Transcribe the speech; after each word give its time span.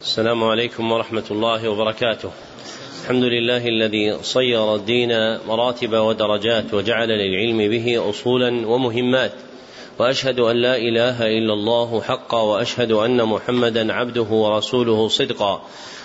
السلام 0.00 0.44
عليكم 0.44 0.92
ورحمة 0.92 1.24
الله 1.30 1.68
وبركاته. 1.68 2.30
الحمد 3.02 3.24
لله 3.24 3.66
الذي 3.66 4.22
صير 4.22 4.74
الدين 4.74 5.38
مراتب 5.48 5.92
ودرجات 5.92 6.74
وجعل 6.74 7.08
للعلم 7.08 7.70
به 7.70 8.10
أصولا 8.10 8.66
ومهمات. 8.66 9.32
وأشهد 9.98 10.40
أن 10.40 10.56
لا 10.56 10.76
إله 10.76 11.22
إلا 11.22 11.52
الله 11.52 12.00
حقا 12.00 12.40
وأشهد 12.42 12.92
أن 12.92 13.24
محمدا 13.24 13.92
عبده 13.92 14.22
ورسوله 14.22 15.08
صدقا. 15.08 15.62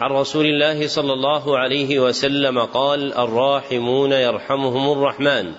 عن 0.00 0.10
رسول 0.10 0.46
الله 0.46 0.86
صلى 0.86 1.12
الله 1.12 1.58
عليه 1.58 1.98
وسلم 1.98 2.58
قال 2.58 3.14
الراحمون 3.14 4.12
يرحمهم 4.12 4.92
الرحمن 4.92 5.52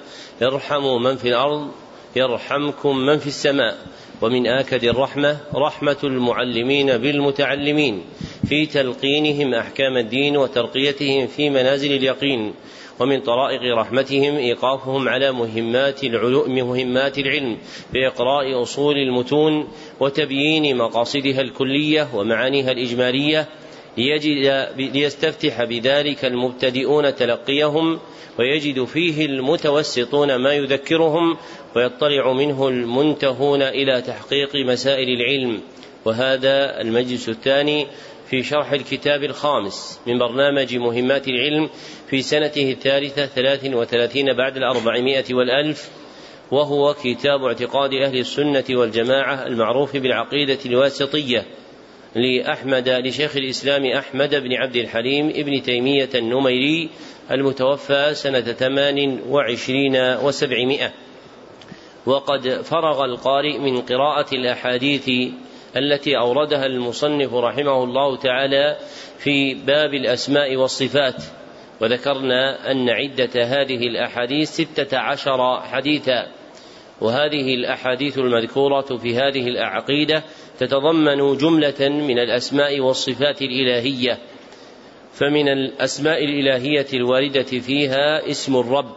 ارحموا 0.44 1.00
من 1.00 1.16
في 1.16 1.28
الأرض 1.28 1.68
يرحمكم 2.16 2.98
من 2.98 3.18
في 3.18 3.28
السماء 3.28 3.78
ومن 4.22 4.48
آكد 4.48 4.84
الرحمة 4.84 5.38
رحمة 5.56 5.98
المعلمين 6.04 6.98
بالمتعلمين 6.98 8.04
في 8.48 8.66
تلقينهم 8.66 9.54
أحكام 9.54 9.98
الدين 9.98 10.38
وترقيتهم 10.38 11.28
في 11.28 11.50
منازل 11.50 11.92
اليقين 11.92 12.54
ومن 13.00 13.22
طرائق 13.22 13.62
رحمتهم 13.78 14.36
إيقافهم 14.36 15.10
على 15.10 15.32
مهمات 15.32 16.04
العلوم 16.04 16.56
مهمات 16.56 17.18
العلم 17.18 17.58
بإقراء 17.94 18.62
أصول 18.62 18.96
المتون 18.98 19.68
وتبيين 20.00 20.78
مقاصدها 20.78 21.42
الكلية 21.42 22.08
ومعانيها 22.14 22.72
الإجمالية 22.72 23.48
ليجد 23.98 24.68
ليستفتح 24.78 25.64
بذلك 25.64 26.26
المبتدئون 26.26 27.16
تلقيهم 27.16 28.00
ويجد 28.40 28.84
فيه 28.84 29.26
المتوسطون 29.26 30.36
ما 30.36 30.54
يذكرهم 30.54 31.38
ويطلع 31.76 32.34
منه 32.34 32.68
المنتهون 32.68 33.62
إلى 33.62 34.02
تحقيق 34.02 34.56
مسائل 34.56 35.10
العلم. 35.10 35.62
وهذا 36.06 36.82
المجلس 36.82 37.30
الثاني 37.30 37.88
في 38.30 38.44
شرح 38.44 38.72
الكتاب 38.72 39.24
الخامس 39.24 40.00
من 40.08 40.20
برنامج 40.20 40.76
مهمات 40.76 41.28
العلم 41.28 41.70
في 42.10 42.22
سنته 42.22 42.72
الثالثة 42.72 43.26
ثلاث 43.26 43.66
وثلاثين 43.66 44.34
بعد 44.34 44.58
الأربعمائة 44.58 45.34
والألف 45.34 45.90
وهو 46.52 46.94
كتاب 46.94 47.44
اعتقاد 47.44 47.94
أهل 47.94 48.18
السنة 48.18 48.64
والجماعة 48.70 49.48
المعروف 49.48 49.98
بالعقيدة 49.98 50.58
الواسطية. 50.66 51.46
لأحمد 52.16 52.90
لشيخ 52.90 53.36
الإسلام 53.36 53.86
أحمد 53.86 54.36
بن 54.36 54.54
عبد 54.54 54.76
الحليم 54.76 55.30
ابن 55.30 55.62
تيمية 55.62 56.10
النميري 56.16 56.90
المتوفى 57.32 58.14
سنة 58.14 58.42
ثمان 58.42 59.20
وعشرين 59.30 59.96
وسبعمائة. 59.96 60.92
وقد 62.06 62.50
فرغ 62.50 63.06
القارئ 63.06 63.58
من 63.58 63.82
قراءة 63.82 64.36
الأحاديث 64.36 65.10
التي 65.76 66.18
أوردها 66.18 66.66
المصنف 66.66 67.34
رحمه 67.34 67.84
الله 67.84 68.18
تعالى 68.18 68.78
في 69.18 69.54
باب 69.54 69.94
الأسماء 69.94 70.56
والصفات. 70.56 71.24
وذكرنا 71.82 72.72
أن 72.72 72.90
عدة 72.90 73.44
هذه 73.44 73.88
الأحاديث 73.88 74.50
ستة 74.50 74.98
عشر 74.98 75.62
حديثا 75.62 76.28
وهذه 77.02 77.54
الأحاديث 77.54 78.18
المذكورة 78.18 78.82
في 78.82 79.16
هذه 79.16 79.48
العقيدة 79.48 80.24
تتضمن 80.62 81.38
جملة 81.38 81.90
من 81.90 82.20
الأسماء 82.20 82.80
والصفات 82.80 83.42
الإلهية 83.42 84.20
فمن 85.14 85.48
الأسماء 85.48 86.26
الإلهية 86.26 86.86
الواردة 86.94 87.44
فيها 87.44 88.30
اسم 88.30 88.56
الرب 88.56 88.96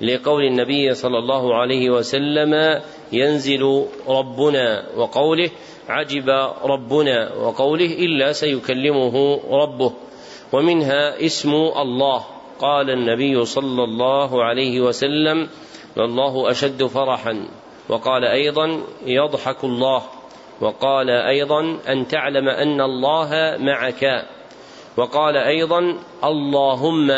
لقول 0.00 0.44
النبي 0.44 0.94
صلى 0.94 1.18
الله 1.18 1.54
عليه 1.54 1.90
وسلم 1.90 2.80
ينزل 3.12 3.86
ربنا 4.08 4.86
وقوله 4.96 5.50
عجب 5.88 6.28
ربنا 6.64 7.34
وقوله 7.34 7.86
إلا 7.86 8.32
سيكلمه 8.32 9.40
ربه 9.50 9.92
ومنها 10.52 11.24
اسم 11.26 11.54
الله. 11.54 12.24
قال 12.58 12.90
النبي 12.90 13.44
صلى 13.44 13.84
الله 13.84 14.44
عليه 14.44 14.80
وسلم 14.80 15.48
الله 15.98 16.50
أشد 16.50 16.86
فرحا 16.86 17.48
وقال 17.88 18.24
أيضا 18.24 18.80
يضحك 19.06 19.64
الله 19.64 20.02
وقال 20.60 21.10
أيضا 21.10 21.78
أن 21.88 22.08
تعلم 22.08 22.48
أن 22.48 22.80
الله 22.80 23.56
معك. 23.58 24.24
وقال 24.96 25.36
أيضا 25.36 25.98
اللهم 26.24 27.10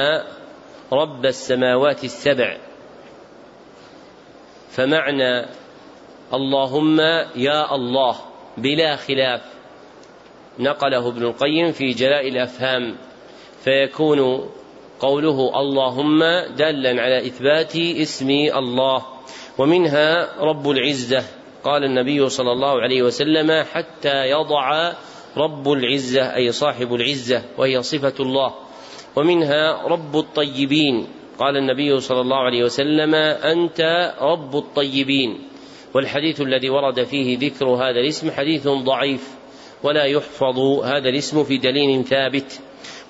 رب 0.92 1.26
السماوات 1.26 2.04
السبع. 2.04 2.56
فمعنى 4.70 5.46
اللهم 6.34 7.00
يا 7.36 7.74
الله 7.74 8.16
بلا 8.56 8.96
خلاف 8.96 9.40
نقله 10.58 11.08
ابن 11.08 11.22
القيم 11.22 11.72
في 11.72 11.90
جلاء 11.90 12.28
الأفهام. 12.28 12.96
فيكون 13.64 14.50
قوله 15.00 15.60
اللهم 15.60 16.18
دالا 16.56 17.02
على 17.02 17.26
إثبات 17.26 17.76
اسم 17.76 18.30
الله. 18.30 19.02
ومنها 19.58 20.40
رب 20.40 20.70
العزة. 20.70 21.35
قال 21.66 21.84
النبي 21.84 22.28
صلى 22.28 22.52
الله 22.52 22.80
عليه 22.80 23.02
وسلم 23.02 23.64
حتى 23.72 24.30
يضع 24.30 24.92
رب 25.36 25.72
العزة 25.72 26.34
أي 26.36 26.52
صاحب 26.52 26.94
العزة 26.94 27.42
وهي 27.58 27.82
صفة 27.82 28.14
الله. 28.20 28.54
ومنها 29.16 29.82
رب 29.82 30.16
الطيبين. 30.16 31.06
قال 31.38 31.56
النبي 31.56 32.00
صلى 32.00 32.20
الله 32.20 32.36
عليه 32.36 32.64
وسلم 32.64 33.14
أنت 33.14 33.80
رب 34.20 34.56
الطيبين. 34.56 35.38
والحديث 35.94 36.40
الذي 36.40 36.70
ورد 36.70 37.04
فيه 37.04 37.38
ذكر 37.38 37.66
هذا 37.66 38.00
الاسم 38.00 38.30
حديث 38.30 38.68
ضعيف 38.68 39.28
ولا 39.82 40.04
يحفظ 40.04 40.58
هذا 40.84 41.08
الاسم 41.08 41.44
في 41.44 41.58
دليل 41.58 42.04
ثابت. 42.04 42.60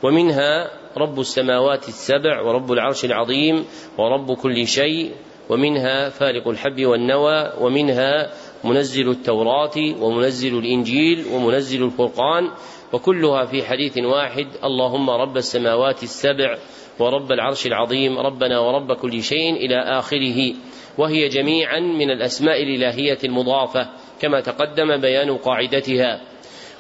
ومنها 0.03 0.71
رب 0.97 1.21
السماوات 1.21 1.89
السبع 1.89 2.41
ورب 2.41 2.73
العرش 2.73 3.05
العظيم 3.05 3.65
ورب 3.99 4.33
كل 4.37 4.67
شيء. 4.67 5.13
ومنها 5.49 6.09
فالق 6.09 6.49
الحب 6.49 6.87
والنوى 6.87 7.53
ومنها 7.61 8.31
منزل 8.65 9.11
التوراة 9.11 9.79
ومنزل 10.01 10.59
الإنجيل 10.59 11.27
ومنزل 11.33 11.85
الفرقان 11.85 12.51
وكلها 12.93 13.45
في 13.45 13.63
حديث 13.63 13.99
واحد 13.99 14.47
اللهم 14.65 15.11
رب 15.11 15.37
السماوات 15.37 16.03
السبع 16.03 16.57
ورب 16.99 17.33
العرش 17.33 17.67
العظيم 17.67 18.19
ربنا 18.19 18.59
ورب 18.59 18.93
كل 18.93 19.23
شيء 19.23 19.57
إلى 19.57 19.77
آخره. 19.77 20.55
وهي 20.99 21.29
جميعا 21.29 21.81
من 21.81 22.11
الأسماء 22.11 22.63
الإلهية 22.63 23.19
المضافة 23.25 23.89
كما 24.21 24.41
تقدم 24.41 24.97
بيان 24.97 25.37
قاعدتها. 25.37 26.21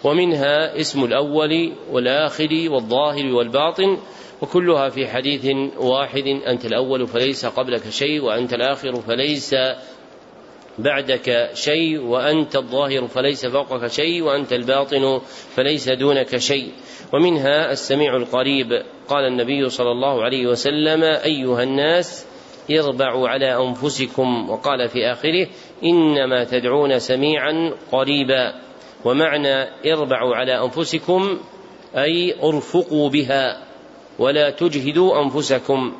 ومنها 0.04 0.81
اسم 0.81 1.04
الأول 1.04 1.72
والآخر 1.91 2.48
والظاهر 2.70 3.26
والباطن 3.26 3.98
وكلها 4.42 4.88
في 4.88 5.06
حديث 5.06 5.47
واحد 5.76 6.26
أنت 6.26 6.66
الأول 6.66 7.06
فليس 7.06 7.47
قبلك 7.47 7.88
شيء 7.88 8.25
وأنت 8.25 8.54
الآخر 8.54 8.94
فليس 8.94 9.54
بعدك 10.78 11.50
شيء 11.54 12.00
وأنت 12.00 12.56
الظاهر 12.56 13.06
فليس 13.06 13.47
فوقك 13.47 13.87
شيء 13.87 14.22
وأنت 14.22 14.53
الباطن 14.53 15.20
فليس 15.54 15.88
دونك 15.88 16.37
شيء. 16.37 16.72
ومنها 17.12 17.72
السميع 17.72 18.16
القريب. 18.16 18.83
قال 19.09 19.24
النبي 19.24 19.68
صلى 19.68 19.91
الله 19.91 20.24
عليه 20.24 20.47
وسلم 20.47 21.03
أيها 21.03 21.62
الناس 21.62 22.27
اربعوا 22.71 23.28
على 23.28 23.68
أنفسكم. 23.68 24.51
وقال 24.51 24.89
في 24.89 25.12
آخره 25.12 25.47
إنما 25.84 26.45
تدعون 26.45 26.98
سميعا 26.98 27.72
قريبا. 27.92 28.54
ومعنى 29.04 29.62
اربعوا 29.92 30.36
على 30.36 30.65
أنفسكم 30.65 31.39
أي 31.97 32.34
ارفقوا 32.42 33.09
بها 33.09 33.62
ولا 34.18 34.51
تجهدوا 34.51 35.22
أنفسكم. 35.22 35.92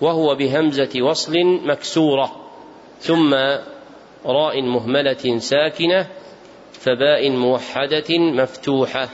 وهو 0.00 0.34
بهمزة 0.34 1.02
وصل 1.02 1.32
مكسورة. 1.64 2.32
ثم 3.00 3.34
راء 4.26 4.62
مهملة 4.62 5.38
ساكنة 5.38 6.06
فباء 6.72 7.30
موحدة 7.30 8.18
مفتوحة. 8.18 9.08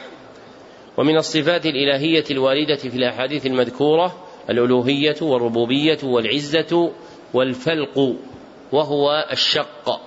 ومن 0.99 1.17
الصفات 1.17 1.67
الإلهية 1.67 2.25
الواردة 2.31 2.77
في 2.77 2.97
الأحاديث 2.97 3.47
المذكورة 3.47 4.15
الألوهية 4.51 5.17
والربوبية 5.23 5.99
والعزة 6.05 6.93
والفلق 7.35 8.15
وهو 8.73 9.29
الشق 9.33 10.01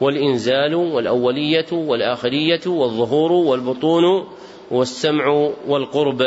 والإنزال 0.00 0.74
والأولية 0.74 1.66
والآخرية 1.72 2.60
والظهور 2.66 3.32
والبطون 3.32 4.28
والسمع 4.70 5.50
والقرب. 5.68 6.22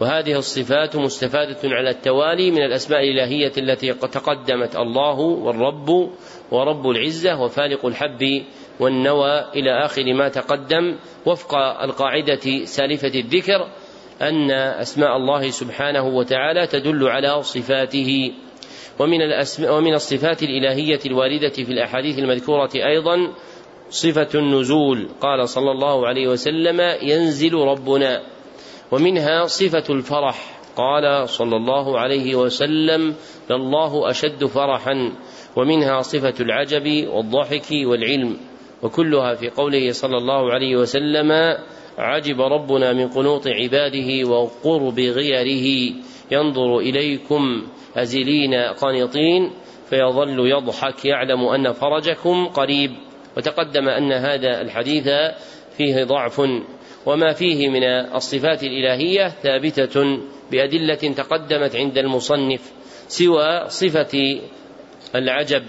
وهذه 0.00 0.38
الصفات 0.38 0.96
مستفادة 0.96 1.58
على 1.64 1.90
التوالي 1.90 2.50
من 2.50 2.62
الأسماء 2.62 3.00
الإلهية 3.00 3.52
التي 3.58 3.92
تقدمت 3.92 4.76
الله 4.76 5.20
والرب 5.20 6.10
ورب 6.50 6.90
العزة 6.90 7.42
وفالق 7.42 7.86
الحب 7.86 8.42
والنوى 8.80 9.44
إلى 9.56 9.84
آخر 9.84 10.14
ما 10.14 10.28
تقدم 10.28 10.96
وفق 11.26 11.54
القاعدة 11.82 12.64
سالفة 12.64 13.20
الذكر 13.20 13.68
أن 14.22 14.50
أسماء 14.50 15.16
الله 15.16 15.50
سبحانه 15.50 16.06
وتعالى 16.06 16.66
تدل 16.66 17.08
على 17.08 17.42
صفاته. 17.42 18.32
ومن 18.98 19.22
الأسماء 19.22 19.78
ومن 19.78 19.94
الصفات 19.94 20.42
الإلهية 20.42 21.00
الواردة 21.06 21.48
في 21.48 21.72
الأحاديث 21.72 22.18
المذكورة 22.18 22.70
أيضا 22.74 23.32
صفة 23.90 24.28
النزول. 24.34 25.08
قال 25.20 25.48
صلى 25.48 25.70
الله 25.70 26.06
عليه 26.06 26.28
وسلم 26.28 26.80
ينزل 27.02 27.54
ربنا. 27.54 28.33
ومنها 28.92 29.44
صفة 29.44 29.94
الفرح. 29.94 30.60
قال 30.76 31.28
صلى 31.28 31.56
الله 31.56 31.98
عليه 31.98 32.34
وسلم 32.34 33.14
لله 33.50 34.10
أشد 34.10 34.44
فرحا. 34.44 35.12
ومنها 35.56 36.00
صفة 36.00 36.34
العجب 36.40 37.08
والضحك 37.08 37.66
والعلم. 37.72 38.36
وكلها 38.82 39.34
في 39.34 39.50
قوله 39.50 39.92
صلى 39.92 40.16
الله 40.16 40.52
عليه 40.52 40.76
وسلم 40.76 41.32
عجب 41.98 42.40
ربنا 42.40 42.92
من 42.92 43.08
قنوط 43.08 43.46
عباده 43.46 44.28
وقرب 44.30 45.00
غيره. 45.00 45.94
ينظر 46.30 46.78
إليكم 46.78 47.66
أزلين 47.96 48.54
قانطين 48.54 49.50
فيظل 49.90 50.50
يضحك 50.50 51.04
يعلم 51.04 51.44
أن 51.44 51.72
فرجكم 51.72 52.46
قريب. 52.46 52.90
وتقدم 53.36 53.88
أن 53.88 54.12
هذا 54.12 54.60
الحديث 54.60 55.08
فيه 55.76 56.04
ضعف 56.04 56.40
وما 57.06 57.32
فيه 57.32 57.68
من 57.68 57.84
الصفات 58.14 58.62
الإلهية 58.62 59.28
ثابتة 59.28 60.18
بأدلة 60.50 60.94
تقدمت 60.94 61.76
عند 61.76 61.98
المصنف 61.98 62.72
سوى 63.08 63.68
صفة 63.68 64.40
العجب 65.14 65.62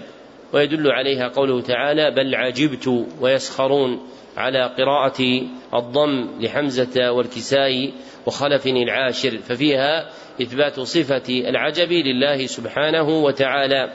ويدل 0.52 0.90
عليها 0.90 1.28
قوله 1.28 1.60
تعالى 1.60 2.10
بل 2.10 2.34
عجبت 2.34 3.06
ويسخرون 3.20 4.00
على 4.36 4.74
قراءة 4.78 5.42
الضم 5.74 6.28
لحمزة 6.40 7.12
والكساء 7.12 7.92
وخلف 8.26 8.66
العاشر 8.66 9.38
ففيها 9.38 10.10
إثبات 10.42 10.80
صفة 10.80 11.22
العجب 11.28 11.92
لله 11.92 12.46
سبحانه 12.46 13.08
وتعالى. 13.08 13.92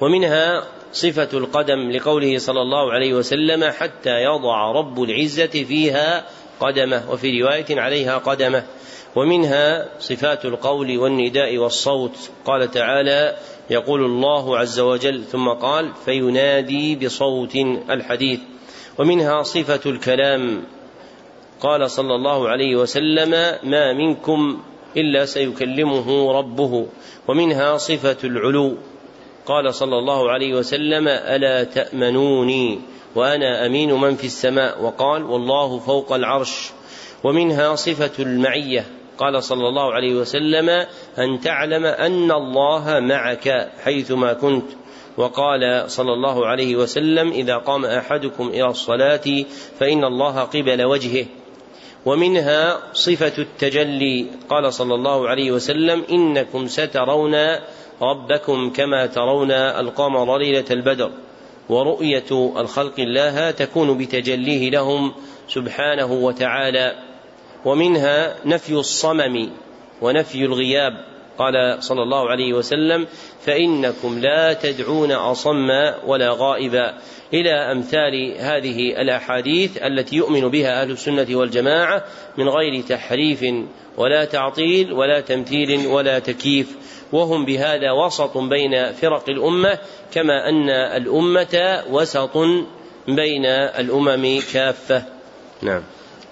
ومنها 0.00 0.62
صفة 0.92 1.38
القدم 1.38 1.90
لقوله 1.90 2.38
صلى 2.38 2.62
الله 2.62 2.92
عليه 2.92 3.14
وسلم 3.14 3.64
حتى 3.64 4.22
يضع 4.22 4.72
رب 4.72 5.02
العزة 5.02 5.46
فيها 5.46 6.26
قدمه 6.60 7.10
وفي 7.10 7.42
رواية 7.42 7.80
عليها 7.80 8.18
قدمه. 8.18 8.64
ومنها 9.16 9.88
صفات 9.98 10.44
القول 10.44 10.98
والنداء 10.98 11.58
والصوت. 11.58 12.30
قال 12.44 12.70
تعالى 12.70 13.36
يقول 13.70 14.04
الله 14.04 14.58
عز 14.58 14.80
وجل 14.80 15.24
ثم 15.24 15.48
قال 15.48 15.92
فينادي 16.04 16.96
بصوت 16.96 17.56
الحديث. 17.90 18.40
ومنها 18.98 19.42
صفة 19.42 19.90
الكلام. 19.90 20.64
قال 21.60 21.90
صلى 21.90 22.14
الله 22.14 22.48
عليه 22.48 22.76
وسلم 22.76 23.30
ما 23.62 23.92
منكم 23.92 24.62
إلا 24.96 25.24
سيكلمه 25.24 26.32
ربه. 26.32 26.86
ومنها 27.28 27.76
صفة 27.76 28.16
العلو. 28.24 28.76
قال 29.46 29.74
صلى 29.74 29.98
الله 29.98 30.30
عليه 30.30 30.54
وسلم 30.54 31.08
ألا 31.08 31.64
تأمنوني 31.64 32.80
وأنا 33.14 33.66
أمين 33.66 33.92
من 33.92 34.16
في 34.16 34.24
السماء؟ 34.24 34.82
وقال 34.82 35.22
والله 35.24 35.78
فوق 35.78 36.12
العرش 36.12 36.70
ومنها 37.24 37.74
صفة 37.74 38.22
المعية. 38.22 38.86
قال 39.18 39.42
صلى 39.42 39.68
الله 39.68 39.92
عليه 39.92 40.14
وسلم 40.14 40.68
أن 41.18 41.40
تعلم 41.40 41.84
أن 41.84 42.30
الله 42.30 43.00
معك 43.00 43.70
حيثما 43.84 44.32
كنت. 44.32 44.70
وقال 45.16 45.90
صلى 45.90 46.12
الله 46.12 46.46
عليه 46.46 46.76
وسلم 46.76 47.30
إذا 47.30 47.56
قام 47.56 47.84
أحدكم 47.84 48.48
إلى 48.48 48.66
الصلاة 48.66 49.44
فإن 49.78 50.04
الله 50.04 50.40
قبل 50.40 50.84
وجهه. 50.84 51.26
ومنها 52.06 52.78
صفة 52.92 53.32
التجلي. 53.38 54.26
قال 54.48 54.72
صلى 54.72 54.94
الله 54.94 55.28
عليه 55.28 55.50
وسلم 55.50 56.04
إنكم 56.10 56.66
سترون 56.66 57.34
ربكم 58.02 58.70
كما 58.70 59.06
ترون 59.06 59.50
القمر 59.50 60.38
ليلة 60.38 60.64
البدر 60.70 61.10
ورؤية 61.68 62.52
الخلق 62.56 63.00
الله 63.00 63.50
تكون 63.50 63.98
بتجليه 63.98 64.70
لهم 64.70 65.14
سبحانه 65.48 66.12
وتعالى. 66.12 66.98
ومنها 67.64 68.36
نفي 68.44 68.72
الصمم 68.72 69.50
ونفي 70.02 70.44
الغياب. 70.44 71.15
قال 71.38 71.76
صلى 71.80 72.02
الله 72.02 72.30
عليه 72.30 72.52
وسلم 72.52 73.06
فإنكم 73.40 74.18
لا 74.18 74.52
تدعون 74.52 75.12
أصم 75.12 75.70
ولا 76.06 76.30
غائبا. 76.38 76.94
إلى 77.34 77.52
أمثال 77.52 78.34
هذه 78.38 79.02
الأحاديث 79.02 79.76
التي 79.76 80.16
يؤمن 80.16 80.48
بها 80.48 80.82
أهل 80.82 80.90
السنة 80.90 81.26
والجماعة 81.30 82.04
من 82.38 82.48
غير 82.48 82.82
تحريف 82.82 83.44
ولا 83.96 84.24
تعطيل 84.24 84.92
ولا 84.92 85.20
تمثيل 85.20 85.86
ولا 85.86 86.18
تكييف. 86.18 86.76
وهم 87.12 87.44
بهذا 87.44 87.92
وسط 87.92 88.38
بين 88.38 88.92
فرق 88.92 89.28
الأمة 89.28 89.78
كما 90.12 90.48
أن 90.48 90.70
الأمة 90.70 91.82
وسط 91.90 92.36
بين 93.08 93.46
الأمم 93.46 94.40
كافة. 94.52 95.02
نعم. 95.62 95.82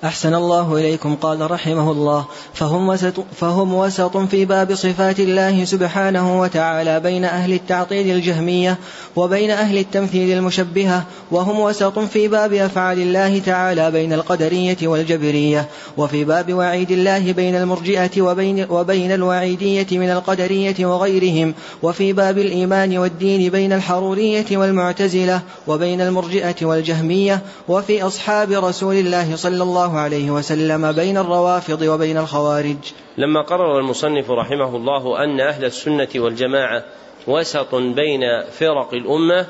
أحسن 0.04 0.34
الله 0.34 0.76
إليكم 0.76 1.14
قال 1.14 1.50
رحمه 1.50 1.90
الله. 1.90 2.24
فهم 2.54 2.88
وسط, 2.88 3.14
فهم 3.36 3.74
وسط 3.74 4.16
في 4.16 4.44
باب 4.44 4.74
صفات 4.74 5.20
الله 5.20 5.64
سبحانه 5.64 6.40
وتعالى 6.40 7.00
بين 7.00 7.24
أهل 7.24 7.52
التعطيل 7.52 8.16
الجهمية 8.16 8.78
وبين 9.16 9.50
أهل 9.50 9.78
التمثيل 9.78 10.38
المشبهة 10.38 11.04
وهم 11.30 11.60
وسط 11.60 11.98
في 11.98 12.28
باب 12.28 12.52
أفعال 12.52 12.98
الله 12.98 13.38
تعالى 13.38 13.90
بين 13.90 14.12
القدرية 14.12 14.76
والجبرية 14.82 15.68
وفي 15.96 16.24
باب 16.24 16.54
وعيد 16.54 16.90
الله 16.90 17.32
بين 17.32 17.56
المرجئة 17.56 18.22
وبين, 18.22 18.66
وبين 18.70 19.12
الوعيدية 19.12 19.86
من 19.92 20.10
القدرية 20.10 20.86
وغيرهم 20.86 21.54
وفي 21.82 22.12
باب 22.12 22.38
الإيمان 22.38 22.98
والدين 22.98 23.50
بين 23.50 23.72
الحرورية 23.72 24.56
والمعتزلة 24.56 25.40
وبين 25.66 26.00
المرجئة 26.00 26.66
والجهمية 26.66 27.42
وفي 27.68 28.02
أصحاب 28.02 28.52
رسول 28.52 28.94
الله 28.96 29.36
صلى 29.36 29.62
الله 29.62 29.93
عليه 29.96 30.30
وسلم 30.30 30.92
بين 30.92 31.18
الروافض 31.18 31.82
وبين 31.82 32.18
الخوارج. 32.18 32.76
لما 33.18 33.42
قرر 33.42 33.78
المصنف 33.78 34.30
رحمه 34.30 34.76
الله 34.76 35.24
أن 35.24 35.40
أهل 35.40 35.64
السنة 35.64 36.08
والجماعة 36.16 36.84
وسط 37.26 37.74
بين 37.74 38.20
فرق 38.50 38.94
الأمة 38.94 39.46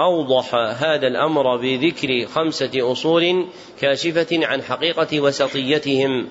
أوضح 0.00 0.54
هذا 0.54 1.06
الأمر 1.06 1.56
بذكر 1.56 2.26
خمسة 2.26 2.92
أصول 2.92 3.46
كاشفة 3.80 4.46
عن 4.46 4.62
حقيقة 4.62 5.20
وسطيتهم. 5.20 6.28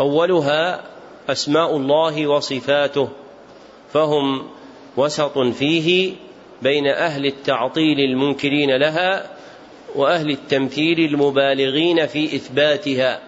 أولها 0.00 0.84
أسماء 1.28 1.76
الله 1.76 2.26
وصفاته 2.26 3.08
فهم 3.92 4.42
وسط 4.96 5.38
فيه 5.38 6.12
بين 6.62 6.86
أهل 6.86 7.26
التعطيل 7.26 8.00
المنكرين 8.00 8.76
لها 8.76 9.33
وأهل 9.94 10.30
التمثيل 10.30 11.00
المبالغين 11.00 12.06
في 12.06 12.36
إثباتها 12.36 13.20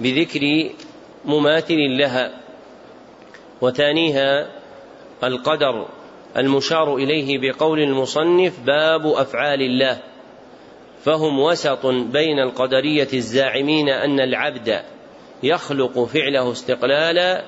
بذكر 0.00 0.70
مماثل 1.24 1.98
لها 1.98 2.40
وثانيها 3.60 4.48
القدر 5.24 5.86
المشار 6.36 6.96
إليه 6.96 7.38
بقول 7.38 7.80
المصنف 7.80 8.60
باب 8.60 9.06
أفعال 9.06 9.62
الله 9.62 10.00
فهم 11.04 11.40
وسط 11.40 11.86
بين 11.86 12.38
القدرية 12.38 13.08
الزاعمين 13.14 13.88
أن 13.88 14.20
العبد 14.20 14.82
يخلق 15.42 16.04
فعله 16.04 16.52
استقلالا 16.52 17.44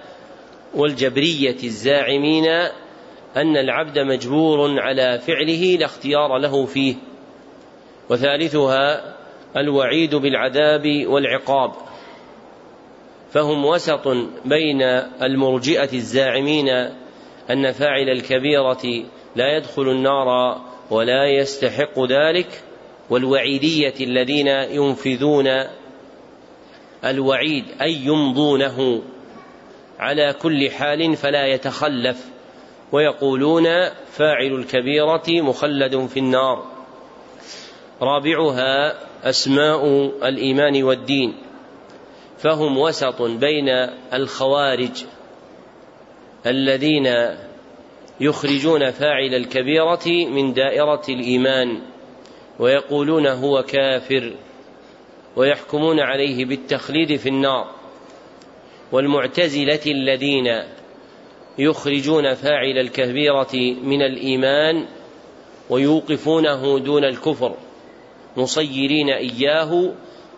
والجبرية 0.75 1.57
الزاعمين 1.64 2.47
أن 3.37 3.57
العبد 3.57 3.99
مجبور 3.99 4.81
على 4.81 5.19
فعله 5.26 5.76
لا 5.81 5.85
اختيار 5.85 6.38
له 6.38 6.66
فيه. 6.66 6.95
وثالثها 8.11 9.14
الوعيد 9.56 10.14
بالعذاب 10.14 11.06
والعقاب. 11.06 11.73
فهم 13.32 13.64
وسط 13.64 14.08
بين 14.44 14.82
المرجئة 15.23 15.92
الزاعمين 15.92 16.68
أن 17.50 17.73
فاعل 17.73 18.08
الكبيرة 18.08 19.04
لا 19.37 19.56
يدخل 19.56 19.82
النار 19.82 20.61
ولا 20.90 21.26
يستحق 21.26 22.00
ذلك 22.00 22.62
والوعيدية 23.11 23.94
الذين 24.00 24.46
ينفذون 24.49 25.46
الوعيد 27.04 27.64
أي 27.82 27.92
يمضونه 27.92 29.02
على 29.99 30.34
كل 30.42 30.70
حال 30.70 31.16
فلا 31.16 31.46
يتخلف 31.46 32.25
ويقولون 32.92 33.64
فاعل 34.12 34.52
الكبيرة 34.52 35.42
مخلد 35.42 36.06
في 36.06 36.20
النار. 36.20 36.74
رابعها 38.03 38.95
أسماء 39.29 39.87
الإيمان 40.29 40.83
والدين 40.83 41.35
فهم 42.39 42.79
وسط 42.79 43.23
بين 43.23 43.69
الخوارج 44.13 45.05
الذين 46.47 47.07
يخرجون 48.21 48.91
فاعل 48.91 49.35
الكبيرة 49.35 50.29
من 50.31 50.53
دائرة 50.53 51.03
الإيمان 51.09 51.83
ويقولون 52.59 53.27
هو 53.27 53.63
كافر 53.63 54.35
ويحكمون 55.37 56.01
عليه 56.01 56.45
بالتخليد 56.45 57.17
في 57.17 57.29
النار 57.29 57.71
والمعتزلة 58.93 59.81
الذين 59.87 60.63
يخرجون 61.59 62.35
فاعل 62.35 62.79
الكبيرة 62.79 63.55
من 63.83 64.03
الإيمان 64.03 64.87
ويوقفونه 65.71 66.79
دون 66.79 67.05
الكفر. 67.05 67.55
مصيرين 68.37 69.11
إياه 69.11 69.93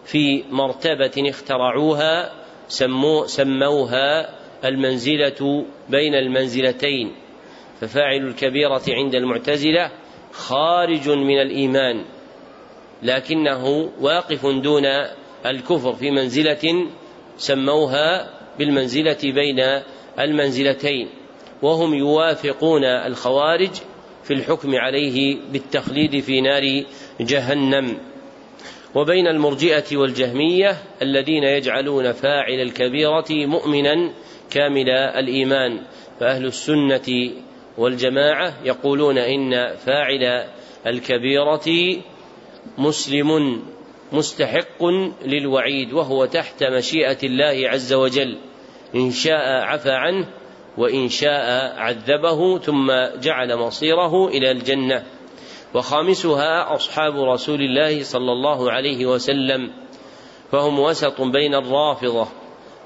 في 0.05 0.45
مرتبة 0.51 1.31
اخترعوها 1.31 2.33
سمو 2.69 3.27
سموها 3.27 4.29
المنزلة 4.65 5.65
بين 5.89 6.15
المنزلتين. 6.15 7.13
ففاعل 7.81 8.27
الكبيرة 8.27 8.83
عند 8.89 9.15
المعتزلة 9.15 9.91
خارج 10.33 11.09
من 11.11 11.41
الإيمان 11.41 12.05
لكنه 13.03 13.91
واقف 14.01 14.47
دون 14.47 14.85
الكفر 15.47 15.93
في 15.93 16.11
منزلة 16.11 16.87
سموها 17.37 18.31
بالمنزلة 18.59 19.19
بين 19.23 19.83
المنزلتين. 20.19 21.09
وهم 21.63 21.95
يوافقون 21.95 22.85
الخوارج 22.85 23.71
في 24.25 24.35
الحكم 24.35 24.75
عليه 24.75 25.39
بالتخليد 25.53 26.21
في 26.21 26.41
نار 26.41 26.85
جهنم 27.21 27.99
وبين 28.95 29.27
المرجئة 29.27 29.97
والجهمية 29.97 30.77
الذين 31.03 31.45
يجعلون 31.45 32.13
فاعل 32.13 32.61
الكبيرة 32.61 33.27
مؤمنا 33.31 34.13
كامل 34.51 34.91
الإيمان 34.91 35.81
فأهل 36.21 36.47
السنة 36.47 37.31
والجماعة 37.79 38.55
يقولون 38.65 39.19
إن 39.19 39.75
فاعل 39.77 40.45
الكبيرة 40.87 41.97
مسلم 42.79 43.63
مستحق 44.13 44.85
للوعيد 45.25 45.93
وهو 45.93 46.25
تحت 46.25 46.65
مشيئة 46.65 47.19
الله 47.23 47.69
عز 47.69 47.93
وجل 47.93 48.39
إن 48.95 49.11
شاء 49.11 49.63
عفى 49.63 49.91
عنه 49.91 50.29
وإن 50.79 51.09
شاء 51.09 51.75
عذبه 51.79 52.59
ثم 52.59 52.93
جعل 53.21 53.57
مصيره 53.57 54.29
إلى 54.29 54.51
الجنة. 54.51 55.05
وخامسها 55.77 56.75
أصحاب 56.75 57.15
رسول 57.17 57.61
الله 57.61 58.03
صلى 58.03 58.33
الله 58.33 58.73
عليه 58.73 59.07
وسلم 59.07 59.71
فهم 60.53 60.79
وسط 60.79 61.21
بين 61.21 61.55
الرافضة 61.55 62.29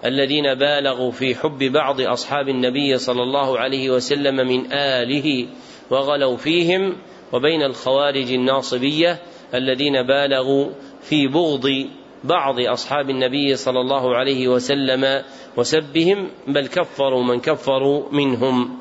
الذين 0.05 0.55
بالغوا 0.55 1.11
في 1.11 1.35
حب 1.35 1.59
بعض 1.59 2.01
أصحاب 2.01 2.49
النبي 2.49 2.99
صلى 2.99 3.23
الله 3.23 3.59
عليه 3.59 3.91
وسلم 3.91 4.37
من 4.37 4.73
آله 4.73 5.47
وغلوا 5.91 6.37
فيهم 6.37 6.97
وبين 7.33 7.63
الخوارج 7.63 8.33
الناصبية 8.33 9.19
الذين 9.55 10.03
بالغوا 10.07 10.71
في 11.03 11.29
بغض 11.29 11.87
بعض 12.25 12.61
أصحاب 12.61 13.11
النبي 13.11 13.57
صلى 13.57 13.81
الله 13.81 14.17
عليه 14.17 14.49
وسلم 14.49 15.23
وسبهم 15.57 16.31
بل 16.47 16.67
كفروا 16.67 17.23
من 17.23 17.41
كفروا 17.41 18.13
منهم. 18.13 18.79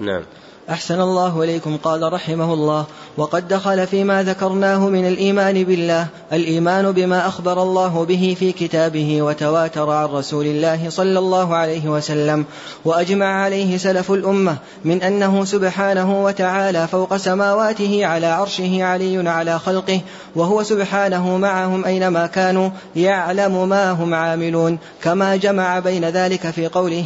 نعم. 0.00 0.22
أحسن 0.70 1.00
الله 1.00 1.42
إليكم 1.42 1.76
قال 1.76 2.12
رحمه 2.12 2.54
الله. 2.54 2.84
وقد 3.16 3.48
دخل 3.48 3.86
فيما 3.86 4.22
ذكرناه 4.22 4.88
من 4.88 5.08
الإيمان 5.08 5.64
بالله 5.64 6.06
الإيمان 6.32 6.92
بما 6.92 7.26
أخبر 7.28 7.62
الله 7.62 8.04
به 8.04 8.36
في 8.38 8.52
كتابه 8.52 9.22
وتواتر 9.22 9.90
عن 9.90 10.08
رسول 10.08 10.46
الله 10.46 10.90
صلى 10.90 11.18
الله 11.18 11.56
عليه 11.56 11.88
وسلم. 11.88 12.44
وأجمع 12.84 13.42
عليه 13.42 13.76
سلف 13.76 14.12
الأمة 14.12 14.56
من 14.84 15.02
أنه 15.02 15.44
سبحانه 15.44 16.24
وتعالى 16.24 16.88
فوق 16.88 17.16
سماواته 17.16 18.06
على 18.06 18.26
عرشه 18.26 18.84
علي 18.84 19.28
على 19.28 19.58
خلقه 19.58 20.00
وهو 20.36 20.62
سبحانه 20.62 21.36
معهم 21.36 21.84
أينما 21.84 22.26
كانوا 22.26 22.70
يعلم 22.96 23.68
ما 23.68 23.90
هم 23.90 24.14
عاملون. 24.14 24.78
كما 25.02 25.36
جمع 25.36 25.78
بين 25.78 26.04
ذلك 26.04 26.50
في 26.50 26.66
قوله 26.66 27.04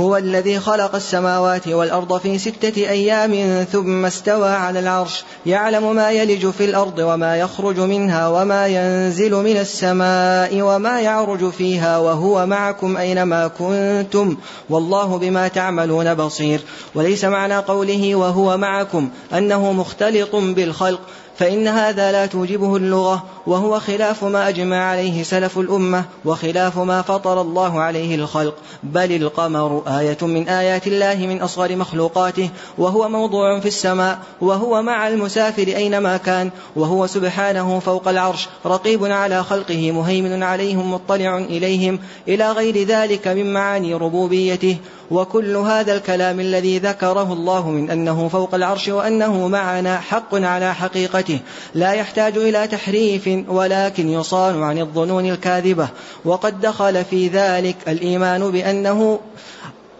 هو 0.00 0.16
الذي 0.16 0.60
خلق 0.60 0.94
السماوات 0.94 1.68
والأرض 1.68 2.18
في 2.18 2.38
ستة 2.38 2.76
أيام 2.76 3.64
ثم 3.72 4.04
استوى 4.04 4.48
على 4.48 4.78
العرش. 4.78 5.24
يعلم 5.46 5.96
ما 5.96 6.10
يلج 6.10 6.50
في 6.50 6.64
الأرض 6.64 6.98
وما 6.98 7.36
يخرج 7.36 7.80
منها 7.80 8.28
وما 8.28 8.66
ينزل 8.66 9.34
من 9.34 9.56
السماء 9.56 10.60
وما 10.60 11.00
يعرج 11.00 11.50
فيها 11.50 11.98
وهو 11.98 12.46
معكم 12.46 12.96
أينما 12.96 13.48
كنتم. 13.48 14.36
والله 14.70 15.18
بما 15.18 15.48
تعملون 15.48 16.14
بصير. 16.14 16.60
وليس 16.94 17.24
معنى 17.24 17.56
قوله 17.56 18.14
وهو 18.14 18.56
معكم 18.56 19.08
أنه 19.32 19.72
مختلط 19.72 20.36
بالخلق. 20.36 21.00
فإن 21.38 21.68
هذا 21.68 22.12
لا 22.12 22.26
توجبه 22.26 22.76
اللغة 22.76 23.24
وهو 23.46 23.80
خلاف 23.80 24.24
ما 24.24 24.48
أجمع 24.48 24.84
عليه 24.84 25.22
سلف 25.22 25.58
الأمة 25.58 26.04
وخلاف 26.24 26.78
ما 26.78 27.02
فطر 27.02 27.40
الله 27.40 27.80
عليه 27.80 28.14
الخلق. 28.14 28.54
بل 28.82 29.12
القمر 29.12 29.82
آية 29.98 30.18
من 30.22 30.48
آيات 30.48 30.86
الله 30.86 31.26
من 31.26 31.40
أصغر 31.40 31.76
مخلوقاته 31.76 32.50
وهو 32.78 33.08
موضوع 33.08 33.60
في 33.60 33.68
السماء 33.68 34.18
وهو 34.40 34.82
مع 34.82 35.08
المسافر 35.08 35.66
أينما 35.66 36.16
كان 36.16 36.50
وهو 36.76 37.06
سبحانه 37.06 37.78
فوق 37.78 38.08
العرش 38.08 38.48
رقيب 38.66 39.04
على 39.04 39.44
خلقه 39.44 39.92
مهيمن 39.92 40.42
عليهم 40.42 40.94
مطلع 40.94 41.38
إليهم 41.38 41.98
إلى 42.28 42.52
غير 42.52 42.86
ذلك 42.86 43.28
من 43.28 43.52
معاني 43.52 43.94
ربوبيته. 43.94 44.76
وكل 45.10 45.56
هذا 45.56 45.96
الكلام 45.96 46.40
الذي 46.40 46.78
ذكره 46.78 47.32
الله 47.32 47.70
من 47.70 47.90
أنه 47.90 48.28
فوق 48.28 48.54
العرش 48.54 48.88
وأنه 48.88 49.48
معنا 49.48 50.00
حق 50.00 50.34
على 50.34 50.74
حقيقته. 50.74 51.40
لا 51.74 51.92
يحتاج 51.92 52.36
إلى 52.36 52.66
تحريف 52.66 53.30
ولكن 53.48 54.08
يصان 54.08 54.62
عن 54.62 54.78
الظنون 54.78 55.26
الكاذبة. 55.30 55.88
وقد 56.24 56.60
دخل 56.60 57.04
في 57.04 57.28
ذلك 57.28 57.76
الإيمان 57.88 58.50
بأنه 58.50 59.20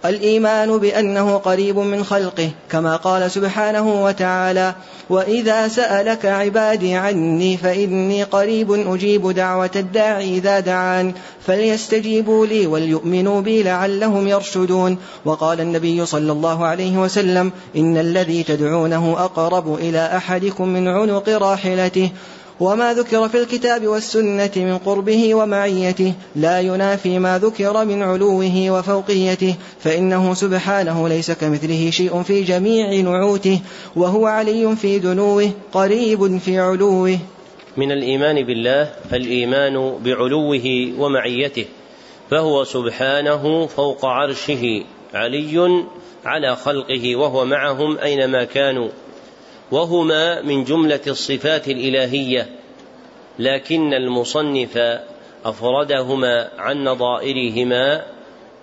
الإيمان 0.04 0.78
بأنه 0.78 1.37
قريب 1.37 1.78
من 1.78 2.04
خلقه 2.04 2.50
كما 2.70 2.96
قال 2.96 3.30
سبحانه 3.30 4.04
وتعالى 4.04 4.75
وإذا 5.11 5.68
سألك 5.68 6.26
عبادي 6.26 6.94
عني 6.94 7.56
فإني 7.56 8.23
قريب 8.23 8.73
أجيب 8.73 9.30
دعوة 9.30 9.70
الداعي 9.76 10.38
إذا 10.38 10.61
دعان 10.61 11.12
فليستجيبوا 11.46 12.46
لي 12.46 12.66
وليؤمنوا 12.66 13.40
بي 13.40 13.62
لعلهم 13.62 14.28
يرشدون. 14.28 14.99
وقال 15.25 15.61
النبي 15.61 16.06
صلى 16.06 16.32
الله 16.32 16.66
عليه 16.66 16.99
وسلم 16.99 17.52
إن 17.76 17.96
الذي 17.96 18.42
تدعونه 18.42 19.16
أقرب 19.18 19.75
إلى 19.75 20.16
أحدكم 20.16 20.68
من 20.68 20.88
عنق 20.88 21.28
راحلته. 21.28 22.11
وما 22.61 22.94
ذكر 22.94 23.28
في 23.28 23.42
الكتاب 23.42 23.87
والسنة 23.87 24.50
من 24.56 24.78
قربه 24.78 25.34
ومعيته 25.34 26.12
لا 26.37 26.61
ينافي 26.61 27.18
ما 27.18 27.38
ذكر 27.38 27.84
من 27.84 28.02
علوه 28.02 28.70
وفوقيته 28.70 29.54
فإنه 29.80 30.34
سبحانه 30.34 31.08
ليس 31.08 31.30
كمثله 31.30 31.90
شيء 31.90 32.23
في 32.23 32.42
جميع 32.42 33.00
نعوته 33.00 33.61
وهو 33.96 34.26
علي 34.26 34.76
في 34.76 34.99
دنوه 34.99 35.50
قريب 35.73 36.38
في 36.38 36.58
علوه. 36.58 37.18
من 37.76 37.92
الإيمان 37.92 38.46
بالله 38.46 38.90
الإيمان 39.12 39.99
بعلوه 40.04 40.92
ومعيته 40.99 41.64
فهو 42.30 42.64
سبحانه 42.64 43.66
فوق 43.66 44.04
عرشه 44.04 44.82
علي 45.14 45.84
على 46.25 46.56
خلقه 46.56 47.16
وهو 47.16 47.44
معهم 47.44 47.99
أينما 47.99 48.44
كانوا. 48.44 48.88
وهما 49.71 50.42
من 50.42 50.64
جملة 50.64 51.00
الصفات 51.06 51.68
الإلهية 51.68 52.49
لكن 53.38 53.94
المصنف 53.94 54.78
أفردهما 55.44 56.50
عن 56.59 56.85
نظائرهما 56.85 58.04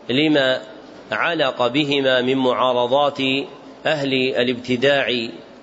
لما 0.10 0.62
علق 1.12 1.68
بهما 1.68 2.22
من 2.22 2.38
معارضات 2.38 3.20
أهل 3.86 4.14
الابتداع 4.14 5.08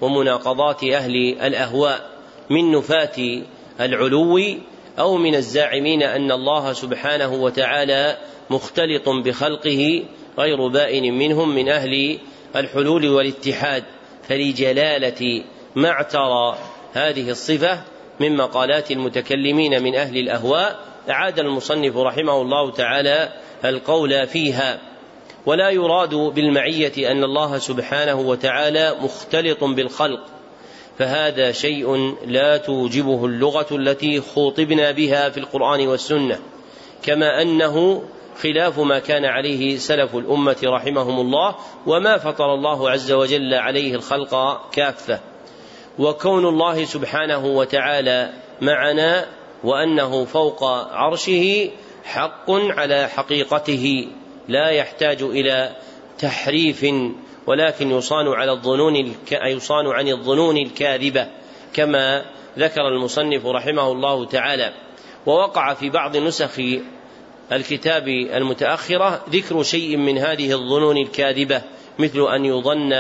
ومناقضات 0.01 0.85
أهل 0.85 1.17
الأهواء 1.43 2.11
من 2.51 2.73
نفاة 2.73 3.43
العلو 3.81 4.39
أو 4.99 5.17
من 5.17 5.35
الزاعمين 5.35 6.03
أن 6.03 6.33
الله 6.33 6.73
سبحانه 6.73 7.33
وتعالى 7.33 8.17
مختلط 8.51 9.09
بخلقه 9.09 10.05
غير 10.39 10.69
بائن 10.69 11.19
منهم 11.19 11.55
من 11.55 11.69
أهل 11.69 12.19
الحلول 12.57 13.09
والاتحاد. 13.09 13.85
فلجلالة 14.29 15.45
ما 15.77 15.89
اعترى 15.89 16.59
هذه 16.93 17.31
الصفة 17.31 17.83
من 18.21 18.37
مقالات 18.37 18.91
المتكلمين 18.91 19.83
من 19.83 19.95
أهل 19.95 20.17
الأهواء. 20.17 20.79
أعاد 21.11 21.39
المصنف 21.39 21.97
رحمه 21.97 22.43
الله 22.43 22.71
تعالى 22.71 23.33
القول 23.65 24.27
فيها. 24.27 24.81
ولا 25.47 25.71
يراد 25.71 26.15
بالمعية 26.15 27.11
أن 27.11 27.25
الله 27.25 27.59
سبحانه 27.59 28.21
وتعالى 28.21 28.95
مختلط 29.01 29.65
بالخلق 29.65 30.21
فهذا 30.99 31.53
شيء 31.53 32.17
لا 32.27 32.57
توجبه 32.57 33.25
اللغة 33.25 33.67
التي 33.77 34.21
خوطبنا 34.21 34.91
بها 34.91 35.31
في 35.31 35.41
القرآن 35.41 35.87
والسنة 35.87 36.39
كما 37.03 37.43
أنه 37.43 38.03
خلاف 38.43 38.79
ما 38.79 38.99
كان 38.99 39.25
عليه 39.25 39.77
سلف 39.77 40.17
الأمة 40.17 40.57
رحمهم 40.65 41.21
الله 41.21 41.55
وما 41.87 42.19
فطر 42.19 42.55
الله 42.55 42.91
عز 42.91 43.13
وجل 43.13 43.55
عليه 43.55 43.95
الخلق 43.95 44.61
كافة. 44.71 45.21
وكون 45.99 46.47
الله 46.47 46.85
سبحانه 46.85 47.47
وتعالى 47.47 48.33
معنا 48.61 49.27
وأنه 49.65 50.25
فوق 50.25 50.65
عرشه 50.93 51.71
حق 52.05 52.51
على 52.51 53.09
حقيقته 53.09 54.09
لا 54.49 54.69
يحتاج 54.71 55.23
إلى 55.23 55.77
تحريف 56.19 56.87
ولكن 57.47 57.91
يصان 57.91 58.29
على 58.29 58.53
الظنون 58.53 59.15
يصان 59.33 59.87
عن 59.87 60.09
الظنون 60.09 60.57
الكاذبة 60.57 61.27
كما 61.75 62.25
ذكر 62.59 62.89
المصنف 62.89 63.47
رحمه 63.47 63.93
الله 63.93 64.27
تعالى. 64.27 64.73
ووقع 65.27 65.75
في 65.75 65.91
بعض 65.91 66.17
نسخ 66.17 66.61
الكتاب 67.53 68.09
المتأخرة 68.09 69.25
ذكر 69.31 69.63
شيء 69.63 69.97
من 69.97 70.19
هذه 70.19 70.53
الظنون 70.53 70.97
الكاذبة 70.97 71.63
مثل 71.99 72.35
أن 72.35 72.45
يظن 72.45 72.93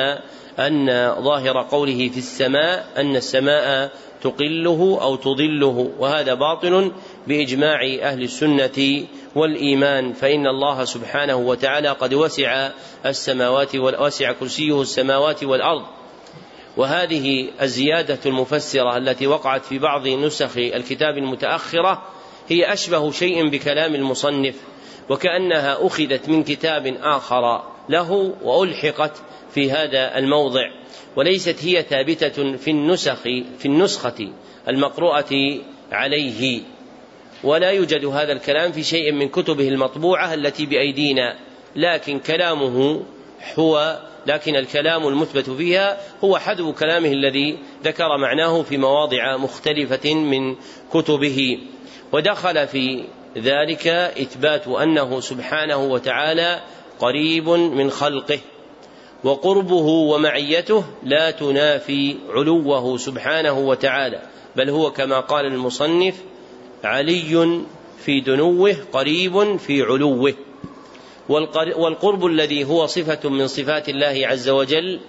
أن 0.58 1.14
ظاهر 1.22 1.62
قوله 1.62 2.08
في 2.08 2.18
السماء 2.18 2.86
أن 2.96 3.16
السماء 3.16 3.90
تقله 4.22 4.98
أو 5.02 5.16
تضله 5.16 5.90
وهذا 5.98 6.34
باطل 6.34 6.92
بإجماع 7.26 7.80
أهل 8.02 8.22
السنة 8.22 9.06
والإيمان 9.34 10.12
فإن 10.12 10.46
الله 10.46 10.84
سبحانه 10.84 11.36
وتعالى 11.36 11.88
قد 11.88 12.14
وسع 12.14 12.70
السماوات 13.06 13.76
وسع 13.76 14.32
كرسيه 14.32 14.82
السماوات 14.82 15.44
والأرض. 15.44 15.82
وهذه 16.76 17.48
الزيادة 17.62 18.18
المفسرة 18.26 18.96
التي 18.96 19.26
وقعت 19.26 19.64
في 19.64 19.78
بعض 19.78 20.08
نسخ 20.08 20.56
الكتاب 20.56 21.18
المتأخرة 21.18 22.02
هي 22.48 22.72
أشبه 22.72 23.10
شيء 23.10 23.48
بكلام 23.48 23.94
المصنف 23.94 24.54
وكأنها 25.08 25.86
أخذت 25.86 26.28
من 26.28 26.42
كتاب 26.42 26.96
آخر 27.00 27.62
له 27.88 28.34
وألحقت 28.42 29.12
في 29.54 29.70
هذا 29.70 30.18
الموضع 30.18 30.70
وليست 31.16 31.64
هي 31.64 31.82
ثابتة 31.82 32.56
في 32.56 32.70
النسخ 32.70 33.22
في 33.58 33.66
النسخة 33.66 34.28
المقروءة 34.68 35.60
عليه. 35.92 36.60
ولا 37.44 37.70
يوجد 37.70 38.04
هذا 38.04 38.32
الكلام 38.32 38.72
في 38.72 38.82
شيء 38.82 39.12
من 39.12 39.28
كتبه 39.28 39.68
المطبوعة 39.68 40.34
التي 40.34 40.66
بأيدينا 40.66 41.36
لكن 41.76 42.18
كلامه 42.18 43.02
هو 43.58 43.98
لكن 44.26 44.56
الكلام 44.56 45.08
المثبت 45.08 45.50
فيها 45.50 46.00
هو 46.24 46.38
حذو 46.38 46.72
كلامه 46.72 47.12
الذي 47.12 47.58
ذكر 47.84 48.16
معناه 48.18 48.62
في 48.62 48.76
مواضع 48.76 49.36
مختلفة 49.36 50.14
من 50.14 50.56
كتبه. 50.92 51.58
ودخل 52.12 52.66
في 52.66 53.04
ذلك 53.38 53.86
إثبات 53.86 54.68
أنه 54.68 55.20
سبحانه 55.20 55.76
وتعالى 55.76 56.60
قريب 57.00 57.48
من 57.48 57.90
خلقه 57.90 58.38
وقربه 59.24 59.86
ومعيته 59.86 60.84
لا 61.04 61.30
تنافي 61.30 62.16
علوه 62.30 62.96
سبحانه 62.96 63.58
وتعالى 63.58 64.22
بل 64.56 64.70
هو 64.70 64.90
كما 64.90 65.20
قال 65.20 65.46
المصنف 65.46 66.14
علي 66.84 67.62
في 68.04 68.20
دنوه 68.20 68.76
قريب 68.92 69.56
في 69.56 69.82
علوه. 69.82 70.34
والقرب 71.76 72.26
الذي 72.26 72.64
هو 72.64 72.86
صفة 72.86 73.28
من 73.28 73.46
صفات 73.46 73.88
الله 73.88 74.22
عز 74.24 74.48
وجل 74.48 75.00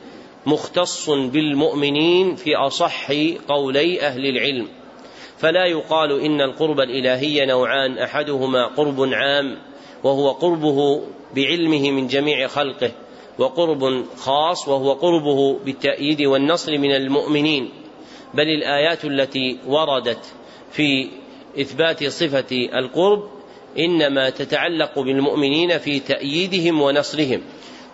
مختص 0.45 1.09
بالمؤمنين 1.09 2.35
في 2.35 2.55
أصح 2.55 3.11
قولي 3.47 4.01
أهل 4.01 4.25
العلم. 4.25 4.67
فلا 5.39 5.65
يقال 5.65 6.21
إن 6.21 6.41
القرب 6.41 6.79
الإلهي 6.79 7.45
نوعان 7.45 7.97
أحدهما 7.97 8.65
قرب 8.65 9.09
عام 9.13 9.57
وهو 10.03 10.31
قربه 10.31 11.01
بعلمه 11.35 11.91
من 11.91 12.07
جميع 12.07 12.47
خلقه 12.47 12.91
وقرب 13.39 14.05
خاص 14.17 14.67
وهو 14.67 14.93
قربه 14.93 15.59
بالتأييد 15.65 16.21
والنصر 16.21 16.77
من 16.77 16.95
المؤمنين. 16.95 17.69
بل 18.33 18.47
الآيات 18.47 19.05
التي 19.05 19.59
وردت 19.67 20.25
في 20.71 21.09
إثبات 21.61 22.03
صفة 22.03 22.69
القرب 22.73 23.23
إنما 23.79 24.29
تتعلق 24.29 24.99
بالمؤمنين 24.99 25.77
في 25.77 25.99
تأييدهم 25.99 26.81
ونصرهم. 26.81 27.41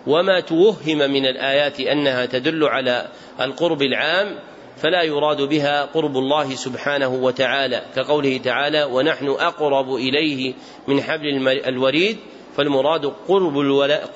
وما 0.06 0.40
توهم 0.40 0.98
من 0.98 1.26
الآيات 1.26 1.80
أنها 1.80 2.26
تدل 2.26 2.64
على 2.64 3.08
القرب 3.40 3.82
العام 3.82 4.38
فلا 4.76 5.02
يراد 5.02 5.42
بها 5.42 5.84
قرب 5.84 6.16
الله 6.16 6.54
سبحانه 6.54 7.08
وتعالى. 7.08 7.82
كقوله 7.96 8.36
تعالى 8.36 8.84
ونحن 8.84 9.28
أقرب 9.28 9.94
إليه 9.94 10.54
من 10.88 11.02
حبل 11.02 11.48
الوريد. 11.48 12.16
فالمراد 12.56 13.12
قرب, 13.28 13.56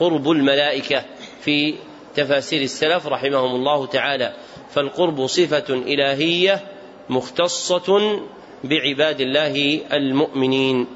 قرب 0.00 0.30
الملائكة 0.30 1.04
في 1.40 1.74
تفاسير 2.16 2.62
السلف 2.62 3.06
رحمهم 3.06 3.54
الله 3.54 3.86
تعالى. 3.86 4.32
فالقرب 4.70 5.26
صفة 5.26 5.74
إلهية 5.74 6.64
مختصة 7.08 8.20
بعباد 8.64 9.20
الله 9.20 9.80
المؤمنين. 9.92 10.86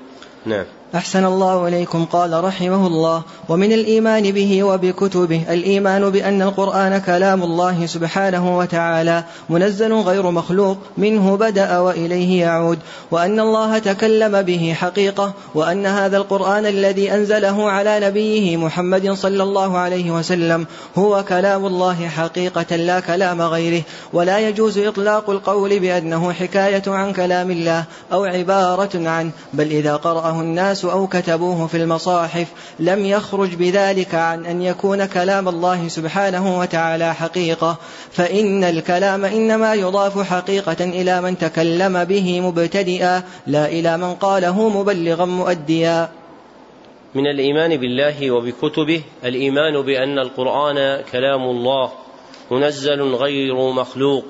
نعم. 0.47 0.67
أحسن 0.95 1.25
الله 1.25 1.69
إليكم 1.69 2.05
قال 2.05 2.45
رحمه 2.45 2.87
الله. 2.87 3.23
ومن 3.49 3.73
الإيمان 3.73 4.31
به 4.31 4.63
وبكتبه 4.63 5.43
الإيمان 5.51 6.11
بأن 6.11 6.43
القرآن 6.43 6.99
كلام 6.99 7.43
الله 7.43 7.87
سبحانه 7.87 8.59
وتعالى 8.59 9.25
منزل 9.51 9.93
غير 9.93 10.31
مخلوق 10.31 10.77
منه 10.99 11.37
بدأ 11.37 11.79
وإليه 11.79 12.41
يعود. 12.41 12.79
وأن 13.11 13.41
الله 13.41 13.79
تكلم 13.79 14.43
به 14.43 14.75
حقيقة 14.81 15.33
وأن 15.55 15.87
هذا 15.87 16.17
القرآن 16.17 16.67
الذي 16.67 17.15
أنزله 17.15 17.71
على 17.71 18.01
نبيه 18.01 18.57
محمد 18.57 19.13
صلى 19.13 19.43
الله 19.43 19.79
عليه 19.79 20.11
وسلم 20.11 20.67
هو 20.97 21.25
كلام 21.29 21.67
الله 21.67 22.09
حقيقة 22.09 22.77
لا 22.77 23.01
كلام 23.01 23.43
غيره. 23.43 23.83
ولا 24.13 24.39
يجوز 24.39 24.79
إطلاق 24.79 25.31
القول 25.31 25.79
بأنه 25.79 26.33
حكاية 26.33 26.83
عن 26.87 27.13
كلام 27.13 27.51
الله 27.51 27.85
أو 28.13 28.25
عبارة 28.25 29.09
عنه 29.09 29.31
بل 29.53 29.67
إذا 29.71 29.97
قرأه 29.97 30.41
الناس 30.41 30.84
أو 30.85 31.07
كتبوه 31.07 31.67
في 31.67 31.77
المصاحف 31.77 32.47
لم 32.81 33.05
يخرج 33.05 33.55
بذلك 33.55 34.15
عن 34.15 34.47
أن 34.47 34.63
يكون 34.63 35.07
كلام 35.07 35.49
الله 35.49 35.89
سبحانه 35.89 36.59
وتعالى 36.59 37.15
حقيقة. 37.15 37.77
فإن 38.13 38.65
الكلام 38.65 39.25
إنما 39.25 39.75
يضاف 39.75 40.19
حقيقة 40.19 40.85
إلى 40.85 41.21
من 41.21 41.39
تكلم 41.39 42.05
به 42.05 42.41
مبتدئا 42.41 43.23
لا 43.47 43.67
إلى 43.67 43.97
من 43.97 44.15
قاله 44.15 44.69
مبلغا 44.69 45.25
مؤديا. 45.25 46.09
من 47.15 47.27
الإيمان 47.27 47.77
بالله 47.77 48.31
وبكتبه 48.31 49.03
الإيمان 49.25 49.83
بأن 49.83 50.19
القرآن 50.19 51.03
كلام 51.13 51.43
الله 51.43 51.93
منزل 52.51 53.03
غير 53.03 53.55
مخلوق 53.55 54.25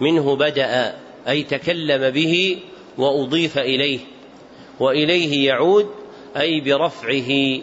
منه 0.00 0.36
بدأ 0.36 0.94
أي 1.28 1.42
تكلم 1.42 2.10
به 2.10 2.58
وأضيف 2.98 3.58
إليه. 3.58 3.98
وإليه 4.80 5.46
يعود 5.46 5.90
أي 6.36 6.60
برفعه 6.60 7.60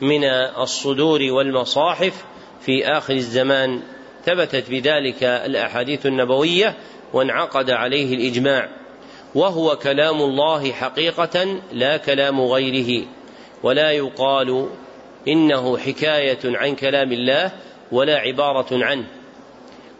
من 0.00 0.24
الصدور 0.58 1.22
والمصاحف 1.22 2.24
في 2.60 2.86
آخر 2.86 3.12
الزمان. 3.12 3.82
ثبتت 4.24 4.70
بذلك 4.70 5.22
الأحاديث 5.22 6.06
النبوية 6.06 6.76
وانعقد 7.12 7.70
عليه 7.70 8.14
الإجماع. 8.14 8.68
وهو 9.34 9.76
كلام 9.76 10.22
الله 10.22 10.72
حقيقة 10.72 11.60
لا 11.72 11.96
كلام 11.96 12.40
غيره. 12.40 13.06
ولا 13.62 13.90
يقال 13.90 14.68
إنه 15.28 15.78
حكاية 15.78 16.38
عن 16.44 16.74
كلام 16.74 17.12
الله 17.12 17.52
ولا 17.92 18.18
عبارة 18.18 18.84
عنه. 18.84 19.06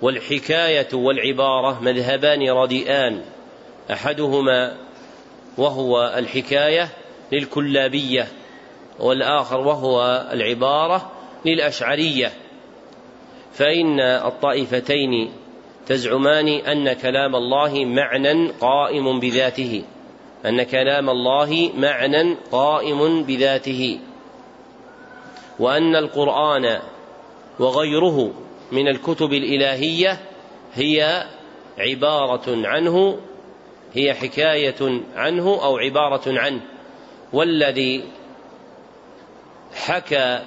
والحكاية 0.03 0.89
والعبارة 0.93 1.81
مذهبان 1.83 2.51
رديئان. 2.51 3.23
أحدهما 3.93 4.88
وهو 5.59 6.15
الحكاية 6.17 6.89
للكلابية 7.33 8.29
والآخر 9.01 9.59
وهو 9.61 10.27
العبارة 10.33 11.11
للأشعرية. 11.45 12.33
فإن 13.53 14.01
الطائفتين 14.01 15.31
تزعمان 15.87 16.49
أن 16.49 16.93
كلام 16.93 17.37
الله 17.37 17.85
معنى 17.85 18.51
قائم 18.61 19.21
بذاته 19.21 19.85
أن 20.47 20.63
كلام 20.63 21.11
الله 21.11 21.71
معنى 21.77 22.37
قائم 22.53 23.23
بذاته 23.23 23.99
وأن 25.59 25.97
القرآن 25.97 26.79
وغيره 27.59 28.33
من 28.73 28.89
الكتب 28.89 29.33
الإلهية 29.33 30.21
هي 30.75 31.25
عبارة 31.79 32.67
عنه 32.67 33.19
هي 33.95 34.15
حكاية 34.15 35.03
عنه 35.17 35.65
أو 35.65 35.79
عبارة 35.79 36.23
عنه. 36.27 36.61
والذي 37.33 38.05
حكى 39.75 40.43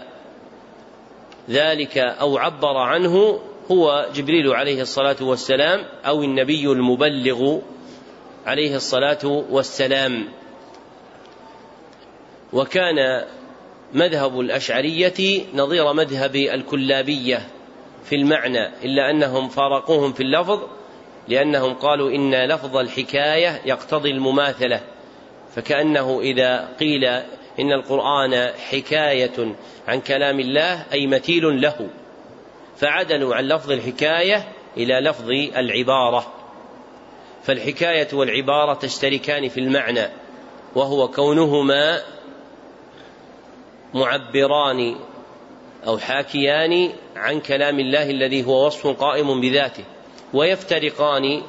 ذلك 1.49 1.97
أو 1.97 2.37
عبر 2.37 2.77
عنه 2.77 3.39
هو 3.71 4.09
جبريل 4.15 4.53
عليه 4.53 4.81
الصلاة 4.81 5.15
والسلام 5.21 5.85
أو 6.05 6.23
النبي 6.23 6.65
المبلغ 6.65 7.59
عليه 8.45 8.75
الصلاة 8.75 9.45
والسلام. 9.49 10.27
وكان 12.53 13.25
مذهب 13.93 14.39
الأشعرية 14.39 15.45
نظير 15.53 15.93
مذهب 15.93 16.35
الكلابية 16.35 17.47
في 18.03 18.15
المعنى 18.15 18.67
إلا 18.83 19.09
أنهم 19.09 19.49
فارقوهم 19.49 20.13
في 20.13 20.23
اللفظ 20.23 20.59
لأنهم 21.31 21.73
قالوا 21.73 22.09
إن 22.09 22.35
لفظ 22.35 22.77
الحكاية 22.77 23.61
يقتضي 23.65 24.11
المماثلة 24.11 24.81
فكأنه 25.55 26.19
إذا 26.21 26.69
قيل 26.79 27.05
إن 27.59 27.71
القرآن 27.71 28.51
حكاية 28.71 29.55
عن 29.87 30.01
كلام 30.01 30.39
الله 30.39 30.85
أي 30.93 31.07
مثيل 31.07 31.61
له 31.61 31.89
فعدلوا 32.77 33.35
عن 33.35 33.47
لفظ 33.47 33.71
الحكاية 33.71 34.47
إلى 34.77 34.93
لفظ 34.93 35.29
العبارة. 35.57 36.33
فالحكاية 37.43 38.07
والعبارة 38.13 38.73
تشتركان 38.73 39.49
في 39.49 39.59
المعنى 39.59 40.07
وهو 40.75 41.07
كونهما 41.07 42.01
معبران 43.93 44.95
أو 45.87 45.97
حاكيان 45.97 46.91
عن 47.15 47.39
كلام 47.39 47.79
الله 47.79 48.09
الذي 48.09 48.45
هو 48.45 48.65
وصف 48.65 48.87
قائم 48.87 49.41
بذاته. 49.41 49.83
ويفترقان 50.33 51.41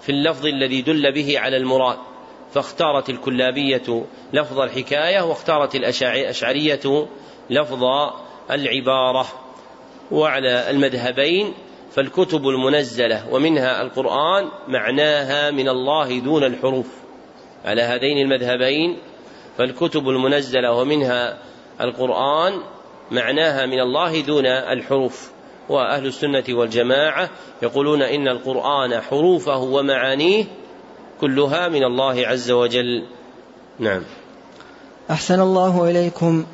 في 0.00 0.08
اللفظ 0.12 0.46
الذي 0.46 0.82
دل 0.82 1.12
به 1.12 1.38
على 1.38 1.56
المراد 1.56 1.98
فاختارت 2.54 3.10
الكلابية 3.10 4.04
لفظ 4.32 4.60
الحكاية 4.60 5.20
واختارت 5.20 5.74
الأشعرية 5.74 7.08
لفظ 7.50 7.84
العبارة. 8.50 9.26
وعلى 10.10 10.70
المذهبين 10.70 11.54
فالكتب 11.92 12.48
المنزلة 12.48 13.34
ومنها 13.34 13.82
القرآن 13.82 14.48
معناها 14.68 15.50
من 15.50 15.68
الله 15.68 16.18
دون 16.18 16.44
الحروف. 16.44 16.86
على 17.64 17.82
هذين 17.82 18.18
المذهبين 18.18 18.98
فالكتب 19.58 20.08
المنزلة 20.08 20.72
ومنها 20.72 21.38
القرآن 21.80 22.60
معناها 23.10 23.66
من 23.66 23.80
الله 23.80 24.20
دون 24.20 24.46
الحروف. 24.46 25.33
وأهل 25.68 26.06
السنة 26.06 26.44
والجماعة 26.48 27.30
يقولون 27.62 28.02
إن 28.02 28.28
القرآن 28.28 29.00
حروفه 29.00 29.58
ومعانيه 29.58 30.44
كلها 31.20 31.68
من 31.68 31.84
الله 31.84 32.26
عز 32.26 32.50
وجل. 32.50 33.04
نعم. 33.78 34.02
أحسن 35.10 35.40
الله 35.40 35.90
إليكم. 35.90 36.44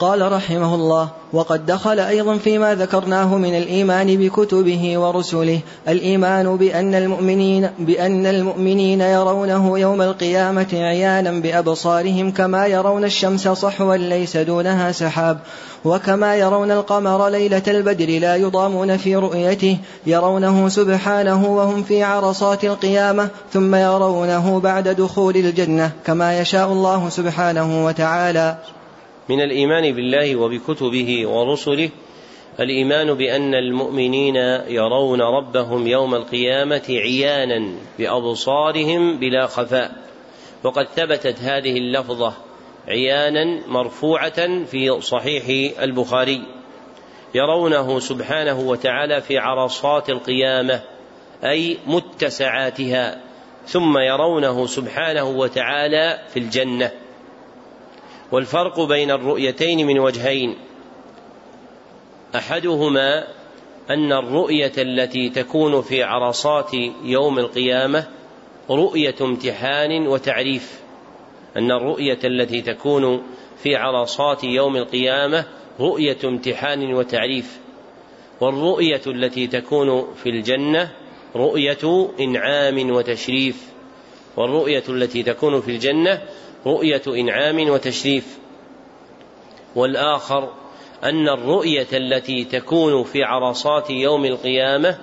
قال 0.00 0.32
رحمه 0.32 0.74
الله 0.74 1.08
وقد 1.32 1.66
دخل 1.66 2.00
أيضا 2.00 2.36
فيما 2.36 2.74
ذكرناه 2.74 3.36
من 3.36 3.56
الإيمان 3.56 4.16
بكتبه 4.16 4.98
ورسله. 4.98 5.60
الإيمان 5.88 6.56
بأن 6.56 6.94
المؤمنين 6.94 7.70
بأن 7.78 8.26
المؤمنين 8.26 9.00
يرونه 9.00 9.78
يوم 9.78 10.02
القيامة 10.02 10.66
عيانا 10.72 11.30
بأبصارهم 11.30 12.30
كما 12.30 12.66
يرون 12.66 13.04
الشمس 13.04 13.48
صحوا 13.48 13.96
ليس 13.96 14.36
دونها 14.36 14.92
سحاب 14.92 15.38
وكما 15.84 16.36
يرون 16.36 16.70
القمر 16.70 17.28
ليلة 17.28 17.62
البدر 17.68 18.18
لا 18.18 18.36
يضامون 18.36 18.96
في 18.96 19.16
رؤيته 19.16 19.78
يرونه 20.06 20.68
سبحانه 20.68 21.46
وهم 21.46 21.82
في 21.82 22.02
عرصات 22.02 22.64
القيامة 22.64 23.28
ثم 23.52 23.74
يرونه 23.74 24.60
بعد 24.60 24.88
دخول 24.88 25.36
الجنة 25.36 25.90
كما 26.06 26.38
يشاء 26.38 26.72
الله 26.72 27.08
سبحانه 27.08 27.86
وتعالى. 27.86 28.56
من 29.30 29.40
الإيمان 29.40 29.92
بالله 29.92 30.36
وبكتبه 30.36 31.26
ورسله 31.26 31.90
الإيمان 32.60 33.14
بأن 33.14 33.54
المؤمنين 33.54 34.36
يرون 34.68 35.20
ربهم 35.20 35.86
يوم 35.86 36.14
القيامة 36.14 36.82
عيانا 36.88 37.74
بأبصارهم 37.98 39.18
بلا 39.18 39.46
خفاء. 39.46 39.92
وقد 40.64 40.88
ثبتت 40.96 41.40
هذه 41.40 41.78
اللفظة 41.78 42.32
عيانا 42.88 43.60
مرفوعة 43.66 44.64
في 44.64 45.00
صحيح 45.00 45.72
البخاري. 45.82 46.42
يرونه 47.34 48.00
سبحانه 48.00 48.60
وتعالى 48.60 49.20
في 49.20 49.38
عرصات 49.38 50.10
القيامة 50.10 50.82
أي 51.44 51.78
متسعاتها 51.86 53.20
ثم 53.66 53.98
يرونه 53.98 54.66
سبحانه 54.66 55.24
وتعالى 55.24 56.18
في 56.32 56.38
الجنة. 56.38 56.99
والفرق 58.32 58.80
بين 58.80 59.10
الرؤيتين 59.10 59.86
من 59.86 59.98
وجهين. 59.98 60.56
أحدهما 62.34 63.24
أن 63.90 64.12
الرؤية 64.12 64.72
التي 64.78 65.28
تكون 65.28 65.82
في 65.82 66.02
عرصات 66.02 66.74
يوم 67.04 67.38
القيامة 67.38 68.06
رؤية 68.70 69.14
امتحان 69.20 70.06
وتعريف. 70.06 70.80
أن 71.56 71.70
الرؤية 71.70 72.18
التي 72.24 72.62
تكون 72.62 73.22
في 73.62 73.76
عرصات 73.76 74.44
يوم 74.44 74.76
القيامة 74.76 75.44
رؤية 75.80 76.18
امتحان 76.24 76.94
وتعريف. 76.94 77.58
والرؤية 78.40 79.02
التي 79.06 79.46
تكون 79.46 80.14
في 80.22 80.28
الجنة 80.28 80.92
رؤية 81.36 82.08
إنعام 82.20 82.90
وتشريف. 82.90 83.70
والرؤية 84.36 84.84
التي 84.88 85.22
تكون 85.22 85.60
في 85.60 85.70
الجنة 85.70 86.22
رؤية 86.66 87.02
إنعام 87.08 87.70
وتشريف. 87.70 88.38
والآخر 89.76 90.52
أن 91.04 91.28
الرؤية 91.28 91.86
التي 91.92 92.44
تكون 92.44 93.04
في 93.04 93.22
عرصات 93.22 93.90
يوم 93.90 94.24
القيامة 94.24 94.98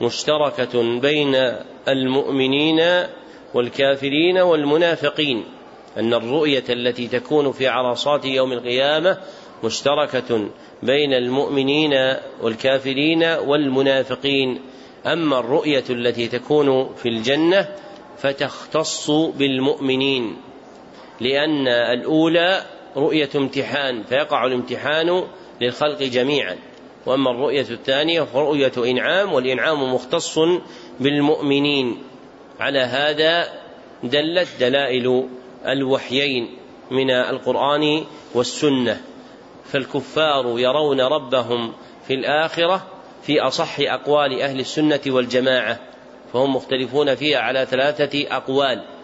مشتركة 0.00 1.00
بين 1.00 1.34
المؤمنين 1.88 3.06
والكافرين 3.54 4.38
والمنافقين. 4.38 5.44
أن 5.96 6.14
الرؤية 6.14 6.64
التي 6.70 7.08
تكون 7.08 7.52
في 7.52 7.68
عرصات 7.68 8.24
يوم 8.24 8.52
القيامة 8.52 9.18
مشتركة 9.64 10.48
بين 10.82 11.12
المؤمنين 11.12 12.16
والكافرين 12.42 13.24
والمنافقين. 13.24 14.60
أما 15.06 15.38
الرؤية 15.38 15.84
التي 15.90 16.28
تكون 16.28 16.94
في 16.94 17.08
الجنة 17.08 17.68
فتختص 18.18 19.10
بالمؤمنين. 19.10 20.36
لأن 21.20 21.68
الأولى 21.68 22.62
رؤية 22.96 23.28
امتحان 23.36 24.02
فيقع 24.02 24.46
الامتحان 24.46 25.24
للخلق 25.60 26.02
جميعا. 26.02 26.56
وأما 27.06 27.30
الرؤية 27.30 27.66
الثانية 27.70 28.22
فرؤية 28.22 28.72
إنعام 28.78 29.32
والإنعام 29.32 29.94
مختص 29.94 30.38
بالمؤمنين. 31.00 32.02
على 32.60 32.78
هذا 32.78 33.48
دلت 34.02 34.48
دلائل 34.60 35.28
الوحيين 35.66 36.56
من 36.90 37.10
القرآن 37.10 38.04
والسنة. 38.34 39.00
فالكفار 39.64 40.58
يرون 40.58 41.00
ربهم 41.00 41.72
في 42.06 42.14
الآخرة 42.14 42.86
في 43.22 43.40
أصح 43.40 43.80
أقوال 43.80 44.42
أهل 44.42 44.60
السنة 44.60 45.00
والجماعة 45.06 45.80
فهم 46.32 46.56
مختلفون 46.56 47.14
فيها 47.14 47.38
على 47.38 47.66
ثلاثة 47.66 48.36
أقوال. 48.36 48.95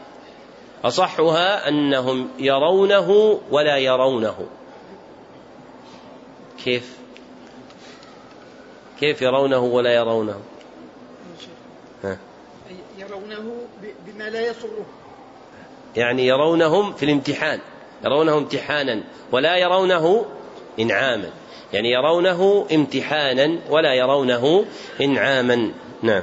أصحها 0.85 1.69
أنهم 1.69 2.29
يرونه 2.39 3.39
ولا 3.51 3.77
يرونه. 3.77 4.37
كيف؟ 6.65 6.97
كيف 9.01 9.23
يرونه 9.23 9.59
ولا 9.59 9.95
يرونه؟ 9.95 10.41
ها. 12.05 12.19
يرونه 12.99 13.53
بما 14.07 14.31
لا 14.31 14.41
يسره. 14.41 14.87
يعني 15.97 16.27
يرونهم 16.27 16.93
في 16.93 17.05
الامتحان 17.05 17.61
يرونه 18.05 18.39
امتحانا 18.39 19.03
ولا 19.33 19.57
يرونه 19.57 20.25
إنعاما. 20.81 21.31
يعني 21.73 21.91
يرونه 21.91 22.67
امتحانا 22.73 23.59
ولا 23.71 23.95
يرونه 23.95 24.65
إنعاما. 25.01 25.71
نعم. 26.03 26.23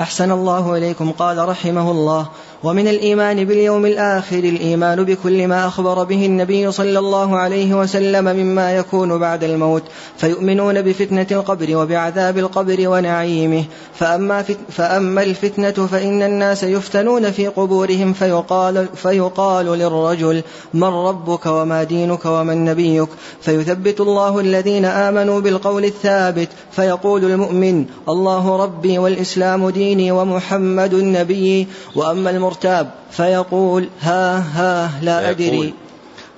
أحسن 0.00 0.30
الله 0.32 0.76
إليكم. 0.76 1.12
قال 1.12 1.48
رحمه 1.48 1.90
الله 1.90 2.28
ومن 2.64 2.88
الإيمان 2.88 3.44
باليوم 3.44 3.86
الآخر 3.86 4.38
الإيمان 4.38 5.04
بكل 5.04 5.48
ما 5.48 5.66
أخبر 5.66 6.04
به 6.04 6.26
النبي 6.26 6.72
صلى 6.72 6.98
الله 6.98 7.36
عليه 7.36 7.74
وسلم 7.74 8.24
مما 8.24 8.76
يكون 8.76 9.18
بعد 9.18 9.44
الموت 9.44 9.82
فيؤمنون 10.16 10.82
بفتنة 10.82 11.26
القبر 11.30 11.76
وبعذاب 11.76 12.38
القبر 12.38 12.88
ونعيمه. 12.88 13.64
فأما, 13.94 14.44
فأما 14.68 15.22
الفتنة 15.22 15.70
فإن 15.70 16.22
الناس 16.22 16.62
يفتنون 16.62 17.30
في 17.30 17.46
قبورهم 17.46 18.12
فيقال, 18.12 18.86
فيقال 18.94 19.66
للرجل 19.66 20.42
من 20.74 20.84
ربك 20.84 21.46
وما 21.46 21.82
دينك 21.82 22.24
ومن 22.24 22.64
نبيك 22.64 23.08
فيثبت 23.40 24.00
الله 24.00 24.40
الذين 24.40 24.84
آمنوا 24.84 25.40
بالقول 25.40 25.84
الثابت 25.84 26.48
فيقول 26.72 27.24
المؤمن 27.24 27.84
الله 28.08 28.56
ربي 28.56 28.98
والإسلام 28.98 29.70
ديني 29.70 30.12
ومحمد 30.12 30.94
نبيي 30.94 31.66
وأما 31.94 32.30
المرتاب 32.56 32.90
فيقول 33.10 33.88
ها 34.00 34.38
ها 34.38 35.00
لا 35.02 35.30
أدري. 35.30 35.74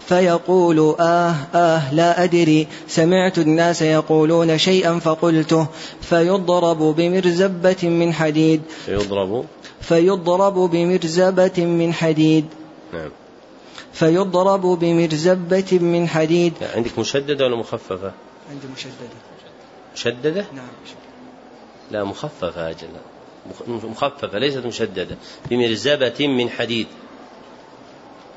فيقول 0.08 0.96
آه 1.00 1.34
آه 1.54 1.94
لا 1.94 2.24
أدري. 2.24 2.66
سمعت 2.88 3.38
الناس 3.38 3.82
يقولون 3.82 4.58
شيئا 4.58 4.98
فقلته. 4.98 5.66
فيضرب 6.00 6.78
بمرزبة 6.78 7.82
من 7.82 8.12
حديد. 8.12 8.62
فيضرب. 8.86 9.44
فيضرب 9.80 10.54
بمرزبة 10.54 11.64
من 11.64 11.92
حديد. 11.92 12.46
نعم. 12.92 13.10
فيضرب 13.92 14.66
بمرزبة 14.66 15.78
من 15.78 16.08
حديد. 16.08 16.52
عندك 16.74 16.98
مشددة 16.98 17.44
ولا 17.44 17.56
مخففة؟ 17.56 18.12
عندي 18.50 18.66
مشددة. 18.76 19.18
مشددة؟ 19.94 20.44
نعم 20.54 20.68
لا 21.90 22.04
مخففة 22.04 22.70
أجل. 22.70 22.88
مخففة 23.68 24.38
ليست 24.38 24.66
مشددة. 24.66 25.16
بمرزبة 25.50 26.26
من 26.26 26.50
حديد. 26.50 26.86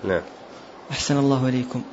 نعم. 0.03 0.21
أحسن 0.91 1.17
الله 1.17 1.49
إليكم. 1.49 1.83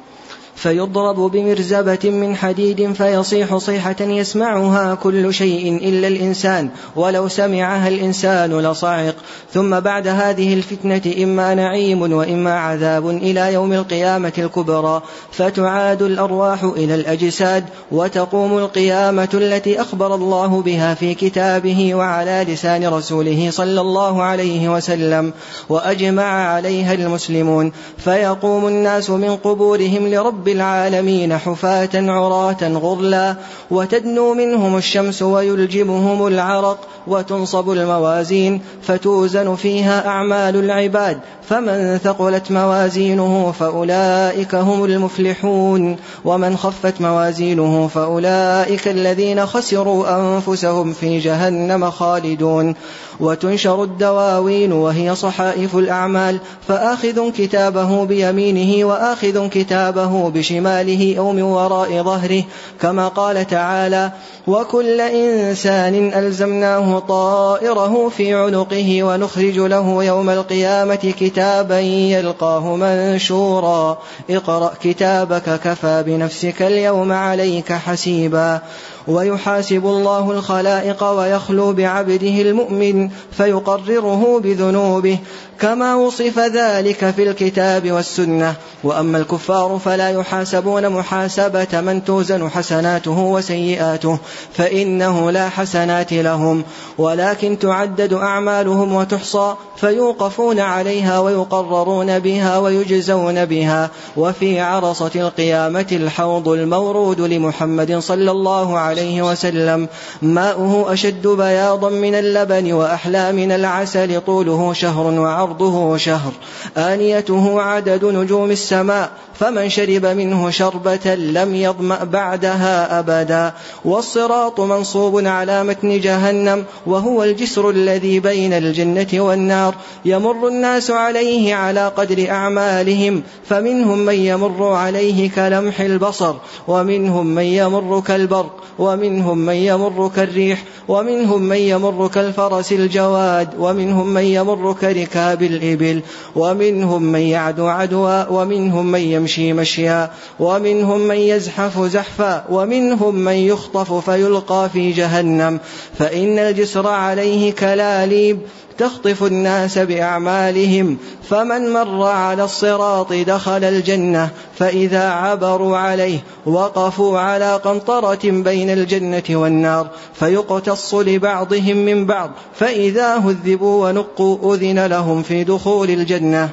فيضرب 0.59 1.17
بمرزبة 1.17 2.11
من 2.11 2.37
حديد 2.37 2.93
فيصيح 2.93 3.57
صيحة 3.57 3.97
يسمعها 4.01 4.95
كل 4.95 5.35
شيء 5.35 5.77
إلا 5.77 6.09
الإنسان 6.09 6.69
ولو 6.97 7.29
سمعها 7.29 7.89
الإنسان 7.89 8.61
لصعق. 8.61 9.15
ثم 9.53 9.81
بعد 9.81 10.09
هذه 10.09 10.55
الفتنة 10.55 11.15
إما 11.23 11.55
نعيم 11.55 12.13
وإما 12.13 12.59
عذاب 12.59 13.09
إلى 13.09 13.53
يوم 13.53 13.73
القيامة 13.73 14.33
الكبرى. 14.39 15.03
فتعاد 15.33 16.03
الأرواح 16.03 16.63
إلى 16.65 16.95
الأجساد 16.95 17.65
وتقوم 17.93 18.59
القيامة 18.59 19.29
التي 19.35 19.81
أخبر 19.81 20.15
الله 20.15 20.63
بها 20.63 20.95
في 20.95 21.15
كتابه 21.15 21.95
وعلى 21.95 22.47
لسان 22.49 22.87
رسوله 22.87 23.51
صلى 23.51 23.81
الله 23.81 24.23
عليه 24.23 24.75
وسلم. 24.75 25.33
وأجمع 25.69 26.23
عليها 26.23 26.95
المسلمون. 26.95 27.73
فيقوم 27.99 28.67
الناس 28.67 29.11
من 29.11 29.37
قبورهم 29.37 30.09
لرب 30.09 30.48
العالمين 30.49 31.39
حفاة 31.39 31.91
عراة 31.95 32.63
غرلا 32.63 33.37
وتدنو 33.71 34.35
منهم 34.35 34.77
الشمس 34.77 35.23
ويلجمهم 35.23 36.27
العرق 36.27 36.79
وتنصب 37.07 37.71
الموازين 37.71 38.61
فتوزن 38.83 39.55
فيها 39.55 40.07
أعمال 40.07 40.57
العباد 40.57 41.19
فمن 41.49 41.99
ثقلت 42.05 42.51
موازينه 42.51 43.53
فأولئك 43.59 44.55
هم 44.55 44.85
المفلحون 44.85 45.97
ومن 46.25 46.57
خفت 46.57 47.01
موازينه 47.01 47.89
فأولئك 47.89 48.89
الذين 48.89 49.47
خسروا 49.47 50.17
أنفسهم 50.21 50.93
في 50.93 51.19
جهنم 51.19 51.91
خالدون. 51.91 52.75
وتنشر 53.21 53.83
الدواوين 53.83 54.73
وهي 54.73 55.15
صحائف 55.15 55.77
الأعمال 55.77 56.39
فآخذ 56.69 57.31
كتابه 57.31 58.05
بيمينه 58.05 58.85
وآخذ 58.85 59.49
كتابه 59.49 60.31
بشماله 60.31 61.15
أو 61.19 61.33
من 61.33 61.43
وراء 61.43 62.03
ظهره 62.03 62.45
كما 62.81 63.09
قال 63.09 63.47
تعالى 63.47 64.13
وكل 64.47 65.01
إنسان 65.01 66.13
ألزمناه 66.15 66.99
طائره 66.99 68.09
في 68.09 68.35
عنقه 68.35 69.03
ونخرج 69.03 69.59
له 69.59 70.05
يوم 70.05 70.31
القيامة 70.31 71.15
كتابا 71.21 71.79
يلقاه 71.81 72.77
منشورا. 72.77 73.99
اقرأ 74.31 74.73
كتابك 74.83 75.61
كفى 75.65 76.03
بنفسك 76.07 76.63
اليوم 76.63 77.13
عليك 77.13 77.73
حسيبا. 77.73 78.61
ويحاسب 79.09 79.87
الله 79.87 80.31
الخلائق 80.31 81.05
ويخلو 81.05 81.73
بعبده 81.73 82.41
المؤمن 82.43 83.11
فيقرره 83.33 84.41
بذنوبه 84.41 85.19
كما 85.61 85.95
وصف 85.95 86.39
ذلك 86.39 87.11
في 87.11 87.31
الكتاب 87.31 87.93
والسنة. 87.93 88.55
وأما 88.85 89.19
الكفار 89.19 89.81
فلا 89.85 90.11
يحاسبون 90.11 90.89
محاسبة 90.89 91.81
من 91.81 92.05
توزن 92.05 92.49
حسناته 92.49 93.19
وسيئاته 93.19 94.19
فإنه 94.53 95.31
لا 95.31 95.49
حسنات 95.49 96.13
لهم. 96.13 96.63
ولكن 96.99 97.59
تعدد 97.59 98.13
أعمالهم 98.13 98.93
وتحصى 98.93 99.55
فيوقفون 99.77 100.61
عليها 100.61 101.21
ويقررون 101.21 102.19
بها 102.19 102.59
ويجزون 102.59 103.45
بها. 103.45 103.91
وفي 104.17 104.61
عرصة 104.61 105.11
القيامة 105.17 105.87
الحوض 105.93 106.49
المورود 106.49 107.21
لمحمد 107.21 107.99
صلى 107.99 108.31
الله 108.31 108.79
عليه 108.79 108.98
وسلم. 109.03 109.89
ماؤه 110.23 110.93
أشد 110.93 111.27
بياضا 111.27 111.91
من 111.91 112.15
اللبن 112.15 112.73
وأحلى 112.73 113.33
من 113.33 113.53
العسل 113.53 114.21
طوله 114.21 114.73
شهر 114.73 115.07
وعرضه 115.07 115.97
شهر. 115.97 116.33
آنيته 116.77 117.63
عدد 117.63 118.05
نجوم 118.05 118.51
السماء. 118.51 119.11
فمن 119.39 119.69
شرب 119.69 120.07
منه 120.07 120.51
شربة 120.51 121.15
لم 121.15 121.55
يظمأ 121.55 122.05
بعدها 122.05 122.99
أبدا. 122.99 123.53
والصراط 123.85 124.61
منصوب 124.61 125.27
على 125.27 125.65
متن 125.65 126.01
جهنم 126.01 126.65
وهو 126.87 127.25
الجسر 127.25 127.71
الذي 127.71 128.21
بين 128.21 128.53
الجنة 128.53 129.09
والنار. 129.15 129.75
يمر 130.05 130.49
الناس 130.49 130.91
عليه 130.91 131.55
على 131.55 131.89
قدر 131.89 132.31
أعمالهم 132.31 133.23
فمنهم 133.49 133.99
من 133.99 134.15
يمر 134.15 134.73
عليه 134.73 135.31
كلمح 135.31 135.81
البصر 135.81 136.35
ومنهم 136.69 137.27
من 137.27 137.43
يمر 137.43 138.01
كالبرق 138.01 138.57
ومنهم 138.79 139.39
من 139.39 139.55
يمر 139.55 140.11
كالريح 140.17 140.65
ومنهم 140.89 141.43
من 141.43 141.57
يمر 141.57 142.09
كالفرس 142.09 142.73
الجواد 142.73 143.49
ومنهم 143.59 144.07
من 144.07 144.23
يمر 144.23 144.73
كركاب 144.81 145.43
الإبل 145.43 146.03
ومنهم 146.37 147.03
من 147.03 147.21
يعدو 147.21 147.67
عدوا 147.67 148.29
ومنهم 148.29 148.87
من 148.87 149.01
يمشي 149.01 149.28
مشيا 149.39 150.11
ومنهم 150.41 151.01
من 151.01 151.17
يزحف 151.17 151.81
زحفا 151.81 152.45
ومنهم 152.51 153.15
من 153.15 153.33
يخطف 153.33 154.11
فيلقى 154.11 154.71
في 154.73 154.93
جهنم. 154.93 155.61
فإن 155.99 156.39
الجسر 156.39 156.87
عليه 156.87 157.53
كلاليب 157.53 158.39
تخطف 158.79 159.25
الناس 159.25 159.79
بأعمالهم. 159.79 160.97
فمن 161.31 161.73
مر 161.73 162.03
على 162.03 162.45
الصراط 162.45 163.13
دخل 163.13 163.65
الجنة 163.65 164.31
فإذا 164.59 165.11
عبروا 165.11 165.77
عليه 165.77 166.19
وقفوا 166.47 167.19
على 167.19 167.57
قنطرة 167.57 168.31
بين 168.31 168.71
الجنة 168.71 169.23
والنار. 169.31 169.87
فيقتص 170.15 170.95
لبعضهم 170.95 171.77
من 171.77 172.07
بعض 172.07 172.31
فإذا 172.55 173.17
هذبوا 173.17 173.89
ونقوا 173.89 174.55
أذن 174.55 174.87
لهم 174.87 175.23
في 175.23 175.45
دخول 175.45 175.91
الجنة. 175.91 176.51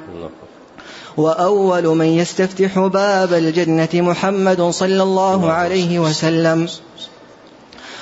وأول 1.17 1.87
من 1.87 2.05
يستفتح 2.05 2.79
باب 2.79 3.33
الجنة 3.33 3.89
محمد 3.93 4.61
صلى 4.61 5.03
الله 5.03 5.51
عليه 5.51 5.99
وسلم. 5.99 6.67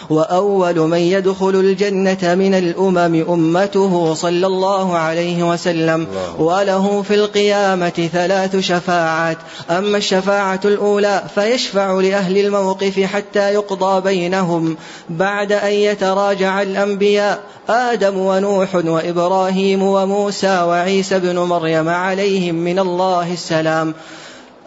وأول 0.09 0.79
من 0.79 0.97
يدخل 0.97 1.55
الجنة 1.55 2.35
من 2.35 2.53
الأمم 2.53 3.25
أمته 3.29 4.13
صلى 4.13 4.47
الله 4.47 4.97
عليه 4.97 5.49
وسلم 5.49 6.07
وله 6.37 7.01
في 7.01 7.15
القيامة 7.15 8.09
ثلاث 8.13 8.59
شفاعات. 8.59 9.37
أما 9.69 9.97
الشفاعة 9.97 10.59
الأولى 10.65 11.23
فيشفع 11.35 11.93
لأهل 11.93 12.37
الموقف 12.37 12.99
حتى 12.99 13.53
يقضى 13.53 14.01
بينهم. 14.01 14.77
بعد 15.09 15.51
أن 15.51 15.73
يتراجع 15.73 16.61
الأنبياء 16.61 17.39
آدم 17.69 18.17
ونوح 18.17 18.75
وإبراهيم 18.75 19.83
وموسى 19.83 20.61
وعيسى 20.61 21.19
بن 21.19 21.39
مريم 21.39 21.89
عليهم 21.89 22.55
من 22.55 22.79
الله 22.79 23.33
السلام. 23.33 23.93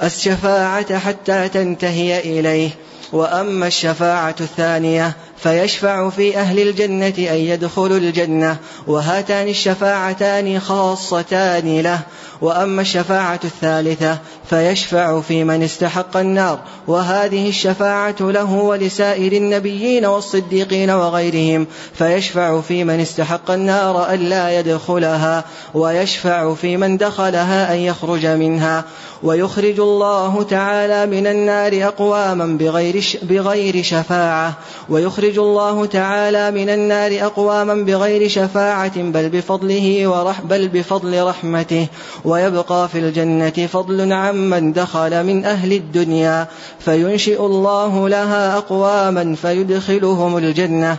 الشفاعة 0.02 0.98
حتى 0.98 1.48
تنتهي 1.48 2.20
إليه. 2.20 2.70
وأما 3.12 3.66
الشفاعة 3.66 4.34
الثانية 4.40 5.16
فيشفع 5.38 6.10
في 6.10 6.38
أهل 6.38 6.58
الجنة 6.68 7.14
أن 7.18 7.36
يدخلوا 7.36 7.98
الجنة 7.98 8.56
وهاتان 8.86 9.48
الشفاعتان 9.48 10.60
خاصتان 10.60 11.80
له. 11.80 12.00
وأما 12.40 12.82
الشفاعة 12.82 13.40
الثالثة 13.44 14.18
فيشفع 14.50 15.20
في 15.20 15.44
من 15.44 15.62
استحق 15.62 16.16
النار 16.16 16.58
وهذه 16.88 17.48
الشفاعة 17.48 18.16
له 18.20 18.52
ولسائر 18.52 19.32
النبيين 19.32 20.06
والصديقين 20.06 20.90
وغيرهم. 20.90 21.66
فيشفع 21.94 22.60
في 22.60 22.84
من 22.84 23.00
استحق 23.00 23.50
النار 23.50 24.14
ألا 24.14 24.58
يدخلها 24.58 25.44
ويشفع 25.74 26.54
في 26.54 26.76
من 26.76 26.96
دخلها 26.96 27.74
أن 27.74 27.78
يخرج 27.78 28.26
منها. 28.26 28.84
ويخرج 29.22 29.80
الله 29.80 30.42
تعالى 30.42 31.06
من 31.06 31.26
النار 31.26 31.88
أقواما 31.88 32.46
بغير, 32.46 33.04
بغير 33.22 33.82
شفاعة. 33.82 34.54
ويخرج 34.88 35.25
الله 35.30 35.86
تعالى 35.86 36.50
من 36.50 36.68
النار 36.68 37.26
أقواما 37.26 37.74
بغير 37.74 38.28
شفاعة 38.28 39.02
بل 39.02 39.28
بفضله 39.28 40.06
ورح 40.06 40.40
بل 40.40 40.68
بفضل 40.68 41.24
رحمته. 41.24 41.86
ويبقى 42.24 42.88
في 42.88 42.98
الجنة 42.98 43.66
فضل 43.66 44.12
عمن 44.12 44.72
دخل 44.72 45.24
من 45.24 45.44
أهل 45.44 45.72
الدنيا. 45.72 46.46
فينشئ 46.78 47.46
الله 47.46 48.08
لها 48.08 48.56
أقواما 48.56 49.34
فيدخلهم 49.34 50.36
الجنة. 50.36 50.96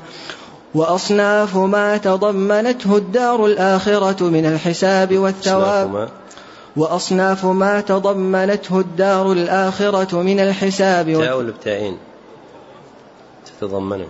وأصناف 0.75 1.57
ما 1.57 1.97
تضمنته 1.97 2.97
الدار 2.97 3.45
الآخرة 3.45 4.23
من 4.23 4.45
الحساب 4.45 5.17
والثواب. 5.17 6.09
وأصناف 6.77 7.45
ما 7.45 7.81
تضمنته 7.81 8.79
الدار 8.79 9.31
الآخرة 9.31 10.21
من 10.21 10.39
الحساب 10.39 11.15
والثواب. 11.15 12.16
تتضمنه. 13.61 14.07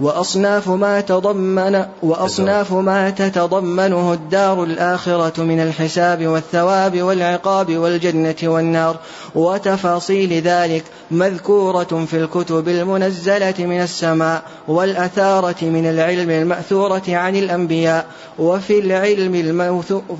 وأصناف 0.00 0.68
ما 0.68 1.00
تضمن 1.00 1.84
وأصناف 2.02 2.72
ما 2.72 3.10
تتضمنه 3.10 4.12
الدار 4.12 4.64
الآخرة 4.64 5.42
من 5.42 5.60
الحساب 5.60 6.26
والثواب 6.26 7.02
والعقاب 7.02 7.76
والجنة 7.76 8.36
والنار. 8.42 8.96
وتفاصيل 9.34 10.32
ذلك 10.32 10.84
مذكورة 11.10 12.06
في 12.10 12.16
الكتب 12.16 12.68
المنزلة 12.68 13.54
من 13.58 13.80
السماء 13.80 14.42
والأثارة 14.68 15.64
من 15.64 15.90
العلم 15.90 16.30
المأثورة 16.30 17.02
عن 17.08 17.36
الأنبياء. 17.36 18.06
وفي 18.38 18.78
العلم 18.78 19.34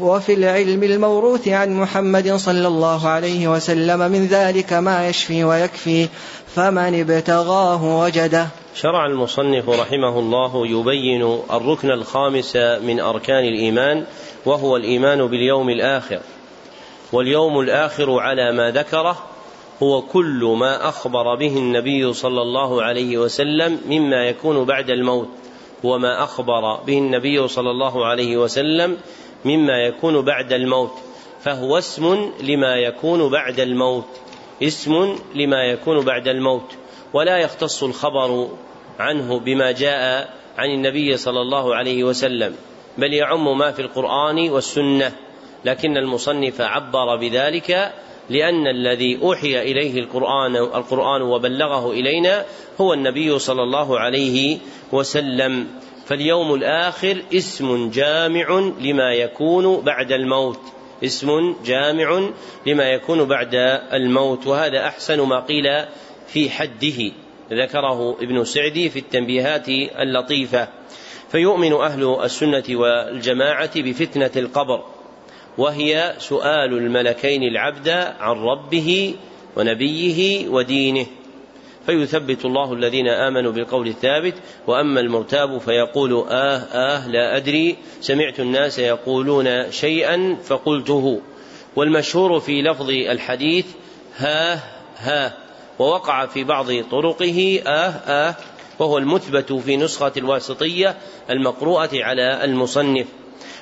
وفي 0.00 0.34
العلم 0.34 0.82
الموروث 0.82 1.48
عن 1.48 1.72
محمد 1.72 2.34
صلى 2.36 2.68
الله 2.68 3.08
عليه 3.08 3.48
وسلم. 3.48 3.98
من 3.98 4.26
ذلك 4.26 4.72
ما 4.72 5.08
يشفي 5.08 5.44
ويكفي. 5.44 6.08
فمن 6.54 7.00
ابتغاه 7.00 8.00
وجده. 8.00 8.48
شرع 8.74 9.06
المصنف 9.06 9.68
رحمه 9.68 10.18
الله 10.18 10.66
يبين 10.66 11.38
الركن 11.50 11.90
الخامس 11.90 12.56
من 12.56 13.00
أركان 13.00 13.44
الإيمان 13.44 14.04
وهو 14.46 14.76
الإيمان 14.76 15.26
باليوم 15.26 15.70
الآخر. 15.70 16.20
واليوم 17.12 17.60
الآخر 17.60 18.18
على 18.18 18.52
ما 18.52 18.70
ذكره 18.70 19.16
هو 19.82 20.02
كل 20.02 20.56
ما 20.58 20.88
أخبر 20.88 21.34
به 21.34 21.56
النبي 21.56 22.12
صلى 22.12 22.42
الله 22.42 22.82
عليه 22.82 23.18
وسلم 23.18 23.80
مما 23.86 24.24
يكون 24.24 24.64
بعد 24.64 24.90
الموت 24.90 25.28
وما 25.84 26.24
أخبر 26.24 26.76
به 26.86 26.98
النبي 26.98 27.48
صلى 27.48 27.70
الله 27.70 28.06
عليه 28.06 28.36
وسلم 28.36 28.96
مما 29.44 29.78
يكون 29.78 30.20
بعد 30.20 30.52
الموت 30.52 30.92
فهو 31.40 31.78
اسم 31.78 32.32
لما 32.40 32.76
يكون 32.76 33.28
بعد 33.28 33.60
الموت. 33.60 34.04
اسم 34.62 35.18
لما 35.34 35.64
يكون 35.64 36.00
بعد 36.00 36.28
الموت 36.28 36.74
ولا 37.12 37.38
يختص 37.38 37.82
الخبر 37.82 38.48
عنه 38.98 39.38
بما 39.38 39.72
جاء 39.72 40.34
عن 40.58 40.70
النبي 40.70 41.16
صلى 41.16 41.40
الله 41.40 41.74
عليه 41.74 42.04
وسلم 42.04 42.54
بل 42.98 43.14
يعم 43.14 43.58
ما 43.58 43.72
في 43.72 43.82
القرآن 43.82 44.50
والسنة 44.50 45.12
لكن 45.64 45.96
المصنف 45.96 46.60
عبر 46.60 47.16
بذلك 47.16 47.92
لأن 48.30 48.66
الذي 48.66 49.22
أوحي 49.22 49.62
إليه 49.62 49.98
القرآن 50.00 50.56
القرآن 50.56 51.22
وبلغه 51.22 51.90
إلينا 51.90 52.44
هو 52.80 52.92
النبي 52.92 53.38
صلى 53.38 53.62
الله 53.62 53.98
عليه 53.98 54.58
وسلم. 54.92 55.66
فاليوم 56.06 56.54
الآخر 56.54 57.22
اسم 57.34 57.90
جامع 57.90 58.72
لما 58.80 59.12
يكون 59.12 59.80
بعد 59.80 60.12
الموت. 60.12 60.60
اسم 61.04 61.56
جامع 61.64 62.28
لما 62.66 62.84
يكون 62.84 63.24
بعد 63.24 63.54
الموت 63.92 64.46
وهذا 64.46 64.86
أحسن 64.86 65.20
ما 65.20 65.40
قيل 65.40 65.84
في 66.26 66.50
حده 66.50 67.12
ذكره 67.52 68.16
ابن 68.22 68.44
سعدي 68.44 68.90
في 68.90 68.98
التنبيهات 68.98 69.68
اللطيفة. 69.98 70.68
فيؤمن 71.32 71.72
أهل 71.72 72.18
السنة 72.22 72.64
والجماعة 72.70 73.80
بفتنة 73.80 74.30
القبر 74.36 74.84
وهي 75.58 76.14
سؤال 76.18 76.72
الملكين 76.72 77.42
العبد 77.42 77.88
عن 78.20 78.36
ربه 78.36 79.14
ونبيه 79.56 80.48
ودينه. 80.48 81.06
فيثبت 81.90 82.44
الله 82.44 82.72
الذين 82.72 83.08
آمنوا 83.08 83.52
بالقول 83.52 83.88
الثابت 83.88 84.34
وأما 84.66 85.00
المرتاب 85.00 85.58
فيقول 85.58 86.12
آه 86.28 86.56
آه 86.56 87.08
لا 87.08 87.36
أدري 87.36 87.76
سمعت 88.00 88.40
الناس 88.40 88.78
يقولون 88.78 89.70
شيئا 89.70 90.36
فقلته. 90.44 91.20
والمشهور 91.76 92.40
في 92.40 92.62
لفظ 92.62 92.90
الحديث 92.90 93.66
ها 94.16 94.54
ها 94.96 95.32
ووقع 95.78 96.26
في 96.26 96.44
بعض 96.44 96.66
طرقه 96.90 97.62
آه 97.66 97.70
آه 97.70 98.34
وهو 98.78 98.98
المثبت 98.98 99.52
في 99.52 99.76
نسخة 99.76 100.12
الواسطية 100.16 100.96
المقروءة 101.30 101.90
على 101.94 102.44
المصنف. 102.44 103.06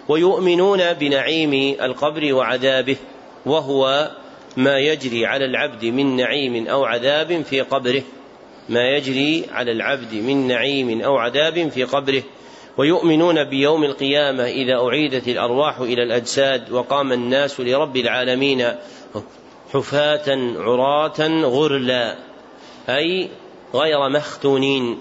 ويؤمنون 0.09 0.93
بنعيم 0.93 1.77
القبر 1.83 2.35
وعذابه 2.35 2.97
وهو 3.47 4.11
ما 4.59 4.79
يجري 4.79 5.27
على 5.27 5.44
العبد 5.44 5.85
من 5.85 6.16
نعيم 6.16 6.68
أو 6.68 6.85
عذاب 6.85 7.42
في 7.42 7.61
قبره. 7.61 8.03
ما 8.68 8.88
يجري 8.88 9.44
على 9.53 9.73
العبد 9.73 10.14
من 10.14 10.47
نعيم 10.47 11.01
أو 11.01 11.16
عذاب 11.16 11.68
في 11.68 11.85
قبره. 11.85 12.23
ويؤمنون 12.77 13.44
بيوم 13.44 13.85
القيامة 13.85 14.44
إذا 14.44 14.75
أعيدت 14.75 15.29
الأرواح 15.29 15.79
إلى 15.79 16.03
الأجساد 16.03 16.73
وقام 16.73 17.12
الناس 17.12 17.61
لرب 17.61 17.97
العالمين 17.97 18.75
حفاة 19.73 20.55
عراة 20.57 21.42
غرلا 21.42 22.16
أي 22.88 23.29
غير 23.75 24.09
مختونين. 24.09 25.01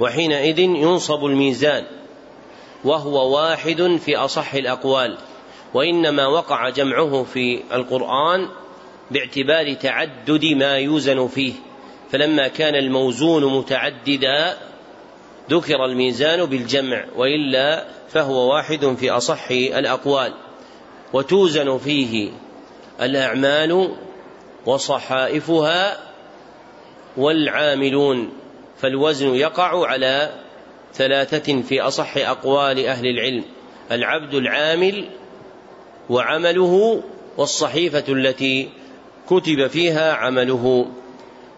وحينئذ 0.00 0.58
ينصب 0.58 1.26
الميزان 1.26 1.84
وهو 2.84 3.36
واحد 3.36 3.98
في 4.04 4.16
أصح 4.16 4.54
الأقوال. 4.54 5.16
وإنما 5.74 6.26
وقع 6.26 6.68
جمعه 6.68 7.22
في 7.22 7.62
القرآن 7.72 8.48
باعتبار 9.10 9.74
تعدد 9.74 10.44
ما 10.44 10.78
يوزن 10.78 11.28
فيه 11.28 11.52
فلما 12.12 12.48
كان 12.48 12.74
الموزون 12.74 13.58
متعددا 13.58 14.56
ذكر 15.50 15.84
الميزان 15.84 16.44
بالجمع 16.44 17.04
وإلا 17.16 17.84
فهو 18.08 18.54
واحد 18.54 18.96
في 18.98 19.10
أصح 19.10 19.50
الأقوال 19.50 20.34
وتوزن 21.12 21.78
فيه 21.78 22.30
الأعمال 23.00 23.94
وصحائفها 24.66 25.98
والعاملون 27.16 28.32
فالوزن 28.78 29.34
يقع 29.34 29.86
على 29.86 30.30
ثلاثة 30.94 31.62
في 31.62 31.80
أصح 31.80 32.16
أقوال 32.16 32.86
أهل 32.86 33.06
العلم 33.06 33.44
العبد 33.92 34.34
العامل 34.34 35.08
وعمله 36.10 37.02
والصحيفة 37.36 38.04
التي 38.08 38.68
كتب 39.30 39.66
فيها 39.66 40.12
عمله. 40.12 40.86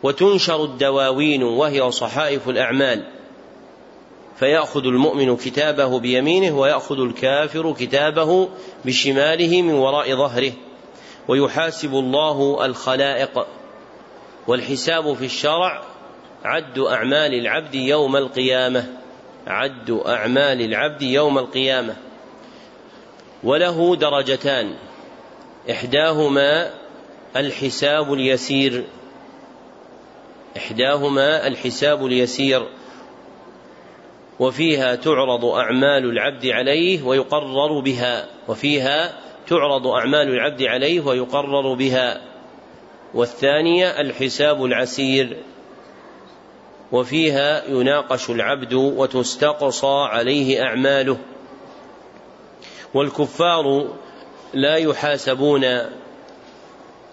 وتنشر 0.02 0.64
الدواوين 0.64 1.42
وهي 1.42 1.90
صحائف 1.90 2.48
الأعمال. 2.48 3.04
فيأخذ 4.38 4.84
المؤمن 4.84 5.36
كتابه 5.36 5.98
بيمينه 5.98 6.58
ويأخذ 6.58 7.00
الكافر 7.00 7.72
كتابه 7.72 8.48
بشماله 8.84 9.62
من 9.62 9.74
وراء 9.74 10.16
ظهره. 10.16 10.52
ويحاسب 11.28 11.94
الله 11.94 12.64
الخلائق. 12.64 13.46
والحساب 14.46 15.14
في 15.14 15.24
الشرع 15.24 15.82
عد 16.44 16.78
أعمال 16.78 17.34
العبد 17.34 17.74
يوم 17.74 18.16
القيامة. 18.16 18.86
عد 19.46 19.90
أعمال 20.06 20.62
العبد 20.62 21.02
يوم 21.02 21.38
القيامة. 21.38 21.96
وله 23.44 23.96
درجتان. 23.96 24.74
إحداهما 25.70 26.70
الحساب 27.36 28.12
اليسير. 28.12 28.84
إحداهما 30.56 31.46
الحساب 31.46 32.06
اليسير. 32.06 32.68
وفيها 34.40 34.94
تعرض 34.94 35.44
أعمال 35.44 36.04
العبد 36.04 36.46
عليه 36.46 37.02
ويقرر 37.02 37.80
بها. 37.80 38.26
وفيها 38.48 39.18
تعرض 39.48 39.86
أعمال 39.86 40.28
العبد 40.28 40.62
عليه 40.62 41.00
ويقرر 41.00 41.74
بها. 41.74 42.20
والثانية 43.14 44.00
الحساب 44.00 44.64
العسير. 44.64 45.36
وفيها 46.92 47.64
يناقش 47.68 48.30
العبد 48.30 48.74
وتستقصى 48.74 50.06
عليه 50.10 50.62
أعماله. 50.62 51.18
والكفار 52.94 53.94
لا 54.54 54.76
يحاسبون 54.76 55.66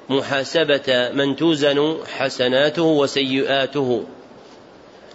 محاسبة 0.10 1.10
من 1.14 1.36
توزن 1.36 1.98
حسناته 2.18 2.84
وسيئاته 2.84 4.04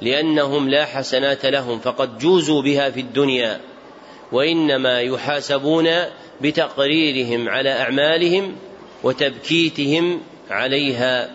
لأنهم 0.00 0.68
لا 0.68 0.84
حسنات 0.84 1.46
لهم 1.46 1.78
فقد 1.78 2.18
جوزوا 2.18 2.62
بها 2.62 2.90
في 2.90 3.00
الدنيا 3.00 3.60
وإنما 4.32 5.00
يحاسبون 5.00 5.88
بتقريرهم 6.40 7.48
على 7.48 7.70
أعمالهم 7.70 8.56
وتبكيتهم 9.02 10.20
عليها. 10.50 11.30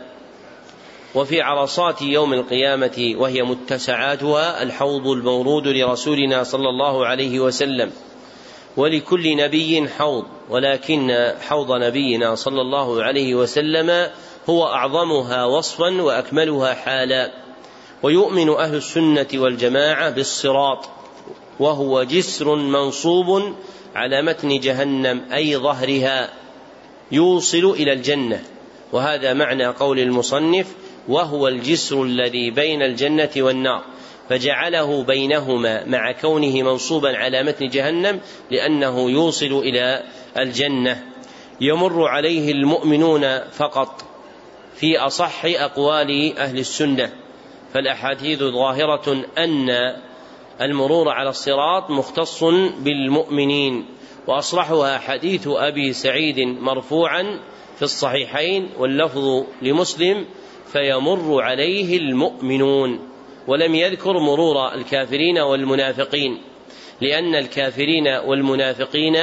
وفي 1.15 1.41
عرصات 1.41 2.01
يوم 2.01 2.33
القيامة 2.33 3.13
وهي 3.17 3.43
متسعاتها 3.43 4.63
الحوض 4.63 5.07
المورود 5.07 5.67
لرسولنا 5.67 6.43
صلى 6.43 6.69
الله 6.69 7.05
عليه 7.05 7.39
وسلم. 7.39 7.91
ولكل 8.77 9.37
نبي 9.37 9.89
حوض 9.89 10.25
ولكن 10.49 11.31
حوض 11.41 11.71
نبينا 11.71 12.35
صلى 12.35 12.61
الله 12.61 13.03
عليه 13.03 13.35
وسلم 13.35 14.11
هو 14.49 14.65
أعظمها 14.65 15.45
وصفا 15.45 16.01
وأكملها 16.01 16.73
حالا. 16.73 17.31
ويؤمن 18.03 18.49
أهل 18.49 18.75
السنة 18.75 19.27
والجماعة 19.33 20.09
بالصراط 20.09 20.89
وهو 21.59 22.03
جسر 22.03 22.55
منصوب 22.55 23.55
على 23.95 24.21
متن 24.21 24.59
جهنم 24.59 25.21
أي 25.33 25.57
ظهرها 25.57 26.29
يوصل 27.11 27.65
إلى 27.65 27.93
الجنة. 27.93 28.43
وهذا 28.91 29.33
معنى 29.33 29.65
قول 29.65 29.99
المصنف 29.99 30.67
وهو 31.07 31.47
الجسر 31.47 32.03
الذي 32.03 32.51
بين 32.51 32.81
الجنة 32.81 33.29
والنار. 33.37 33.83
فجعله 34.29 35.03
بينهما 35.03 35.85
مع 35.85 36.11
كونه 36.11 36.61
منصوبا 36.61 37.17
على 37.17 37.43
متن 37.43 37.67
جهنم 37.67 38.19
لأنه 38.51 39.11
يوصل 39.11 39.59
إلى 39.59 40.03
الجنة. 40.37 41.03
يمر 41.61 42.07
عليه 42.07 42.51
المؤمنون 42.51 43.39
فقط 43.39 44.05
في 44.75 44.97
أصح 44.97 45.45
أقوال 45.45 46.37
أهل 46.37 46.59
السنة. 46.59 47.11
فالأحاديث 47.73 48.39
ظاهرة 48.39 49.25
أن 49.37 49.69
المرور 50.61 51.09
على 51.09 51.29
الصراط 51.29 51.89
مختص 51.89 52.43
بالمؤمنين 52.79 53.85
وأصرحها 54.27 54.97
حديث 54.97 55.47
أبي 55.47 55.93
سعيد 55.93 56.39
مرفوعا 56.39 57.39
في 57.75 57.81
الصحيحين 57.81 58.69
واللفظ 58.79 59.43
لمسلم 59.61 60.25
فيمر 60.73 61.41
عليه 61.41 61.97
المؤمنون. 61.97 63.14
ولم 63.47 63.75
يذكر 63.75 64.19
مرور 64.19 64.73
الكافرين 64.73 65.39
والمنافقين 65.39 66.41
لأن 67.01 67.35
الكافرين 67.35 68.07
والمنافقين 68.07 69.17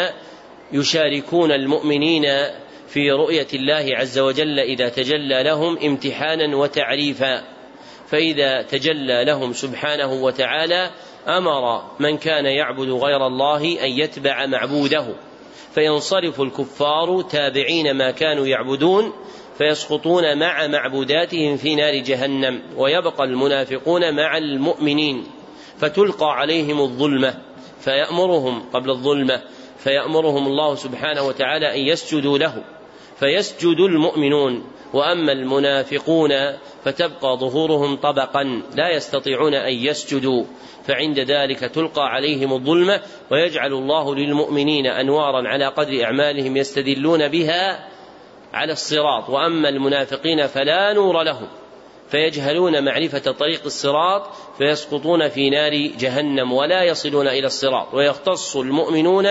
يشاركون 0.72 1.52
المؤمنين 1.52 2.24
في 2.88 3.10
رؤية 3.10 3.46
الله 3.54 3.96
عز 3.96 4.18
وجل 4.18 4.58
إذا 4.60 4.88
تجلى 4.88 5.42
لهم 5.42 5.78
امتحانا 5.78 6.56
وتعريفا. 6.56 7.42
فإذا 8.06 8.62
تجلى 8.62 9.24
لهم 9.24 9.52
سبحانه 9.52 10.12
وتعالى 10.12 10.90
أمر 11.28 11.82
من 12.00 12.18
كان 12.18 12.46
يعبد 12.46 12.88
غير 12.88 13.26
الله 13.26 13.84
أن 13.84 13.90
يتبع 13.90 14.46
معبوده. 14.46 15.06
فينصرف 15.74 16.40
الكفار 16.40 17.22
تابعين 17.22 17.96
ما 17.96 18.10
كانوا 18.10 18.46
يعبدون 18.46 19.12
فيسقطون 19.58 20.38
مع 20.38 20.66
معبوداتهم 20.66 21.56
في 21.56 21.74
نار 21.74 21.94
جهنم 21.94 22.62
ويبقى 22.76 23.24
المنافقون 23.24 24.16
مع 24.16 24.38
المؤمنين 24.38 25.24
فتلقى 25.78 26.38
عليهم 26.38 26.80
الظلمة 26.80 27.34
فيأمرهم 27.80 28.62
قبل 28.72 28.90
الظلمة 28.90 29.42
فيأمرهم 29.78 30.46
الله 30.46 30.74
سبحانه 30.74 31.22
وتعالى 31.22 31.74
أن 31.74 31.80
يسجدوا 31.80 32.38
له 32.38 32.64
فيسجد 33.16 33.80
المؤمنون 33.80 34.64
وأما 34.92 35.32
المنافقون 35.32 36.30
فتبقى 36.84 37.36
ظهورهم 37.36 37.96
طبقا 37.96 38.62
لا 38.74 38.90
يستطيعون 38.96 39.54
أن 39.54 39.72
يسجدوا 39.72 40.44
فعند 40.84 41.18
ذلك 41.18 41.58
تلقى 41.58 42.02
عليهم 42.08 42.52
الظلمة 42.52 43.00
ويجعل 43.30 43.72
الله 43.72 44.14
للمؤمنين 44.14 44.86
أنوارا 44.86 45.48
على 45.48 45.66
قدر 45.66 46.04
أعمالهم 46.04 46.56
يستدلون 46.56 47.28
بها 47.28 47.91
على 48.52 48.72
الصراط 48.72 49.28
وأما 49.28 49.68
المنافقين 49.68 50.46
فلا 50.46 50.92
نور 50.92 51.22
لهم. 51.22 51.48
فيجهلون 52.10 52.84
معرفة 52.84 53.32
طريق 53.32 53.64
الصراط 53.64 54.22
فيسقطون 54.58 55.28
في 55.28 55.50
نار 55.50 55.72
جهنم 55.98 56.52
ولا 56.52 56.82
يصلون 56.82 57.28
إلى 57.28 57.46
الصراط. 57.46 57.94
ويختص 57.94 58.56
المؤمنون 58.56 59.28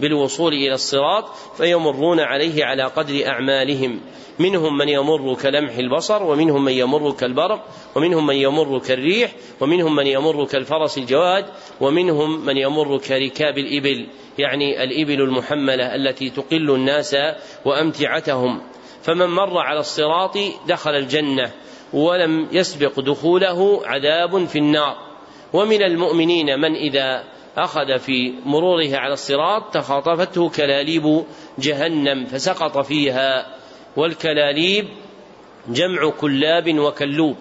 بالوصول 0.00 0.52
إلى 0.52 0.74
الصراط 0.74 1.24
فيمرون 1.56 2.20
عليه 2.20 2.64
على 2.64 2.84
قدر 2.84 3.26
أعمالهم. 3.26 4.00
منهم 4.38 4.76
من 4.76 4.88
يمر 4.88 5.34
كلمح 5.34 5.76
البصر 5.76 6.22
ومنهم 6.22 6.64
من 6.64 6.72
يمر 6.72 7.12
كالبرق 7.12 7.64
ومنهم 7.96 8.26
من 8.26 8.34
يمر 8.36 8.78
كالريح 8.78 9.32
ومنهم 9.60 9.96
من 9.96 10.06
يمر 10.06 10.44
كالفرس 10.44 10.98
الجواد 10.98 11.44
ومنهم 11.80 12.46
من 12.46 12.56
يمر 12.56 12.98
كركاب 12.98 13.58
الإبل 13.58 14.06
يعني 14.38 14.84
الإبل 14.84 15.20
المحملة 15.22 15.94
التي 15.94 16.30
تقل 16.30 16.70
الناس 16.70 17.16
وأمتعتهم. 17.64 18.60
فمن 19.02 19.26
مر 19.26 19.58
على 19.58 19.80
الصراط 19.80 20.38
دخل 20.68 20.90
الجنة 20.90 21.50
ولم 21.92 22.48
يسبق 22.52 23.00
دخوله 23.00 23.80
عذاب 23.86 24.44
في 24.44 24.58
النار. 24.58 24.96
ومن 25.52 25.82
المؤمنين 25.82 26.60
من 26.60 26.74
إذا 26.74 27.24
أخذ 27.56 27.98
في 27.98 28.34
مرورها 28.44 28.96
على 28.96 29.12
الصراط 29.12 29.74
تخاطفته 29.74 30.48
كلاليب 30.48 31.24
جهنم 31.58 32.26
فسقط 32.26 32.78
فيها 32.78 33.46
والكلاليب 33.96 34.88
جمع 35.68 36.10
كلاب 36.10 36.78
وكلوب 36.78 37.36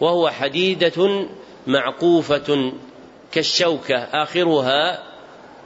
وهو 0.00 0.28
حديدة 0.28 1.26
معقوفة 1.66 2.72
كالشوكة 3.32 3.96
آخرها 3.96 5.02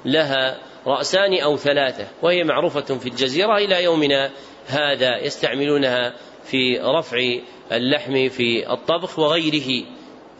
لها 0.04 0.58
رأسان 0.86 1.40
أو 1.40 1.56
ثلاثة 1.56 2.06
وهي 2.22 2.44
معروفة 2.44 2.80
في 2.80 3.08
الجزيرة 3.08 3.56
إلى 3.56 3.84
يومنا 3.84 4.30
هذا 4.66 5.18
يستعملونها 5.18 6.14
في 6.44 6.78
رفع 6.78 7.18
اللحم 7.72 8.28
في 8.28 8.72
الطبخ 8.72 9.18
وغيره. 9.18 9.86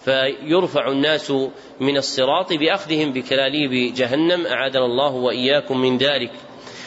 فيرفع 0.07 0.89
الناس 0.89 1.33
من 1.81 1.97
الصراط 1.97 2.53
بأخذهم 2.53 3.13
بكلاليب 3.13 3.95
جهنم. 3.95 4.47
أعاذنا 4.47 4.85
الله 4.85 5.13
وإياكم 5.15 5.81
من 5.81 5.99
ذلك. 5.99 6.31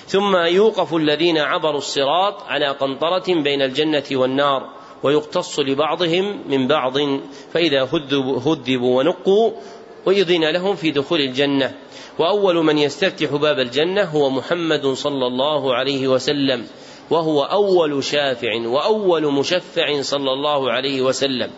ثم 0.08 0.36
يوقف 0.36 0.96
الذين 0.96 1.38
عبروا 1.38 1.78
الصراط 1.78 2.44
على 2.48 2.68
قنطرة 2.68 3.44
بين 3.44 3.62
الجنة 3.62 4.04
والنار 4.12 4.70
ويقتص 5.04 5.60
لبعضهم 5.60 6.44
من 6.48 6.68
بعض. 6.68 6.98
فإذا 7.54 7.84
هذبوا, 7.84 8.40
هذبوا 8.40 8.98
ونقوا 8.98 9.52
وإذن 10.06 10.50
لهم 10.50 10.76
في 10.76 10.92
دخول 10.92 11.20
الجنة. 11.20 11.76
وأول 12.20 12.56
من 12.56 12.78
يستفتح 12.78 13.36
باب 13.36 13.60
الجنة 13.60 14.04
هو 14.04 14.30
محمد 14.30 14.88
صلى 14.88 15.28
الله 15.28 15.76
عليه 15.76 16.08
وسلم 16.08 16.68
وهو 17.10 17.44
أول 17.44 18.04
شافع 18.04 18.68
وأول 18.68 19.34
مشفع 19.34 20.02
صلى 20.02 20.32
الله 20.32 20.72
عليه 20.72 21.02
وسلم. 21.02 21.50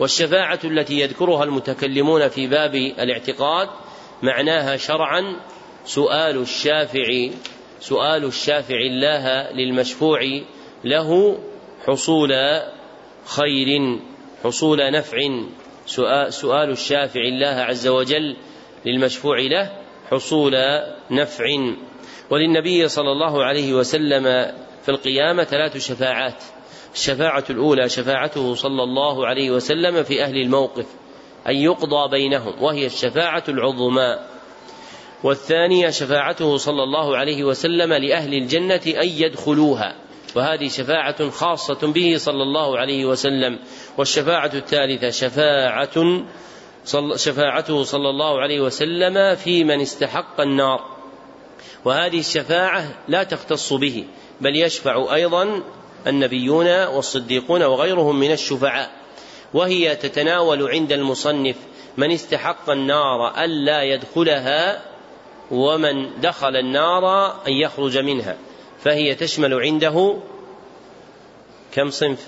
والشفاعة 0.00 0.60
التي 0.64 1.00
يذكرها 1.00 1.44
المتكلمون 1.44 2.28
في 2.28 2.46
باب 2.46 2.74
الاعتقاد 2.74 3.68
معناها 4.22 4.76
شرعا 4.76 5.36
سؤال 5.84 6.38
الشافع 6.38 7.30
سؤال 7.80 8.24
الشافع 8.24 8.74
الله 8.74 9.52
للمشفوع 9.52 10.20
له 10.84 11.38
حصول 11.86 12.30
خير 13.24 13.98
حصول 14.44 14.92
نفع. 14.92 15.18
سؤال 16.30 16.70
الشافع 16.70 17.20
الله 17.20 17.46
عز 17.46 17.88
وجل 17.88 18.36
للمشفوع 18.86 19.38
له 19.40 19.70
حصول 20.10 20.54
نفع. 21.10 21.44
وللنبي 22.30 22.88
صلى 22.88 23.12
الله 23.12 23.44
عليه 23.44 23.72
وسلم 23.72 24.22
في 24.82 24.88
القيامة 24.88 25.44
ثلاث 25.44 25.76
شفاعات. 25.76 26.42
الشفاعة 26.94 27.44
الأولى 27.50 27.88
شفاعته 27.88 28.54
صلى 28.54 28.82
الله 28.82 29.26
عليه 29.26 29.50
وسلم 29.50 30.02
في 30.02 30.22
أهل 30.24 30.36
الموقف 30.36 30.86
أن 31.48 31.56
يقضى 31.56 32.10
بينهم 32.10 32.62
وهي 32.62 32.86
الشفاعة 32.86 33.44
العظمى. 33.48 34.18
والثانية 35.24 35.90
شفاعته 35.90 36.56
صلى 36.56 36.82
الله 36.82 37.16
عليه 37.16 37.44
وسلم 37.44 37.92
لأهل 37.92 38.34
الجنة 38.34 38.80
أن 38.86 39.08
يدخلوها 39.08 39.94
وهذه 40.36 40.68
شفاعة 40.68 41.30
خاصة 41.30 41.92
به 41.92 42.14
صلى 42.16 42.42
الله 42.42 42.78
عليه 42.78 43.04
وسلم. 43.04 43.58
والشفاعة 43.98 44.50
الثالثة 44.54 45.10
شفاعة 45.10 46.24
شفاعته 47.16 47.82
صلى 47.82 48.10
الله 48.10 48.40
عليه 48.40 48.60
وسلم 48.60 49.34
في 49.34 49.64
من 49.64 49.80
استحق 49.80 50.40
النار. 50.40 50.98
وهذه 51.84 52.18
الشفاعة 52.18 52.84
لا 53.08 53.22
تختص 53.22 53.72
به 53.72 54.04
بل 54.40 54.56
يشفع 54.56 55.14
أيضا 55.14 55.62
النبيون 56.06 56.84
والصديقون 56.86 57.62
وغيرهم 57.62 58.20
من 58.20 58.32
الشفعاء 58.32 58.90
وهي 59.54 59.96
تتناول 59.96 60.70
عند 60.70 60.92
المصنف 60.92 61.56
من 61.96 62.12
استحق 62.12 62.70
النار 62.70 63.44
ألا 63.44 63.82
يدخلها 63.82 64.82
ومن 65.50 66.20
دخل 66.20 66.56
النار 66.56 67.26
أن 67.46 67.52
يخرج 67.52 67.98
منها 67.98 68.36
فهي 68.84 69.14
تشمل 69.14 69.54
عنده 69.54 70.16
كم 71.74 71.90
صنف؟ 71.90 72.26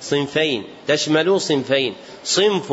صنفين 0.00 0.64
تشمل 0.86 1.40
صنفين 1.40 1.94
صنف 2.24 2.72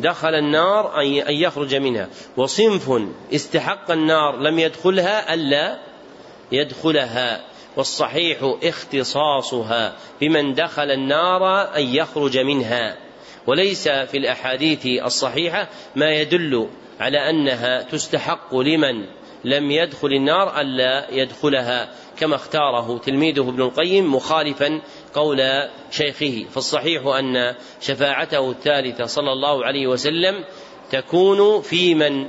دخل 0.00 0.34
النار 0.34 1.00
أن 1.00 1.34
يخرج 1.34 1.74
منها 1.74 2.08
وصنف 2.36 3.02
استحق 3.34 3.90
النار 3.90 4.36
لم 4.36 4.58
يدخلها 4.58 5.34
ألا 5.34 5.78
يدخلها. 6.52 7.53
والصحيح 7.76 8.54
اختصاصها 8.62 9.96
بمن 10.20 10.54
دخل 10.54 10.90
النار 10.90 11.74
أن 11.76 11.82
يخرج 11.94 12.38
منها. 12.38 12.96
وليس 13.46 13.88
في 13.88 14.16
الأحاديث 14.16 14.86
الصحيحة 14.86 15.68
ما 15.96 16.10
يدل 16.10 16.68
على 17.00 17.30
أنها 17.30 17.82
تستحق 17.82 18.54
لمن 18.54 19.06
لم 19.44 19.70
يدخل 19.70 20.08
النار 20.08 20.60
ألا 20.60 21.10
يدخلها 21.10 21.90
كما 22.18 22.36
اختاره 22.36 22.98
تلميذه 22.98 23.40
ابن 23.40 23.62
القيم 23.62 24.14
مخالفا 24.14 24.80
قول 25.14 25.68
شيخه. 25.90 26.46
فالصحيح 26.50 27.06
أن 27.06 27.54
شفاعته 27.80 28.50
الثالثة 28.50 29.04
صلى 29.04 29.32
الله 29.32 29.64
عليه 29.64 29.86
وسلم 29.86 30.44
تكون 30.90 31.62
في 31.62 31.94
من 31.94 32.26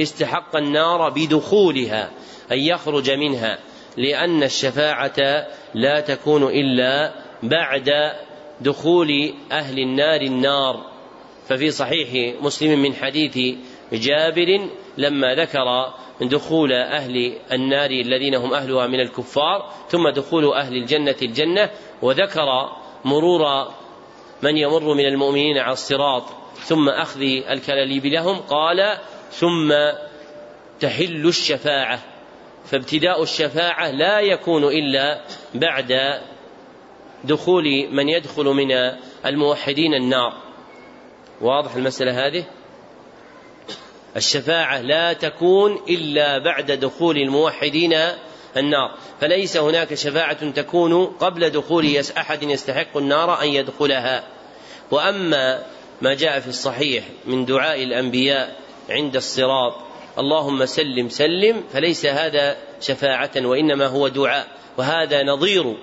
استحق 0.00 0.56
النار 0.56 1.08
بدخولها 1.08 2.10
أن 2.52 2.58
يخرج 2.58 3.10
منها. 3.10 3.58
لأن 3.96 4.42
الشفاعة 4.42 5.46
لا 5.74 6.00
تكون 6.00 6.42
إلا 6.42 7.12
بعد 7.42 8.12
دخول 8.60 9.34
أهل 9.52 9.78
النار 9.78 10.20
النار. 10.20 10.90
ففي 11.48 11.70
صحيح 11.70 12.34
مسلم 12.42 12.82
من 12.82 12.94
حديث 12.94 13.56
جابر 13.92 14.68
لما 14.98 15.34
ذكر 15.34 15.92
دخول 16.20 16.72
أهل 16.72 17.32
النار 17.52 17.90
الذين 17.90 18.34
هم 18.34 18.54
أهلها 18.54 18.86
من 18.86 19.00
الكفار 19.00 19.72
ثم 19.88 20.08
دخول 20.08 20.52
أهل 20.52 20.76
الجنة 20.76 21.16
الجنة 21.22 21.70
وذكر 22.02 22.46
مرور 23.04 23.68
من 24.42 24.56
يمر 24.56 24.94
من 24.94 25.06
المؤمنين 25.06 25.58
على 25.58 25.72
الصراط 25.72 26.22
ثم 26.54 26.88
أخذ 26.88 27.20
الكلاليب 27.22 28.06
لهم 28.06 28.36
قال 28.40 28.98
ثم 29.30 29.72
تحل 30.80 31.26
الشفاعة. 31.26 32.09
فابتداء 32.66 33.22
الشفاعة 33.22 33.90
لا 33.90 34.20
يكون 34.20 34.64
إلا 34.64 35.20
بعد 35.54 36.20
دخول 37.24 37.88
من 37.92 38.08
يدخل 38.08 38.44
من 38.44 38.72
الموحدين 39.26 39.94
النار. 39.94 40.32
واضح 41.40 41.74
المسألة 41.74 42.26
هذه؟ 42.26 42.44
الشفاعة 44.16 44.80
لا 44.80 45.12
تكون 45.12 45.80
إلا 45.88 46.38
بعد 46.38 46.72
دخول 46.72 47.16
الموحدين 47.16 47.96
النار. 48.56 48.94
فليس 49.20 49.56
هناك 49.56 49.94
شفاعة 49.94 50.50
تكون 50.50 51.06
قبل 51.06 51.50
دخول 51.50 51.96
أحد 52.16 52.42
يستحق 52.42 52.96
النار 52.96 53.42
أن 53.42 53.48
يدخلها. 53.48 54.24
وأما 54.90 55.62
ما 56.02 56.14
جاء 56.14 56.40
في 56.40 56.48
الصحيح 56.48 57.04
من 57.26 57.44
دعاء 57.44 57.82
الأنبياء 57.82 58.56
عند 58.90 59.16
الصراط 59.16 59.89
اللهم 60.20 60.66
سلم 60.66 61.08
سلم 61.08 61.64
فليس 61.72 62.06
هذا 62.06 62.56
شفاعة 62.80 63.30
وإنما 63.36 63.86
هو 63.86 64.08
دعاء 64.08 64.46
وهذا 64.78 65.22
نظير 65.22 65.76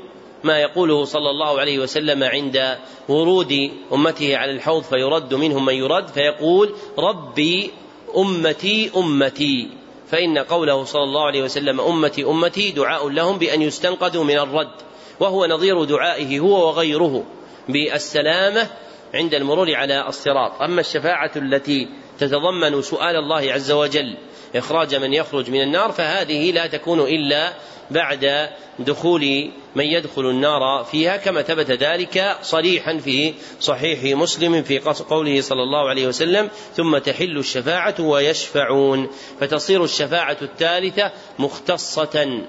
ما 0.43 0.59
يقوله 0.59 1.05
صلى 1.05 1.29
الله 1.29 1.59
عليه 1.59 1.79
وسلم 1.79 2.23
عند 2.23 2.77
ورود 3.09 3.71
أمته 3.93 4.37
على 4.37 4.51
الحوض 4.51 4.83
فيرد 4.83 5.33
منهم 5.33 5.65
من 5.65 5.73
يرد 5.73 6.07
فيقول 6.07 6.75
ربي 6.97 7.71
أمتي 8.17 8.91
أمتي 8.97 9.69
فإن 10.07 10.37
قوله 10.37 10.83
صلى 10.83 11.03
الله 11.03 11.25
عليه 11.25 11.41
وسلم 11.43 11.81
أمتي 11.81 12.25
أمتي 12.25 12.71
دعاء 12.71 13.09
لهم 13.09 13.37
بأن 13.37 13.61
يستنقذوا 13.61 14.23
من 14.23 14.39
الرد 14.39 14.71
وهو 15.19 15.45
نظير 15.45 15.83
دعائه 15.83 16.39
هو 16.39 16.67
وغيره 16.67 17.23
بالسلامة 17.69 18.67
عند 19.13 19.33
المرور 19.33 19.75
على 19.75 20.07
الصراط 20.07 20.61
أما 20.61 20.81
الشفاعة 20.81 21.31
التي 21.35 21.87
تتضمن 22.19 22.81
سؤال 22.81 23.15
الله 23.15 23.53
عز 23.53 23.71
وجل 23.71 24.17
إخراج 24.55 24.95
من 24.95 25.13
يخرج 25.13 25.49
من 25.49 25.61
النار 25.61 25.91
فهذه 25.91 26.51
لا 26.51 26.67
تكون 26.67 26.99
إلا 26.99 27.53
بعد 27.91 28.49
دخول 28.79 29.51
من 29.75 29.85
يدخل 29.85 30.25
النار 30.25 30.83
فيها 30.83 31.17
كما 31.17 31.41
ثبت 31.41 31.71
ذلك 31.71 32.37
صريحا 32.41 32.97
في 32.97 33.33
صحيح 33.59 34.17
مسلم 34.17 34.63
في 34.63 34.79
قوله 35.09 35.41
صلى 35.41 35.63
الله 35.63 35.89
عليه 35.89 36.07
وسلم 36.07 36.49
ثم 36.75 36.97
تحل 36.97 37.37
الشفاعة 37.37 37.95
ويشفعون 37.99 39.09
فتصير 39.39 39.83
الشفاعة 39.83 40.37
الثالثة 40.41 41.11
مختصة 41.39 42.41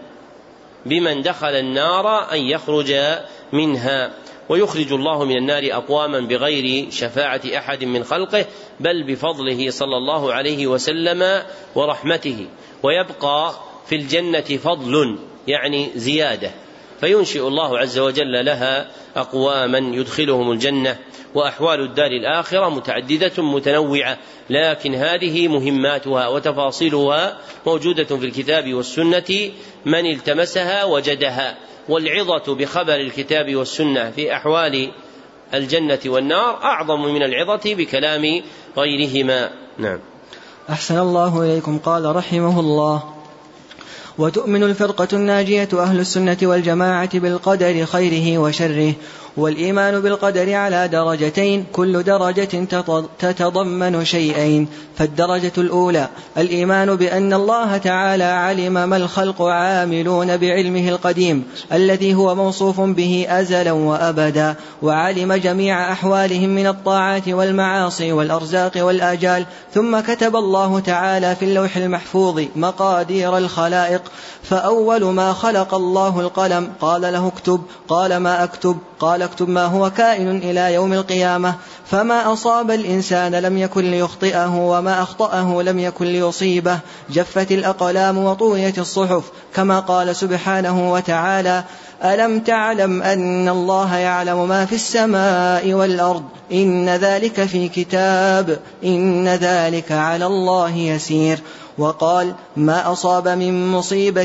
بمن 0.87 1.23
دخل 1.23 1.55
النار 1.55 2.33
أن 2.33 2.39
يخرج 2.39 2.95
منها. 3.53 4.11
ويخرج 4.49 4.93
الله 4.93 5.25
من 5.25 5.37
النار 5.37 5.63
أقواما 5.73 6.21
بغير 6.21 6.91
شفاعة 6.91 7.41
أحد 7.57 7.85
من 7.85 8.05
خلقه 8.05 8.47
بل 8.81 9.03
بفضله 9.03 9.71
صلى 9.71 9.97
الله 9.97 10.33
عليه 10.33 10.67
وسلم 10.67 11.43
ورحمته. 11.75 12.47
ويبقى 12.83 13.53
في 13.87 13.95
الجنة 13.95 14.41
فضل 14.41 15.19
يعني 15.47 15.91
زيادة. 15.95 16.51
فينشئ 17.01 17.49
الله 17.49 17.79
عز 17.79 17.99
وجل 17.99 18.45
لها 18.45 18.91
أقواما 19.17 19.79
يدخلهم 19.79 20.53
الجنة 20.53 20.99
وأحوال 21.35 21.81
الدار 21.81 22.11
الآخرة 22.11 22.69
متعددة 22.69 23.43
متنوعة. 23.43 24.19
لكن 24.51 24.95
هذه 24.95 25.49
مهماتها 25.49 26.29
وتفاصيلها 26.29 27.39
موجودة 27.67 28.05
في 28.05 28.27
الكتاب 28.27 28.75
والسنة 28.75 29.51
من 29.85 30.07
التمسها 30.07 30.85
وجدها. 30.85 31.57
والعظة 31.89 32.55
بخبر 32.55 32.95
الكتاب 32.95 33.57
والسنة 33.57 34.11
في 34.11 34.37
أحوال 34.37 34.91
الجنة 35.55 35.99
والنار 36.07 36.63
أعظم 36.63 37.03
من 37.15 37.23
العظة 37.23 37.75
بكلام 37.75 38.43
غيرهما. 38.77 39.51
نعم. 39.79 39.99
أحسن 40.71 40.99
الله 40.99 41.43
إليكم. 41.43 41.79
قال 41.79 42.17
رحمه 42.17 42.61
الله 42.61 43.03
وتؤمن 44.19 44.63
الفرقة 44.63 45.09
الناجية 45.13 45.69
أهل 45.73 46.01
السنة 46.01 46.37
والجماعة 46.43 47.19
بالقدر 47.19 47.87
خيره 47.87 48.39
وشره 48.39 48.95
والإيمان 49.37 50.01
بالقدر 50.01 50.55
على 50.55 50.89
درجتين 50.89 51.65
كل 51.73 52.03
درجة 52.03 52.65
تتضمن 53.19 54.05
شيئين 54.05 54.69
فالدرجة 54.99 55.53
الأولى 55.59 56.09
الإيمان 56.39 56.97
بأن 56.97 57.33
الله 57.33 57.77
تعالى 57.77 58.25
علم 58.25 58.73
ما 58.73 58.97
الخلق 58.97 59.43
عاملون 59.43 60.37
بعلمه 60.37 60.89
القديم 60.89 61.45
الذي 61.73 62.15
هو 62.15 62.35
موصوف 62.35 62.81
به 62.81 63.27
أزلا 63.29 63.73
وأبدا 63.73 64.55
وعلم 64.83 65.33
جميع 65.33 65.93
أحوالهم 65.93 66.49
من 66.49 66.67
الطاعات 66.67 67.29
والمعاصي 67.29 68.13
والأرزاق 68.13 68.73
والآجال 68.77 69.47
ثم 69.75 70.01
كتب 70.01 70.37
الله 70.37 70.81
تعالى 70.81 71.37
في 71.37 71.45
اللوح 71.45 71.77
المحفوظ 71.77 72.43
مقادير 72.57 73.39
الخلائق 73.39 74.03
فأول 74.43 75.05
ما 75.05 75.33
خلق 75.33 75.75
الله 75.75 76.21
القلم 76.21 76.73
قال 76.81 77.01
له 77.01 77.29
اكتب 77.29 77.63
قال 77.89 78.17
ما 78.17 78.45
أكتب 78.45 78.79
قال 79.01 79.23
اكتب 79.23 79.49
ما 79.49 79.65
هو 79.65 79.91
كائن 79.91 80.37
إلى 80.37 80.75
يوم 80.75 80.93
القيامة 80.93 81.55
فما 81.87 82.33
أصاب 82.33 82.71
الإنسان 82.71 83.35
لم 83.35 83.59
يكن 83.59 83.91
ليخطئه 83.91 84.55
وما 84.57 84.88
أخطأه 84.89 85.63
لم 85.63 85.79
يكن 85.79 86.07
ليصيبه 86.07 86.79
جفت 87.11 87.53
الأقلام 87.53 88.19
وطويت 88.19 88.79
الصحف 88.79 89.23
كما 89.55 89.81
قال 89.81 90.17
سبحانه 90.17 90.93
وتعالى 90.93 91.65
ألم 92.05 92.41
تعلم 92.41 93.03
أن 93.03 93.49
الله 93.49 93.97
يعلم 93.97 94.49
ما 94.49 94.65
في 94.65 94.75
السماء 94.75 95.73
والأرض؟ 95.73 96.25
إن 96.53 96.89
ذلك 96.89 97.45
في 97.45 97.69
كتاب 97.69 98.59
إن 98.85 99.29
ذلك 99.29 99.93
على 99.93 100.27
الله 100.27 100.77
يسير. 100.77 101.39
وقال 101.79 102.35
ما 102.57 102.93
أصاب 102.93 103.29
من 103.29 103.69
مصيبة 103.73 104.25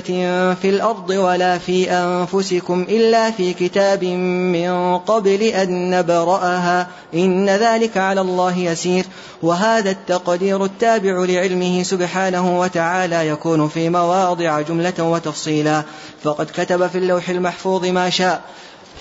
في 0.61 0.69
الأرض 0.69 1.09
ولا 1.09 1.57
في 1.57 1.91
أنفسكم 1.91 2.85
إلا 2.89 3.31
في 3.31 3.53
كتاب 3.53 4.03
من 4.03 4.97
قبل 4.97 5.41
أن 5.41 5.99
نبرأها. 5.99 6.87
إن 7.13 7.49
ذلك 7.49 7.97
على 7.97 8.21
الله 8.21 8.57
يسير. 8.57 9.05
وهذا 9.41 9.91
التقدير 9.91 10.65
التابع 10.65 11.25
لعلمه 11.25 11.83
سبحانه 11.83 12.59
وتعالى 12.59 13.27
يكون 13.27 13.67
في 13.67 13.89
مواضع 13.89 14.61
جملة 14.61 14.93
وتفصيلا. 14.99 15.83
فقد 16.23 16.45
كتب 16.45 16.87
في 16.87 16.97
اللوح 16.97 17.29
المحفوظ 17.29 17.85
ما 17.85 18.09
شاء. 18.09 18.41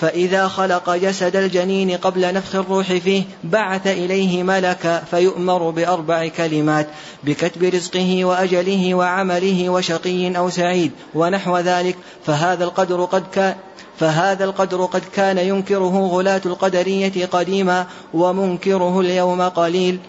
فإذا 0.01 0.47
خلق 0.47 0.89
جسد 0.89 1.35
الجنين 1.35 1.91
قبل 1.91 2.33
نفخ 2.33 2.55
الروح 2.55 2.93
فيه 2.93 3.23
بعث 3.43 3.87
إليه 3.87 4.43
ملكا 4.43 4.99
فيؤمر 4.99 5.69
بأربع 5.69 6.27
كلمات 6.27 6.87
بكتب 7.23 7.63
رزقه 7.63 8.25
وأجله 8.25 8.93
وعمله 8.93 9.69
وشقي 9.69 10.37
أو 10.37 10.49
سعيد 10.49 10.91
ونحو 11.15 11.57
ذلك. 11.57 11.95
فهذا 12.25 12.63
القدر 12.63 13.05
قد 13.05 13.23
كان 13.33 13.55
فهذا 13.99 14.45
القدر 14.45 14.85
قد 14.85 15.01
كان 15.15 15.37
ينكره 15.37 16.07
غلاة 16.07 16.41
القدرية 16.45 17.25
قديما 17.25 17.85
ومنكره 18.13 18.99
اليوم 18.99 19.41
قليل. 19.41 19.99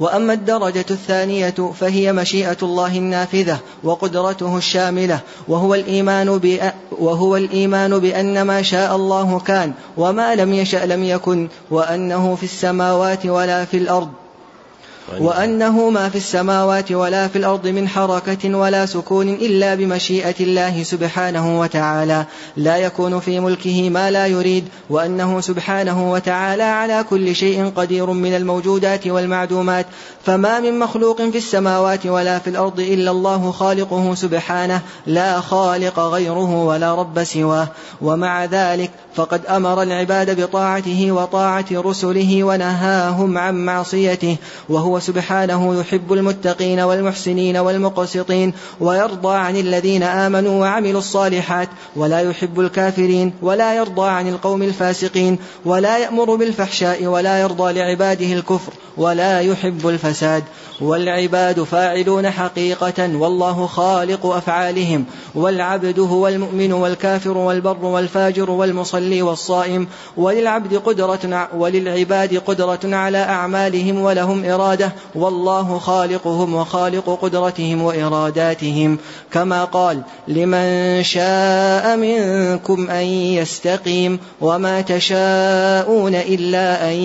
وأما 0.00 0.32
الدرجة 0.32 0.86
الثانية 0.90 1.54
فهي 1.80 2.12
مشيئة 2.12 2.56
الله 2.62 2.98
النافذة 2.98 3.58
وقدرته 3.84 4.56
الشاملة 4.56 5.20
وهو 5.48 5.74
الإيمان 5.74 6.40
وهو 6.98 7.36
الإيمان 7.36 7.98
بأن 7.98 8.42
ما 8.42 8.62
شاء 8.62 8.96
الله 8.96 9.40
كان 9.40 9.72
وما 9.96 10.34
لم 10.34 10.54
يشأ 10.54 10.86
لم 10.86 11.04
يكن 11.04 11.48
وأنه 11.70 12.34
في 12.34 12.44
السماوات 12.44 13.26
ولا 13.26 13.64
في 13.64 13.76
الأرض. 13.76 14.08
وأنه 15.18 15.90
ما 15.90 16.08
في 16.08 16.16
السماوات 16.16 16.92
ولا 16.92 17.28
في 17.28 17.38
الأرض 17.38 17.66
من 17.66 17.88
حركة 17.88 18.54
ولا 18.54 18.86
سكون 18.86 19.28
إلا 19.28 19.74
بمشيئة 19.74 20.34
الله 20.40 20.82
سبحانه 20.82 21.60
وتعالى. 21.60 22.24
لا 22.56 22.76
يكون 22.76 23.20
في 23.20 23.40
ملكه 23.40 23.90
ما 23.90 24.10
لا 24.10 24.26
يريد 24.26 24.68
وأنه 24.90 25.40
سبحانه 25.40 26.12
وتعالى 26.12 26.62
على 26.62 27.04
كل 27.10 27.34
شيء 27.34 27.72
قدير 27.76 28.10
من 28.10 28.36
الموجودات 28.36 29.06
والمعدومات. 29.06 29.86
فما 30.24 30.60
من 30.60 30.78
مخلوق 30.78 31.22
في 31.22 31.38
السماوات 31.38 32.06
ولا 32.06 32.38
في 32.38 32.50
الأرض 32.50 32.80
إلا 32.80 33.10
الله 33.10 33.50
خالقه 33.50 34.14
سبحانه 34.14 34.80
لا 35.06 35.40
خالق 35.40 36.00
غيره 36.00 36.64
ولا 36.64 36.94
رب 36.94 37.24
سواه. 37.24 37.68
ومع 38.02 38.44
ذلك 38.44 38.90
فقد 39.14 39.46
أمر 39.46 39.82
العباد 39.82 40.40
بطاعته 40.40 41.12
وطاعة 41.12 41.66
رسله 41.72 42.44
ونهاهم 42.44 43.38
عن 43.38 43.64
معصيته 43.64 44.36
وهو 44.68 44.99
سبحانه 45.00 45.80
يحب 45.80 46.12
المتقين 46.12 46.80
والمحسنين 46.80 47.56
والمقسطين 47.56 48.52
ويرضى 48.80 49.36
عن 49.36 49.56
الذين 49.56 50.02
آمنوا 50.02 50.60
وعملوا 50.60 50.98
الصالحات 50.98 51.68
ولا 51.96 52.20
يحب 52.20 52.60
الكافرين 52.60 53.32
ولا 53.42 53.74
يرضى 53.74 54.08
عن 54.08 54.28
القوم 54.28 54.62
الفاسقين 54.62 55.38
ولا 55.64 55.98
يأمر 55.98 56.34
بالفحشاء 56.34 57.04
ولا 57.04 57.40
يرضى 57.40 57.72
لعباده 57.72 58.32
الكفر 58.32 58.72
ولا 58.96 59.40
يحب 59.40 59.88
الفساد 59.88 60.44
والعباد 60.80 61.62
فاعلون 61.62 62.30
حقيقة 62.30 63.16
والله 63.16 63.66
خالق 63.66 64.26
أفعالهم 64.26 65.04
والعبد 65.34 65.98
هو 66.00 66.28
المؤمن 66.28 66.72
والكافر 66.72 67.38
والبر 67.38 67.84
والفاجر 67.84 68.50
والمصلي 68.50 69.22
والصائم 69.22 69.88
وللعبد 70.16 70.74
قدرة 70.74 71.48
وللعباد 71.54 72.36
قدرة 72.36 72.80
على 72.84 73.18
أعمالهم 73.18 74.00
ولهم 74.00 74.44
إرادة 74.44 74.89
والله 75.14 75.78
خالقهم 75.78 76.54
وخالق 76.54 77.18
قدرتهم 77.22 77.82
وإراداتهم. 77.82 78.98
كما 79.32 79.64
قال 79.64 80.02
لمن 80.28 81.02
شاء 81.02 81.96
منكم 81.96 82.90
أن 82.90 83.04
يستقيم 83.04 84.18
وما 84.40 84.80
تشاءون 84.80 86.14
إلا 86.14 86.90
أن 86.90 86.96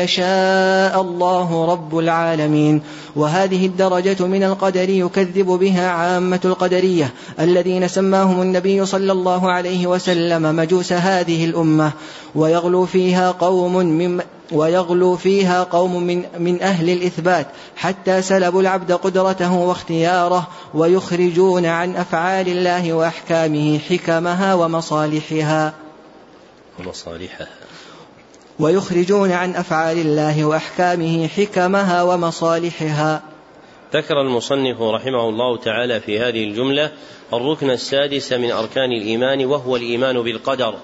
يشاء 0.00 1.00
الله 1.00 1.66
رب 1.66 1.98
العالمين. 1.98 2.82
وهذه 3.16 3.66
الدرجة 3.66 4.26
من 4.26 4.44
القدر 4.44 4.88
يكذب 4.88 5.46
بها 5.46 5.90
عامة 5.90 6.40
القدرية 6.44 7.12
الذين 7.40 7.88
سماهم 7.88 8.42
النبي 8.42 8.86
صلى 8.86 9.12
الله 9.12 9.52
عليه 9.52 9.86
وسلم 9.86 10.56
مجوس 10.56 10.92
هذه 10.92 11.44
الأمة. 11.44 11.92
ويغلو 12.34 12.86
فيها 12.86 13.30
قوم 13.30 13.76
من 13.76 14.20
ويغلو 14.52 15.16
فيها 15.16 15.62
قوم 15.62 16.02
من, 16.02 16.24
من 16.38 16.62
أهل 16.62 16.90
الإثبات 16.90 17.46
حتى 17.76 18.22
سلبوا 18.22 18.60
العبد 18.60 18.92
قدرته 18.92 19.54
واختياره 19.54 20.48
ويخرجون 20.74 21.66
عن 21.66 21.96
أفعال 21.96 22.48
الله 22.48 22.92
وأحكامه 22.92 23.78
حكمها 23.78 24.54
ومصالحها. 24.54 25.74
ومصالحها. 26.78 27.48
ويخرجون 28.58 29.32
عن 29.32 29.54
أفعال 29.54 29.98
الله 29.98 30.44
وأحكامه 30.44 31.28
حكمها 31.28 32.02
ومصالحها. 32.02 33.22
ذكر 33.94 34.20
المصنف 34.20 34.80
رحمه 34.80 35.28
الله 35.28 35.56
تعالى 35.56 36.00
في 36.00 36.18
هذه 36.20 36.44
الجملة 36.44 36.92
الركن 37.32 37.70
السادس 37.70 38.32
من 38.32 38.50
أركان 38.50 38.92
الإيمان 38.92 39.44
وهو 39.46 39.76
الإيمان 39.76 40.22
بالقدر 40.22 40.74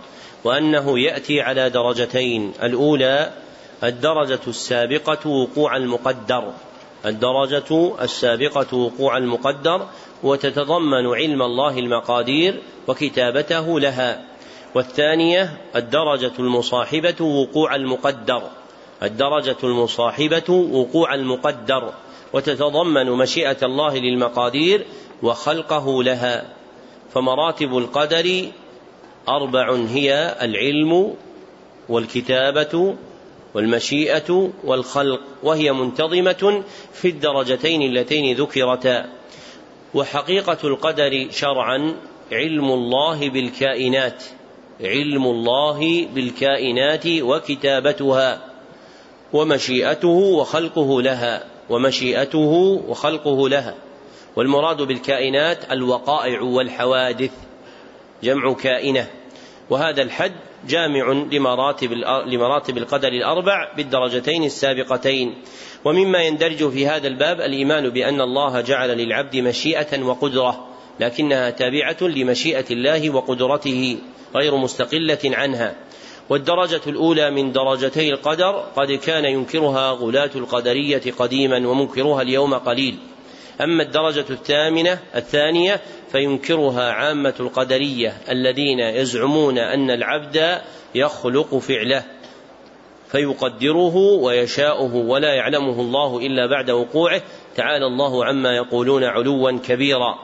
وأنه 0.45 0.99
يأتي 0.99 1.41
على 1.41 1.71
درجتين 1.71 2.53
الأولى 2.63 3.33
الدرجة 3.85 4.41
السابقة 4.47 5.31
وقوع 5.31 5.77
المقدر. 5.77 6.53
الدرجة 7.07 7.95
السابقة 8.03 8.77
وقوع 8.77 9.17
المقدر 9.17 9.87
وتتضمن 10.23 11.07
علم 11.15 11.43
الله 11.43 11.79
المقادير 11.79 12.63
وكتابته 12.89 13.81
لها. 13.81 14.25
والثانية 14.75 15.59
الدرجة 15.77 16.33
المصاحبة 16.39 17.25
وقوع 17.25 17.75
المقدر. 17.75 18.43
الدرجة 19.03 19.57
المصاحبة 19.65 20.51
وقوع 20.51 21.15
المقدر 21.15 21.93
وتتضمن 22.33 23.11
مشيئة 23.11 23.57
الله 23.63 23.99
للمقادير 23.99 24.87
وخلقه 25.23 26.03
لها. 26.03 26.45
فمراتب 27.15 27.79
القدر 27.79 28.47
أربع 29.29 29.75
هي 29.75 30.37
العلم 30.43 31.15
والكتابة 31.89 32.97
والمشيئة 33.57 34.51
والخلق 34.65 35.21
وهي 35.43 35.73
منتظمة 35.73 36.63
في 36.93 37.09
الدرجتين 37.09 37.83
اللتين 37.83 38.37
ذكرتا. 38.37 39.07
وحقيقة 39.95 40.59
القدر 40.65 41.29
شرعا 41.31 41.97
علم 42.33 42.71
الله 42.71 43.31
بالكائنات 43.31 44.25
علم 44.81 45.27
الله 45.27 46.07
بالكائنات 46.07 47.07
وكتابتها 47.07 48.45
ومشيئته 49.33 50.09
وخلقه 50.09 51.03
لها 51.03 51.45
ومشيئته 51.71 52.83
وخلقه 52.89 53.49
لها. 53.49 53.75
والمراد 54.37 54.83
بالكائنات 54.83 55.73
الوقائع 55.73 56.43
والحوادث 56.43 57.33
جمع 58.23 58.53
كائنة. 58.53 59.07
وهذا 59.71 60.03
الحد 60.03 60.33
جامع 60.69 61.13
لمراتب 61.33 61.93
لمراتب 62.27 62.79
القدر 62.79 63.09
الأربع 63.09 63.75
بالدرجتين 63.77 64.45
السابقتين. 64.45 65.35
ومما 65.85 66.23
يندرج 66.23 66.71
في 66.71 66.87
هذا 66.87 67.09
الباب 67.09 67.41
الإيمان 67.41 67.89
بأن 67.91 68.21
الله 68.21 68.61
جعل 68.61 68.89
للعبد 68.89 69.37
مشيئة 69.37 70.03
وقدرة 70.03 70.69
لكنها 71.01 71.51
تابعة 71.51 71.97
لمشيئة 72.01 72.65
الله 72.71 73.11
وقدرته 73.11 73.99
غير 74.35 74.57
مستقلة 74.57 75.19
عنها. 75.25 75.75
والدرجة 76.31 76.81
الأولى 76.87 77.31
من 77.31 77.53
درجتي 77.53 78.11
القدر 78.11 78.65
قد 78.77 78.93
كان 78.93 79.25
ينكرها 79.25 79.91
غلاة 79.91 80.31
القدرية 80.35 81.03
قديما 81.19 81.69
ومنكرها 81.69 82.23
اليوم 82.23 82.55
قليل. 82.55 82.99
أما 83.61 83.83
الدرجة 83.83 84.25
الثامنة 84.31 84.99
الثانية 85.15 85.81
فينكرها 86.13 86.93
عامة 86.93 87.35
القدرية 87.41 88.17
الذين 88.31 88.81
يزعمون 88.81 89.59
أن 89.59 89.91
العبد 89.91 90.61
يخلق 90.95 91.59
فعله 91.59 92.05
فيقدره 93.09 93.97
ويشاؤه 93.97 94.95
ولا 94.95 95.35
يعلمه 95.35 95.81
الله 95.81 96.19
إلا 96.19 96.47
بعد 96.47 96.71
وقوعه 96.71 97.23
تعالى 97.57 97.87
الله 97.87 98.25
عما 98.25 98.57
يقولون 98.57 99.05
علوا 99.05 99.51
كبيرا. 99.51 100.19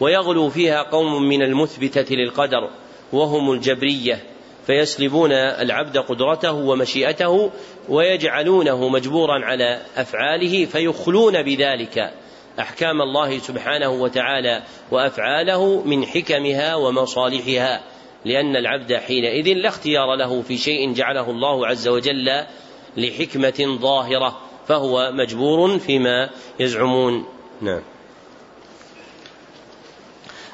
ويغلو 0.00 0.48
فيها 0.48 0.82
قوم 0.82 1.22
من 1.22 1.42
المثبتة 1.42 2.14
للقدر 2.14 2.70
وهم 3.12 3.52
الجبرية 3.52 4.22
فيسلبون 4.66 5.32
العبد 5.32 5.98
قدرته 5.98 6.52
ومشيئته 6.52 7.50
ويجعلونه 7.88 8.88
مجبورا 8.88 9.44
على 9.44 9.80
أفعاله 9.96 10.64
فيخلون 10.64 11.42
بذلك. 11.42 12.12
أحكام 12.60 13.02
الله 13.02 13.38
سبحانه 13.38 13.88
وتعالى 13.88 14.62
وأفعاله 14.90 15.82
من 15.82 16.06
حكمها 16.06 16.74
ومصالحها 16.74 17.80
لأن 18.24 18.56
العبد 18.56 18.94
حينئذ 18.94 19.52
لا 19.52 19.68
اختيار 19.68 20.14
له 20.14 20.42
في 20.42 20.56
شيء 20.56 20.92
جعله 20.92 21.30
الله 21.30 21.66
عز 21.66 21.88
وجل 21.88 22.44
لحكمة 22.96 23.78
ظاهرة 23.80 24.40
فهو 24.66 25.10
مجبور 25.12 25.78
فيما 25.78 26.30
يزعمون. 26.60 27.24
نعم. 27.60 27.82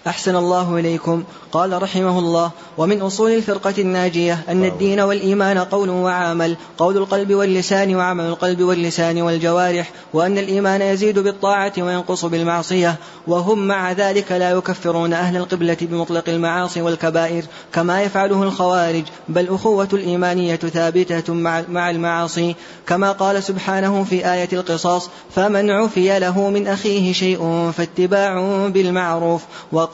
أحسن 0.07 0.37
الله 0.37 0.79
إليكم. 0.79 1.25
قال 1.53 1.83
رحمه 1.83 2.19
الله 2.19 2.51
ومن 2.79 3.01
أصول 3.01 3.31
الفرقة 3.31 3.75
الناجية 3.79 4.45
أن 4.49 4.65
الدين 4.65 5.01
والإيمان 5.01 5.59
قول 5.59 5.91
وعمل 5.91 6.57
قول 6.79 6.97
القلب 6.97 7.35
واللسان 7.35 7.97
وعمل 7.97 8.25
القلب 8.25 8.63
واللسان 8.63 9.23
والجوارح 9.23 9.91
وأن 10.13 10.39
الإيمان 10.39 10.83
يزيد 10.83 11.19
بالطاعة 11.19 11.73
وينقص 11.79 12.25
بالمعصية 12.25 12.97
وهم 13.27 13.67
مع 13.69 13.93
ذلك 13.93 14.33
لا 14.33 14.51
يكفرون 14.51 15.13
أهل 15.13 15.37
القبلة 15.37 15.77
بمطلق 15.81 16.29
المعاصي 16.29 16.83
والكبائر 16.83 17.45
كما 17.73 18.03
يفعله 18.03 18.43
الخوارج 18.43 19.05
بل 19.29 19.49
أخوة 19.49 19.89
الإيمانية 19.93 20.57
ثابتة 20.57 21.35
مع 21.69 21.91
المعاصي. 21.91 22.55
كما 22.87 23.13
قال 23.13 23.43
سبحانه 23.43 24.05
في 24.05 24.33
آية 24.33 24.49
القصاص 24.53 25.11
فمن 25.35 25.71
عفي 25.71 26.19
له 26.19 26.51
من 26.51 26.67
أخيه 26.67 27.13
شيء 27.13 27.71
فاتباع 27.77 28.39
بالمعروف 28.69 29.43
وقال 29.73 29.94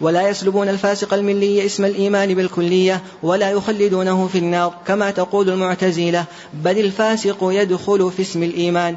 ولا 0.00 0.28
يسلبون 0.28 0.68
الفاسق 0.68 1.14
الملي 1.14 1.66
اسم 1.66 1.84
الإيمان 1.84 2.34
بالكلية 2.34 3.02
ولا 3.22 3.50
يخلدونه 3.50 4.28
في 4.32 4.38
النار 4.38 4.74
كما 4.86 5.10
تقول 5.10 5.50
المعتزلة 5.50 6.24
بل 6.54 6.78
الفاسق 6.78 7.38
يدخل 7.42 8.10
في 8.16 8.22
اسم 8.22 8.42
الإيمان. 8.42 8.96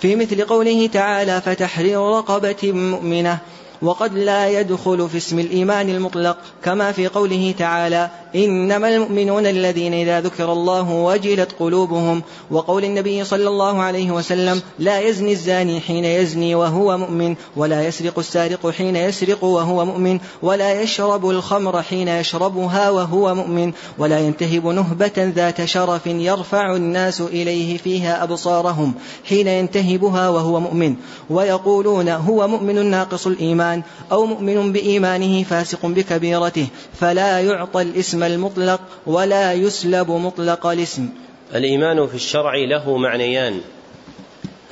في 0.00 0.16
مثل 0.16 0.44
قوله 0.44 0.86
تعالى 0.86 1.40
فتحرير 1.40 2.00
رقبة 2.00 2.72
مؤمنة 2.72 3.38
وقد 3.82 4.18
لا 4.18 4.60
يدخل 4.60 5.08
في 5.08 5.16
اسم 5.16 5.38
الإيمان 5.38 5.88
المطلق 5.88 6.36
كما 6.64 6.92
في 6.92 7.06
قوله 7.08 7.54
تعالى 7.58 8.10
إنما 8.36 8.88
المؤمنون 8.88 9.46
الذين 9.46 9.94
إذا 9.94 10.20
ذكر 10.20 10.52
الله 10.52 10.90
وجلت 10.90 11.52
قلوبهم 11.60 12.22
وقول 12.50 12.84
النبي 12.84 13.24
صلى 13.24 13.48
الله 13.48 13.82
عليه 13.82 14.10
وسلم 14.10 14.62
لا 14.78 15.00
يزني 15.00 15.32
الزاني 15.32 15.80
حين 15.80 16.04
يزني 16.04 16.54
وهو 16.54 16.98
مؤمن 16.98 17.34
ولا 17.56 17.86
يسرق 17.86 18.18
السارق 18.18 18.70
حين 18.70 18.96
يسرق 18.96 19.44
وهو 19.44 19.84
مؤمن 19.84 20.18
ولا 20.42 20.82
يشرب 20.82 21.30
الخمر 21.30 21.82
حين 21.82 22.08
يشربها 22.08 22.90
وهو 22.90 23.34
مؤمن 23.34 23.72
ولا 23.98 24.18
ينتهب 24.18 24.66
نهبة 24.66 25.12
ذات 25.36 25.64
شرف 25.64 26.06
يرفع 26.06 26.76
الناس 26.76 27.20
إليه 27.20 27.78
فيها 27.78 28.22
أبصارهم 28.22 28.94
حين 29.28 29.48
ينتهبها 29.48 30.28
وهو 30.28 30.60
مؤمن 30.60 30.96
ويقولون 31.30 32.08
هو 32.08 32.48
مؤمن 32.48 32.90
ناقص 32.90 33.26
الإيمان 33.26 33.82
أو 34.12 34.26
مؤمن 34.26 34.72
بإيمانه 34.72 35.42
فاسق 35.42 35.86
بكبيرته 35.86 36.66
فلا 37.00 37.40
يعطى 37.40 37.82
المطلق 38.26 38.80
ولا 39.06 39.52
يسلب 39.52 40.10
مطلق 40.10 40.66
الاسم. 40.66 41.08
الإيمان 41.54 42.06
في 42.06 42.14
الشرع 42.14 42.54
له 42.54 42.96
معنيان. 42.96 43.60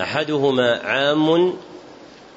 أحدهما 0.00 0.80
عام 0.84 1.54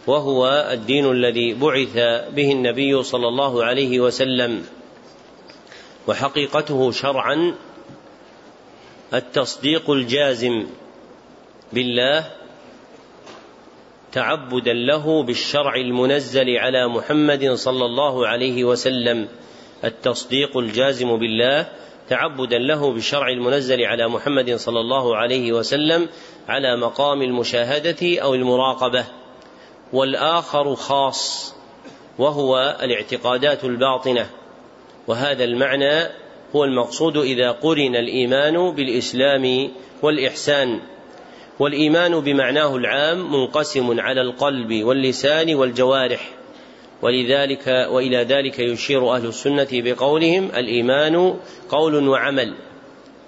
وهو 0.07 0.70
الدين 0.72 1.11
الذي 1.11 1.53
بعث 1.53 1.93
به 2.36 2.51
النبي 2.51 3.03
صلى 3.03 3.28
الله 3.28 3.63
عليه 3.63 3.99
وسلم. 3.99 4.66
وحقيقته 6.07 6.91
شرعا 6.91 7.55
التصديق 9.13 9.89
الجازم 9.89 10.68
بالله 11.74 12.32
تعبدا 14.11 14.74
له 14.74 15.24
بالشرع 15.24 15.76
المنزل 15.76 16.49
على 16.49 16.88
محمد 16.88 17.53
صلى 17.53 17.86
الله 17.86 18.28
عليه 18.28 18.63
وسلم. 18.63 19.28
التصديق 19.86 20.57
الجازم 20.57 21.17
بالله 21.17 21.67
تعبدا 22.09 22.57
له 22.57 22.91
بالشرع 22.91 23.29
المنزل 23.29 23.83
على 23.83 24.07
محمد 24.07 24.55
صلى 24.55 24.79
الله 24.79 25.17
عليه 25.17 25.51
وسلم 25.53 26.09
على 26.47 26.77
مقام 26.77 27.21
المشاهدة 27.21 28.21
أو 28.21 28.36
المراقبة. 28.36 29.05
والآخر 29.93 30.75
خاص 30.75 31.55
وهو 32.19 32.77
الاعتقادات 32.81 33.63
الباطنة. 33.63 34.29
وهذا 35.07 35.43
المعنى 35.43 36.09
هو 36.55 36.63
المقصود 36.63 37.17
إذا 37.17 37.51
قرن 37.51 37.95
الإيمان 37.95 38.71
بالإسلام 38.71 39.71
والإحسان. 40.01 40.79
والإيمان 41.59 42.19
بمعناه 42.19 42.75
العام 42.75 43.31
منقسم 43.33 43.99
على 43.99 44.21
القلب 44.21 44.83
واللسان 44.83 45.55
والجوارح. 45.55 46.29
ولذلك 47.06 47.68
وإلى 47.68 48.18
ذلك 48.18 48.60
يشير 48.60 49.16
أهل 49.16 49.26
السنة 49.26 49.68
بقولهم 49.72 50.45
الإيمان 50.45 51.36
قول 51.70 52.08
وعمل 52.08 52.56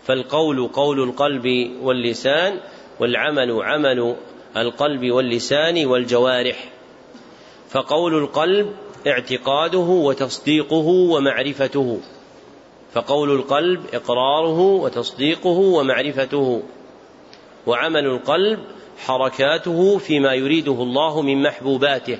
فالقول 0.06 0.68
قول 0.68 1.04
القلب 1.04 1.72
واللسان 1.82 2.60
والعمل 3.00 3.62
عمل 3.62 4.16
القلب 4.58 5.12
واللسان 5.12 5.86
والجوارح 5.86 6.70
فقول 7.70 8.18
القلب 8.18 8.76
اعتقاده 9.08 9.80
وتصديقه 9.80 10.88
ومعرفته 10.88 12.00
فقول 12.94 13.32
القلب 13.32 13.82
إقراره 13.94 14.60
وتصديقه 14.60 15.60
ومعرفته 15.60 16.64
وعمل 17.68 18.06
القلب 18.06 18.60
حركاته 18.98 19.98
فيما 19.98 20.34
يريده 20.34 20.74
الله 20.74 21.22
من 21.22 21.44
محبوباته. 21.44 22.20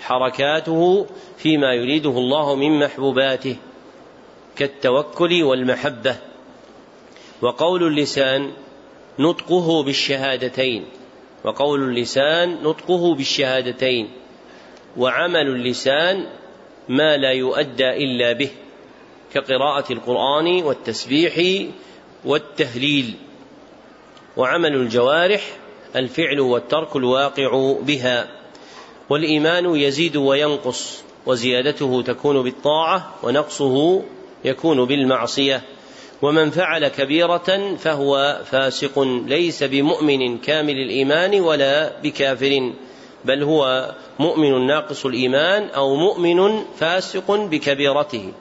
حركاته 0.00 1.06
فيما 1.38 1.74
يريده 1.74 2.10
الله 2.10 2.54
من 2.54 2.78
محبوباته 2.78 3.56
كالتوكل 4.56 5.42
والمحبة. 5.42 6.16
وقول 7.42 7.82
اللسان 7.82 8.52
نطقه 9.18 9.82
بالشهادتين. 9.82 10.84
وقول 11.44 11.82
اللسان 11.82 12.62
نطقه 12.62 13.14
بالشهادتين. 13.14 14.08
وعمل 14.96 15.46
اللسان 15.46 16.26
ما 16.88 17.16
لا 17.16 17.32
يؤدى 17.32 17.90
إلا 17.90 18.32
به 18.32 18.50
كقراءة 19.34 19.92
القرآن 19.92 20.62
والتسبيح 20.62 21.66
والتهليل. 22.24 23.14
وعمل 24.36 24.74
الجوارح 24.74 25.42
الفعل 25.96 26.40
والترك 26.40 26.96
الواقع 26.96 27.76
بها. 27.80 28.35
والإيمان 29.10 29.76
يزيد 29.76 30.16
وينقص 30.16 31.02
وزيادته 31.26 32.02
تكون 32.02 32.42
بالطاعة 32.42 33.14
ونقصه 33.22 34.02
يكون 34.44 34.84
بالمعصية. 34.84 35.62
ومن 36.22 36.50
فعل 36.50 36.88
كبيرة 36.88 37.76
فهو 37.78 38.40
فاسق 38.50 38.98
ليس 39.26 39.62
بمؤمن 39.62 40.38
كامل 40.38 40.74
الإيمان 40.74 41.40
ولا 41.40 42.00
بكافر 42.02 42.72
بل 43.24 43.42
هو 43.42 43.94
مؤمن 44.18 44.66
ناقص 44.66 45.06
الإيمان 45.06 45.68
أو 45.68 45.94
مؤمن 45.94 46.64
فاسق 46.78 47.30
بكبيرته. 47.30 48.32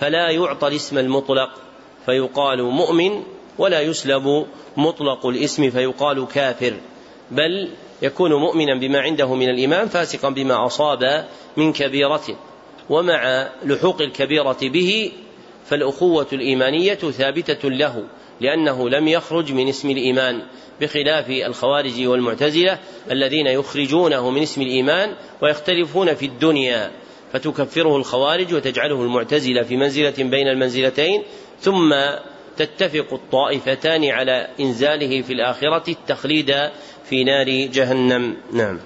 فلا 0.00 0.30
يعطى 0.30 0.68
الاسم 0.68 0.98
المطلق 0.98 1.50
فيقال 2.06 2.62
مؤمن 2.62 3.22
ولا 3.58 3.80
يسلب 3.80 4.46
مطلق 4.76 5.26
الاسم 5.26 5.70
فيقال 5.70 6.26
كافر 6.26 6.74
بل 7.30 7.68
يكون 8.02 8.34
مؤمنا 8.34 8.78
بما 8.80 9.00
عنده 9.00 9.34
من 9.34 9.48
الإيمان 9.48 9.88
فاسقا 9.88 10.30
بما 10.30 10.66
أصاب 10.66 11.28
من 11.56 11.72
كبيرته 11.72 12.36
ومع 12.90 13.48
لحوق 13.64 14.02
الكبيرة 14.02 14.58
به 14.62 15.12
فالأخوة 15.66 16.26
الإيمانية 16.32 16.94
ثابتة 16.94 17.68
له 17.70 18.04
لأنه 18.40 18.88
لم 18.88 19.08
يخرج 19.08 19.52
من 19.52 19.68
اسم 19.68 19.90
الإيمان 19.90 20.42
بخلاف 20.80 21.30
الخوارج 21.30 22.06
والمعتزلة 22.06 22.78
الذين 23.10 23.46
يخرجونه 23.46 24.30
من 24.30 24.42
اسم 24.42 24.62
الإيمان 24.62 25.14
ويختلفون 25.42 26.14
في 26.14 26.26
الدنيا. 26.26 26.90
فتكفره 27.32 27.96
الخوارج 27.96 28.54
وتجعله 28.54 29.02
المعتزلة 29.02 29.62
في 29.62 29.76
منزلة 29.76 30.14
بين 30.18 30.48
المنزلتين 30.48 31.22
ثم 31.60 31.94
تتفق 32.56 33.06
الطائفتان 33.12 34.04
على 34.04 34.48
إنزاله 34.60 35.22
في 35.22 35.32
الآخرة 35.32 35.90
التخليد 35.90 36.54
في 37.04 37.24
نار 37.24 37.50
جهنم. 37.50 38.36
نعم. 38.52 38.78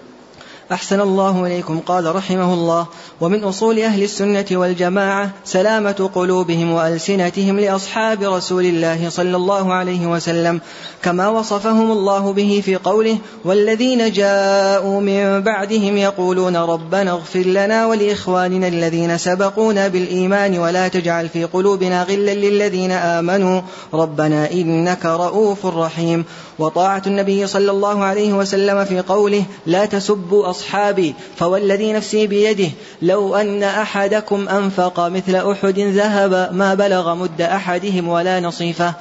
أحسن 0.73 1.01
الله 1.01 1.47
إليكم 1.47 1.81
قال 1.81 2.15
رحمه 2.17 2.55
الله. 2.55 2.87
ومن 3.21 3.45
أصول 3.45 3.79
أهل 3.79 4.03
السنة 4.03 4.45
والجماعة 4.53 5.31
سلامة 5.45 6.11
قلوبهم 6.15 6.73
وألسنتهم 6.73 7.61
لأصحاب 7.61 8.23
رسول 8.23 8.65
الله 8.65 9.09
صلى 9.09 9.37
الله 9.37 9.75
عليه 9.75 10.07
وسلم 10.07 10.61
كما 11.03 11.29
وصفهم 11.29 11.93
الله 11.93 12.33
به 12.33 12.63
في 12.65 12.77
قوله 12.77 13.19
والذين 13.45 14.13
جاءوا 14.13 15.01
من 15.01 15.41
بعدهم 15.43 15.97
يقولون 15.97 16.57
ربنا 16.57 17.11
اغفر 17.11 17.41
لنا 17.41 17.87
ولإخواننا 17.87 18.69
الذين 18.69 19.19
سبقونا 19.19 19.89
بالإيمان 19.89 20.59
ولا 20.59 20.89
تجعل 20.89 21.29
في 21.29 21.45
قلوبنا 21.45 22.03
غلا 22.03 22.35
للذين 22.35 22.91
آمنوا 22.91 23.61
ربنا 23.95 24.53
إنك 24.53 25.07
رؤوف 25.07 25.67
رحيم 25.67 26.25
وطاعة 26.59 27.03
النبي 27.07 27.47
صلى 27.47 27.71
الله 27.71 28.05
عليه 28.05 28.33
وسلم 28.33 28.85
في 28.85 29.01
قوله 29.01 29.45
لا 29.67 29.85
تسبوا 29.85 30.51
أصحابي 30.57 31.15
فوالذي 31.37 31.93
نفسي 31.93 32.27
بيده 32.27 32.71
لو 33.03 33.37
أن 33.37 33.63
أحدكم 33.63 34.49
أنفق 34.49 35.09
مثل 35.09 35.53
أحد 35.53 35.79
ذهب 35.79 36.49
ما 36.53 36.75
بلغ 36.75 37.15
مد 37.15 37.41
أحدهم 37.41 38.09
ولا 38.09 38.41
نصيفه. 38.41 38.95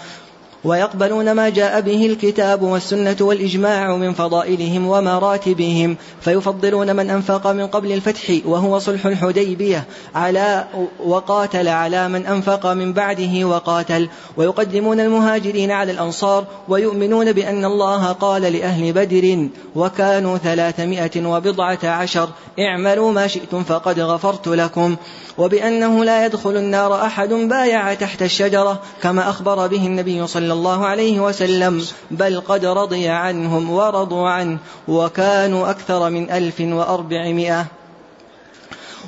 ويقبلون 0.65 1.31
ما 1.31 1.49
جاء 1.49 1.81
به 1.81 2.05
الكتاب 2.05 2.61
والسنة 2.61 3.17
والإجماع 3.21 3.95
من 3.95 4.13
فضائلهم 4.13 4.87
ومراتبهم. 4.87 5.97
فيفضلون 6.21 6.95
من 6.95 7.09
أنفق 7.09 7.47
من 7.47 7.67
قبل 7.67 7.91
الفتح 7.91 8.21
وهو 8.45 8.79
صلح 8.79 9.05
الحديبية 9.05 9.83
على 10.15 10.65
وقاتل 11.05 11.67
على 11.67 12.09
من 12.09 12.25
أنفق 12.25 12.73
من 12.73 12.93
بعده 12.93 13.45
وقاتل. 13.47 14.09
ويقدمون 14.37 14.99
المهاجرين 14.99 15.71
على 15.71 15.91
الأنصار 15.91 16.45
ويؤمنون 16.67 17.31
بأن 17.31 17.65
الله 17.65 18.11
قال 18.11 18.41
لأهل 18.41 18.93
بدر 18.93 19.49
وكانوا 19.75 20.37
ثلاثمائة 20.37 21.25
وبضعة 21.25 21.79
عشر 21.83 22.29
اعملوا 22.59 23.11
ما 23.11 23.27
شئتم 23.27 23.63
فقد 23.63 23.99
غفرت 23.99 24.47
لكم. 24.47 24.95
وبأنه 25.37 26.03
لا 26.03 26.25
يدخل 26.25 26.57
النار 26.57 27.05
أحد 27.05 27.29
بايع 27.29 27.93
تحت 27.93 28.21
الشجرة 28.21 28.81
كما 29.03 29.29
أخبر 29.29 29.67
به 29.67 29.87
النبي 29.87 30.27
صلى 30.27 30.53
الله 30.53 30.85
عليه 30.85 31.19
وسلم 31.19 31.85
بل 32.11 32.41
قد 32.41 32.65
رضي 32.65 33.07
عنهم 33.07 33.69
ورضوا 33.69 34.29
عنه 34.29 34.57
وكانوا 34.87 35.69
أكثر 35.69 36.09
من 36.09 36.31
ألف 36.31 36.61
وأربعمائة. 36.61 37.65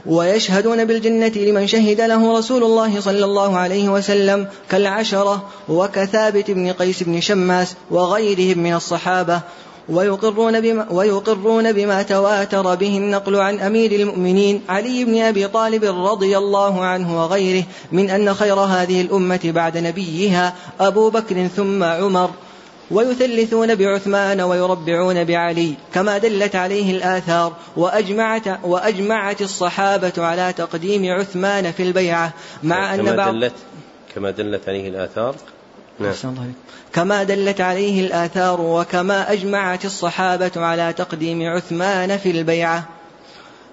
ويشهدون 0.06 0.86
بالجنة 0.86 1.32
لمن 1.36 1.68
شهد 1.68 2.02
له 2.02 2.38
رسول 2.38 2.64
الله 2.64 3.00
صلى 3.00 3.26
الله 3.26 3.58
عليه 3.58 3.90
وسلم 3.90 4.48
كالعشرة 4.70 5.44
وكثابت 5.70 6.52
بن 6.52 6.72
قيس 6.72 7.04
بن 7.04 7.22
شماس 7.22 7.76
وغيرهم 7.92 8.60
من 8.60 8.74
الصحابة 8.74 9.42
ويقرون 9.90 10.62
بما, 10.62 10.88
ويقرون 10.92 11.72
بما 11.72 12.02
تواتر 12.04 12.76
به 12.76 12.98
النقل 12.98 13.36
عن 13.36 13.60
أمير 13.60 13.92
المؤمنين 13.92 14.62
علي 14.70 15.06
بن 15.06 15.22
أبي 15.22 15.48
طالب 15.48 15.84
رضي 15.84 16.38
الله 16.38 16.86
عنه 16.86 17.24
وغيره 17.24 17.64
من 17.92 18.10
أن 18.10 18.34
خير 18.34 18.56
هذه 18.56 19.02
الأمة 19.02 19.40
بعد 19.44 19.78
نبيها 19.78 20.54
أبو 20.80 21.10
بكر 21.10 21.48
ثم 21.48 21.84
عمر. 21.84 22.30
ويثلثون 22.92 23.76
بعثمان 23.76 24.42
ويربعون 24.42 25.24
بعلي 25.24 25.74
كما 25.94 26.18
دلت 26.18 26.56
عليه 26.56 26.98
الآثار 26.98 27.54
وأجمعت, 27.78 28.44
وأجمعت 28.64 29.42
الصحابة 29.42 30.14
على 30.18 30.54
تقديم 30.54 31.20
عثمان 31.20 31.72
في 31.72 31.84
البيعة 31.84 32.34
مع 32.64 32.96
أن 32.96 33.16
بعض 33.16 33.52
كما 34.16 34.32
دلت 34.32 34.70
عليه 34.70 34.90
الآثار 34.90 35.36
نعم. 36.00 36.54
كما 36.94 37.24
دلت 37.24 37.62
عليه 37.62 38.06
الآثار 38.06 38.62
وكما 38.62 39.32
أجمعت 39.32 39.86
الصحابة 39.86 40.52
على 40.56 40.94
تقديم 40.94 41.42
عثمان 41.42 42.18
في 42.18 42.32
البيعة 42.32 42.98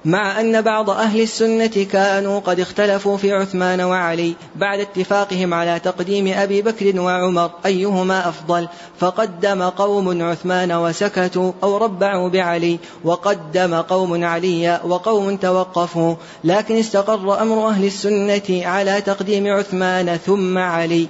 مع 0.05 0.41
أن 0.41 0.63
بعض 0.63 0.91
أهل 0.91 1.21
السنة 1.21 1.87
كانوا 1.93 2.41
قد 2.41 2.61
اختلفوا 2.61 3.17
في 3.17 3.33
عثمان 3.33 3.81
وعلي 3.81 4.35
بعد 4.57 4.81
اتفاقهم 4.81 5.55
على 5.55 5.81
تقديم 5.81 6.33
أبي 6.35 6.63
بكر 6.63 7.01
وعمر 7.01 7.51
أيهما 7.67 8.29
أفضل 8.29 8.69
فقدم 8.99 9.63
قوم 9.63 10.23
عثمان 10.23 10.73
وسكتوا 10.73 11.53
أو 11.63 11.77
ربعوا 11.77 12.29
بعلي 12.29 12.79
وقدم 13.05 13.75
قوم 13.75 14.25
علي 14.25 14.81
وقوم 14.85 15.37
توقفوا 15.37 16.15
لكن 16.45 16.77
استقر 16.77 17.43
أمر 17.43 17.69
أهل 17.69 17.85
السنة 17.85 18.67
على 18.67 19.01
تقديم 19.01 19.47
عثمان 19.47 20.17
ثم 20.17 20.59
علي 20.59 21.09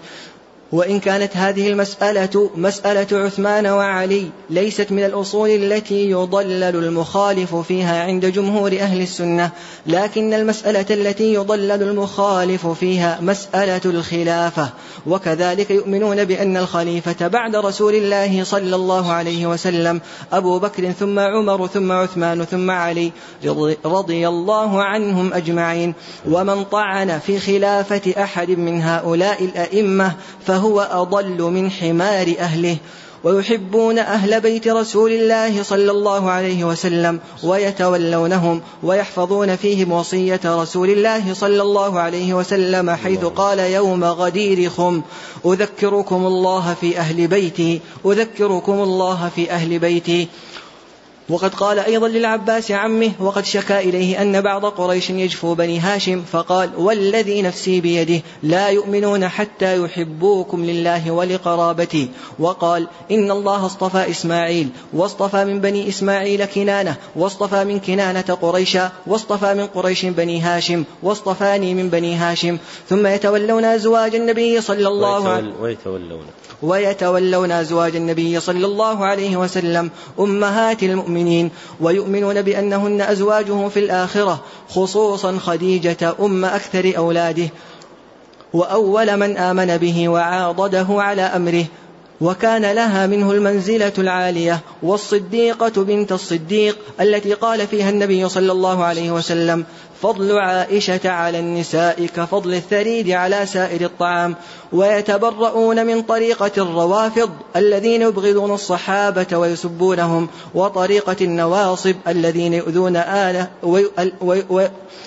وإن 0.75 1.01
كانت 1.01 1.37
هذه 1.37 1.69
المسألة 1.69 2.51
مسألة 2.57 3.25
عثمان 3.25 3.67
وعلي 3.67 4.29
ليست 4.51 4.93
من 4.93 5.05
الأصول 5.05 5.51
التي 5.51 6.11
يضلل 6.11 6.77
المخالف 6.77 7.55
فيها 7.55 8.03
عند 8.03 8.27
جمهور 8.27 8.73
أهل 8.73 9.03
السنة 9.03 9.51
لكن 9.87 10.35
المسألة 10.35 10.87
التي 10.91 11.35
يضلل 11.35 11.83
المخالف 11.83 12.67
فيها 12.67 13.19
مسألة 13.23 13.81
الخلافة. 13.85 14.71
وكذلك 15.07 15.71
يؤمنون 15.71 16.25
بأن 16.25 16.57
الخليفة 16.57 17.29
بعد 17.29 17.57
رسول 17.57 17.95
الله 17.95 18.45
صلى 18.45 18.77
الله 18.77 19.13
عليه 19.13 19.47
وسلم 19.47 20.01
أبو 20.33 20.59
بكر 20.59 20.93
ثم 20.93 21.19
عمر 21.19 21.67
ثم 21.67 21.93
عثمان 21.93 22.45
ثم 22.45 22.71
علي 22.71 23.13
رضي 23.85 24.29
الله 24.29 24.83
عنهم 24.83 25.33
أجمعين. 25.33 25.95
ومن 26.29 26.65
طعن 26.65 27.19
في 27.19 27.41
خلافة 27.41 28.23
أحد 28.23 28.51
من 28.51 28.83
هؤلاء 28.83 29.45
الأئمة 29.45 30.13
فهو 30.47 30.64
أضل 30.65 31.43
من 31.43 31.71
حمار 31.71 32.35
أهله 32.39 32.77
ويحبون 33.25 33.99
أهل 33.99 34.41
بيت 34.41 34.69
رسول 34.69 35.13
الله 35.13 35.63
صلى 35.63 35.91
الله 35.91 36.31
عليه 36.31 36.65
وسلم 36.65 37.21
ويتولونهم 37.43 38.61
ويحفظون 38.83 39.57
فيهم 39.57 39.93
وصية 39.93 40.41
رسول 40.45 40.91
الله 40.91 41.35
صلى 41.35 41.63
الله 41.63 42.01
عليه 42.01 42.35
وسلم 42.35 42.91
حيث 42.91 43.25
قال 43.25 43.59
يوم 43.59 44.05
غدير 44.05 44.71
خم 44.71 45.03
أذكركم 45.47 46.27
الله 46.27 46.77
في 46.81 46.99
أهل 46.99 47.27
بيتي 47.27 47.81
أذكركم 48.07 48.83
الله 48.83 49.31
في 49.35 49.51
أهل 49.51 49.79
بيتي. 49.79 50.29
وقد 51.29 51.55
قال 51.55 51.79
أيضا 51.79 52.09
للعباس 52.09 52.71
عمه 52.71 53.13
وقد 53.21 53.45
شكا 53.45 53.81
إليه 53.81 54.23
أن 54.23 54.41
بعض 54.41 54.67
قريش 54.67 55.11
يجفو 55.11 55.55
بني 55.55 55.79
هاشم 55.81 56.23
فقال 56.33 56.71
والذي 56.77 57.43
نفسي 57.43 57.81
بيده 57.81 58.23
لا 58.43 58.69
يؤمنون 58.69 59.29
حتى 59.29 59.77
يحبوكم 59.77 60.65
لله 60.65 61.11
ولقرابتي 61.11 62.09
وقال 62.39 62.89
إن 63.11 63.31
الله 63.31 63.67
اصطفى 63.67 64.11
إسماعيل 64.11 64.69
واصطفى 64.93 65.45
من 65.45 65.61
بني 65.61 65.89
إسماعيل 65.89 66.45
كنانة 66.45 66.97
واصطفى 67.17 67.65
من 67.65 67.81
كنانة 67.81 68.39
قريشا 68.43 68.93
واصطفى 69.07 69.55
من 69.55 69.67
قريش 69.67 70.05
بني 70.05 70.41
هاشم 70.41 70.85
واصطفاني 71.03 71.75
من 71.75 71.89
بني 71.89 72.15
هاشم 72.15 72.59
ثم 72.89 73.07
يتولون 73.07 73.65
أزواج 73.65 74.15
النبي 74.15 74.61
صلى 74.61 74.89
الله 74.89 75.29
عليه 75.29 75.49
وسلم 75.49 75.63
ويتولون. 75.63 76.25
ويتولون 76.63 77.53
أزواج 77.53 77.97
النبي 77.97 78.41
صلى 78.41 78.67
الله 78.67 79.05
عليه 79.05 79.37
وسلم. 79.37 79.91
أمهات 80.19 80.83
المؤمنين 80.83 81.14
ويؤمنون 81.81 82.43
بأنهن 82.43 83.01
أزواجه 83.01 83.69
في 83.69 83.81
الآخرة 83.81 84.41
خصوصا 84.69 85.39
خديجة 85.39 86.15
أم 86.21 86.45
أكثر 86.45 86.93
أولاده. 86.97 87.49
وأول 88.53 89.17
من 89.17 89.37
آمن 89.37 89.77
به 89.77 90.09
وعاضده 90.09 90.87
على 90.91 91.23
أمره 91.23 91.65
وكان 92.21 92.73
لها 92.73 93.07
منه 93.07 93.33
المنزلة 93.33 93.93
العالية 93.99 94.61
والصديقة 94.83 95.85
بنت 95.85 96.13
الصديق 96.13 96.79
التي 97.01 97.35
قال 97.35 97.67
فيها 97.67 97.91
النبي 97.91 98.29
صلى 98.29 98.53
الله 98.53 98.85
عليه 98.85 99.11
وسلم 99.11 99.65
فضل 100.03 100.39
عائشة 100.39 101.11
على 101.11 101.39
النساء 101.39 102.07
كفضل 102.07 102.55
الثريد 102.55 103.11
على 103.11 103.47
سائر 103.47 103.85
الطعام 103.85 104.37
ويتبرؤون 104.73 105.87
من 105.87 106.03
طريقة 106.03 106.51
الروافض 106.59 107.31
الذين 107.57 108.03
يبغضون 108.03 108.51
الصحابة 108.51 109.39
ويسبونهم 109.39 110.29
وطريقة 110.55 111.17
النواصب 111.21 111.95
الذين 112.09 112.55
يؤذون 112.55 112.97
آله 112.97 113.49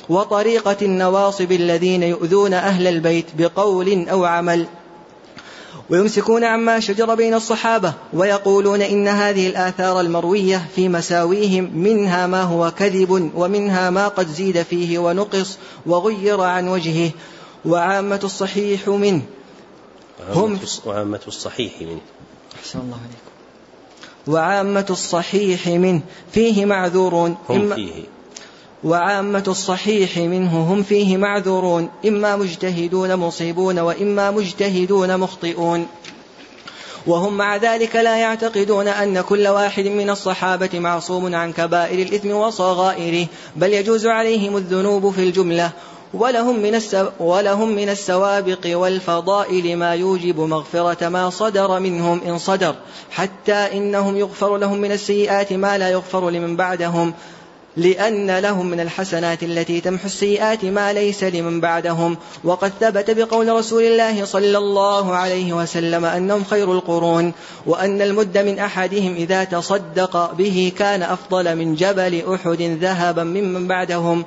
وطريقة 0.09 0.77
النواصب 0.81 1.51
الذين 1.51 2.03
يؤذون 2.03 2.53
أهل 2.53 2.87
البيت 2.87 3.25
بقول 3.37 4.07
أو 4.09 4.25
عمل. 4.25 4.65
ويمسكون 5.89 6.43
عما 6.43 6.79
شجر 6.79 7.15
بين 7.15 7.33
الصحابة 7.33 7.93
ويقولون 8.13 8.81
إن 8.81 9.07
هذه 9.07 9.47
الآثار 9.47 9.99
المروية 10.01 10.67
في 10.75 10.89
مساويهم 10.89 11.71
منها 11.73 12.27
ما 12.27 12.41
هو 12.41 12.71
كذب 12.71 13.31
ومنها 13.35 13.89
ما 13.89 14.07
قد 14.07 14.27
زيد 14.27 14.61
فيه 14.61 14.99
ونقص 14.99 15.57
وغير 15.85 16.41
عن 16.41 16.67
وجهه. 16.67 17.11
وعامة 17.65 18.19
الصحيح 18.23 18.87
منه. 18.87 19.21
هم 20.33 20.59
وعامة 20.85 21.19
الصحيح 21.27 21.81
منه. 21.81 22.01
أحسن 22.59 22.79
الله 22.79 22.97
عليكم. 22.97 23.31
وعامة 24.27 24.85
الصحيح 24.89 25.67
منه. 25.67 26.01
فيه 26.31 26.65
معذورون 26.65 27.37
هم 27.49 27.75
فيه. 27.75 28.16
وعامة 28.83 29.43
الصحيح 29.47 30.17
منه 30.17 30.73
هم 30.73 30.83
فيه 30.83 31.17
معذورون 31.17 31.89
إما 32.07 32.35
مجتهدون 32.35 33.15
مصيبون 33.15 33.79
وإما 33.79 34.31
مجتهدون 34.31 35.17
مخطئون. 35.17 35.87
وهم 37.07 37.37
مع 37.37 37.55
ذلك 37.55 37.95
لا 37.95 38.17
يعتقدون 38.17 38.87
أن 38.87 39.21
كل 39.21 39.47
واحد 39.47 39.85
من 39.85 40.09
الصحابة 40.09 40.79
معصوم 40.79 41.35
عن 41.35 41.53
كبائر 41.53 42.07
الإثم 42.07 42.31
وصغائره 42.31 43.27
بل 43.55 43.73
يجوز 43.73 44.05
عليهم 44.05 44.57
الذنوب 44.57 45.11
في 45.11 45.23
الجملة. 45.23 45.71
ولهم 46.13 46.59
من, 46.59 46.81
ولهم 47.19 47.75
من 47.75 47.89
السوابق 47.89 48.59
والفضائل 48.65 49.77
ما 49.77 49.95
يوجب 49.95 50.39
مغفرة 50.39 51.09
ما 51.09 51.29
صدر 51.29 51.79
منهم 51.79 52.21
إن 52.27 52.37
صدر 52.37 52.75
حتى 53.11 53.53
إنهم 53.53 54.17
يغفر 54.17 54.57
لهم 54.57 54.77
من 54.77 54.91
السيئات 54.91 55.53
ما 55.53 55.77
لا 55.77 55.89
يغفر 55.89 56.29
لمن 56.29 56.55
بعدهم. 56.55 57.13
لأن 57.77 58.39
لهم 58.39 58.65
من 58.65 58.79
الحسنات 58.79 59.43
التي 59.43 59.81
تمحو 59.81 60.05
السيئات 60.05 60.65
ما 60.65 60.93
ليس 60.93 61.23
لمن 61.23 61.61
بعدهم. 61.61 62.17
وقد 62.43 62.71
ثبت 62.79 63.11
بقول 63.11 63.49
رسول 63.49 63.83
الله 63.83 64.25
صلى 64.25 64.57
الله 64.57 65.15
عليه 65.15 65.53
وسلم 65.53 66.05
أنهم 66.05 66.43
خير 66.43 66.71
القرون 66.71 67.33
وأن 67.65 68.01
المد 68.01 68.37
من 68.37 68.59
أحدهم 68.59 69.15
إذا 69.15 69.43
تصدق 69.43 70.33
به 70.33 70.71
كان 70.77 71.03
أفضل 71.03 71.55
من 71.55 71.75
جبل 71.75 72.23
أحد 72.33 72.61
ذهبا 72.61 73.23
ممن 73.23 73.67
بعدهم. 73.67 74.25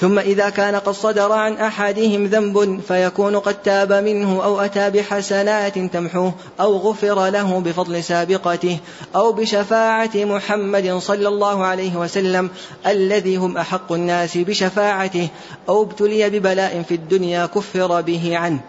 ثم 0.00 0.18
إذا 0.18 0.50
كان 0.50 0.74
قد 0.74 0.92
صدر 0.92 1.32
عن 1.32 1.56
أحدهم 1.56 2.26
ذنب 2.26 2.80
فيكون 2.88 3.36
قد 3.36 3.62
تاب 3.62 3.92
منه 3.92 4.44
أو 4.44 4.60
أتى 4.60 4.90
بحسنات 4.90 5.78
تمحوه 5.78 6.34
أو 6.60 6.76
غفر 6.76 7.28
له 7.28 7.60
بفضل 7.60 8.04
سابقته 8.04 8.78
أو 9.16 9.32
بشفاعة 9.32 10.10
محمد 10.14 10.98
صلى 10.98 11.28
الله 11.28 11.64
عليه 11.64 11.96
وسلم 11.96 12.50
الذي 12.86 13.36
هم 13.36 13.56
أحق 13.56 13.92
الناس 13.92 14.38
بشفاعته 14.38 15.28
أو 15.68 15.82
ابتلي 15.82 16.30
ببلاء 16.30 16.82
في 16.88 16.94
الدنيا 16.94 17.46
كفر 17.46 18.00
به 18.00 18.36
عنه. 18.38 18.60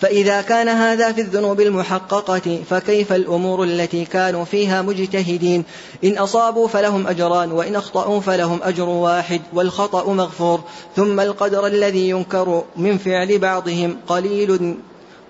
فإذا 0.00 0.42
كان 0.42 0.68
هذا 0.68 1.12
في 1.12 1.20
الذنوب 1.20 1.60
المحققة 1.60 2.62
فكيف 2.70 3.12
الأمور 3.12 3.64
التي 3.64 4.04
كانوا 4.04 4.44
فيها 4.44 4.82
مجتهدين؟ 4.82 5.64
إن 6.04 6.18
أصابوا 6.18 6.68
فلهم 6.68 7.06
أجران 7.06 7.52
وإن 7.52 7.76
أخطأوا 7.76 8.20
فلهم 8.20 8.60
أجر 8.62 8.88
واحد 8.88 9.40
والخطأ 9.52 10.12
مغفور. 10.12 10.60
ثم 10.96 11.20
القدر 11.20 11.66
الذي 11.66 12.08
ينكر 12.08 12.62
من 12.76 12.98
فعل 12.98 13.38
بعضهم 13.38 13.96
قليل 14.06 14.76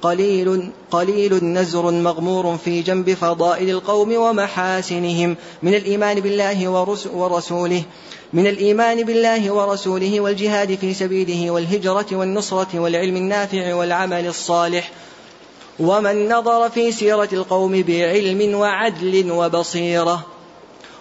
قليل 0.02 0.70
قليل 0.90 1.44
نزر 1.44 1.90
مغمور 1.90 2.56
في 2.56 2.82
جنب 2.82 3.14
فضائل 3.14 3.70
القوم 3.70 4.16
ومحاسنهم 4.16 5.36
من 5.62 5.74
الإيمان 5.74 6.20
بالله 6.20 6.68
ورسوله. 7.14 7.82
من 8.32 8.46
الإيمان 8.46 9.02
بالله 9.02 9.52
ورسوله 9.52 10.20
والجهاد 10.20 10.74
في 10.74 10.94
سبيله 10.94 11.50
والهجرة 11.50 12.06
والنصرة 12.12 12.78
والعلم 12.78 13.16
النافع 13.16 13.74
والعمل 13.74 14.26
الصالح 14.26 14.90
ومن 15.78 16.28
نظر 16.28 16.70
في 16.70 16.92
سيرة 16.92 17.28
القوم 17.32 17.82
بعلم 17.82 18.54
وعدل 18.54 19.30
وبصيرة. 19.30 20.26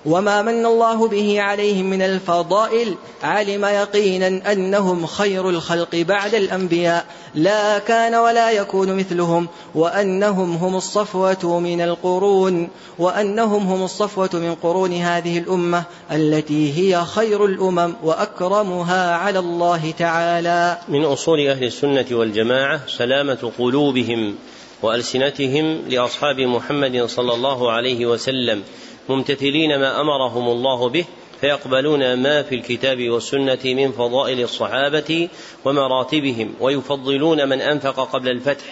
وما 0.08 0.42
من 0.42 0.66
الله 0.66 1.08
به 1.08 1.42
عليهم 1.42 1.86
من 1.90 2.02
الفضائل 2.02 2.96
علم 3.24 3.66
يقينا 3.66 4.52
انهم 4.52 5.06
خير 5.06 5.50
الخلق 5.50 5.96
بعد 5.96 6.36
الانبياء 6.36 7.06
لا 7.36 7.80
كان 7.80 8.16
ولا 8.16 8.52
يكون 8.52 8.98
مثلهم 8.98 9.48
وانهم 9.76 10.56
هم 10.56 10.76
الصفوه 10.76 11.60
من 11.60 11.82
القرون 11.82 12.70
وانهم 13.00 13.68
هم 13.68 13.84
الصفوه 13.84 14.30
من 14.34 14.56
قرون 14.56 14.94
هذه 14.94 15.38
الامه 15.38 15.84
التي 16.12 16.74
هي 16.78 17.06
خير 17.06 17.46
الامم 17.46 17.96
واكرمها 18.04 19.16
على 19.16 19.40
الله 19.40 19.92
تعالى. 19.92 20.78
من 20.88 21.06
اصول 21.06 21.48
أهل 21.48 21.64
السنة 21.64 22.06
والجماعه 22.12 22.80
سلامه 22.88 23.52
قلوبهم 23.60 24.36
والسنتهم 24.82 25.82
لاصحاب 25.90 26.40
محمد 26.40 27.06
صلى 27.06 27.34
الله 27.34 27.72
عليه 27.72 28.06
وسلم 28.06 28.64
ممتثلين 29.10 29.80
ما 29.80 30.02
أمرهم 30.02 30.48
الله 30.48 30.90
به 30.90 31.06
فيقبلون 31.42 32.14
ما 32.14 32.44
في 32.44 32.56
الكتاب 32.56 33.10
والسنة 33.10 33.60
من 33.66 33.92
فضائل 33.92 34.42
الصحابة 34.42 35.30
ومراتبهم 35.66 36.54
ويفضلون 36.60 37.50
من 37.50 37.62
أنفق 37.62 38.00
قبل 38.00 38.30
الفتح 38.30 38.66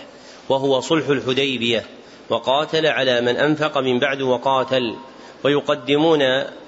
وهو 0.50 0.80
صلح 0.80 1.08
الحديبية 1.08 1.86
وقاتل 2.30 2.86
على 2.86 3.22
من 3.22 3.38
أنفق 3.38 3.78
من 3.78 4.00
بعد 4.00 4.22
وقاتل. 4.22 4.96
ويقدمون 5.44 6.22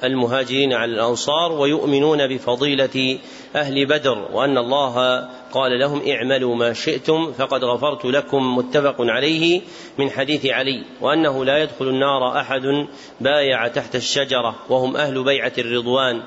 المهاجرين 0.04 0.74
على 0.74 0.92
الأنصار 0.92 1.52
ويؤمنون 1.52 2.28
بفضيلة 2.28 3.20
أهل 3.56 3.86
بدر 3.86 4.28
وأن 4.34 4.58
الله 4.58 5.28
قال 5.52 5.80
لهم 5.80 6.02
اعملوا 6.10 6.56
ما 6.56 6.74
شئتم 6.74 7.32
فقد 7.32 7.64
غفرت 7.64 8.06
لكم 8.06 8.58
متفق 8.58 8.96
عليه 9.00 9.62
من 9.98 10.10
حديث 10.10 10.46
علي 10.46 10.84
وأنه 11.02 11.46
لا 11.46 11.58
يدخل 11.58 11.88
النار 11.88 12.40
أحد 12.40 12.88
بايع 13.22 13.68
تحت 13.68 13.96
الشجرة 13.96 14.56
وهم 14.70 14.98
أهل 14.98 15.24
بيعة 15.24 15.54
الرضوان 15.58 16.22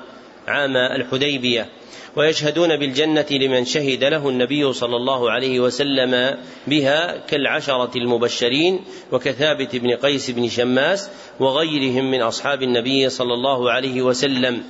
عام 0.47 0.77
الحديبية. 0.77 1.69
ويشهدون 2.15 2.77
بالجنة 2.77 3.25
لمن 3.31 3.65
شهد 3.65 4.03
له 4.03 4.29
النبي 4.29 4.73
صلى 4.73 4.95
الله 4.95 5.31
عليه 5.31 5.59
وسلم 5.59 6.37
بها 6.67 7.17
كالعشرة 7.17 7.91
المبشرين 7.95 8.79
وكثابت 9.11 9.75
بن 9.75 9.95
قيس 9.95 10.31
بن 10.31 10.49
شماس 10.49 11.09
وغيرهم 11.39 12.11
من 12.11 12.21
أصحاب 12.21 12.63
النبي 12.63 13.09
صلى 13.09 13.33
الله 13.33 13.71
عليه 13.71 14.01
وسلم. 14.01 14.63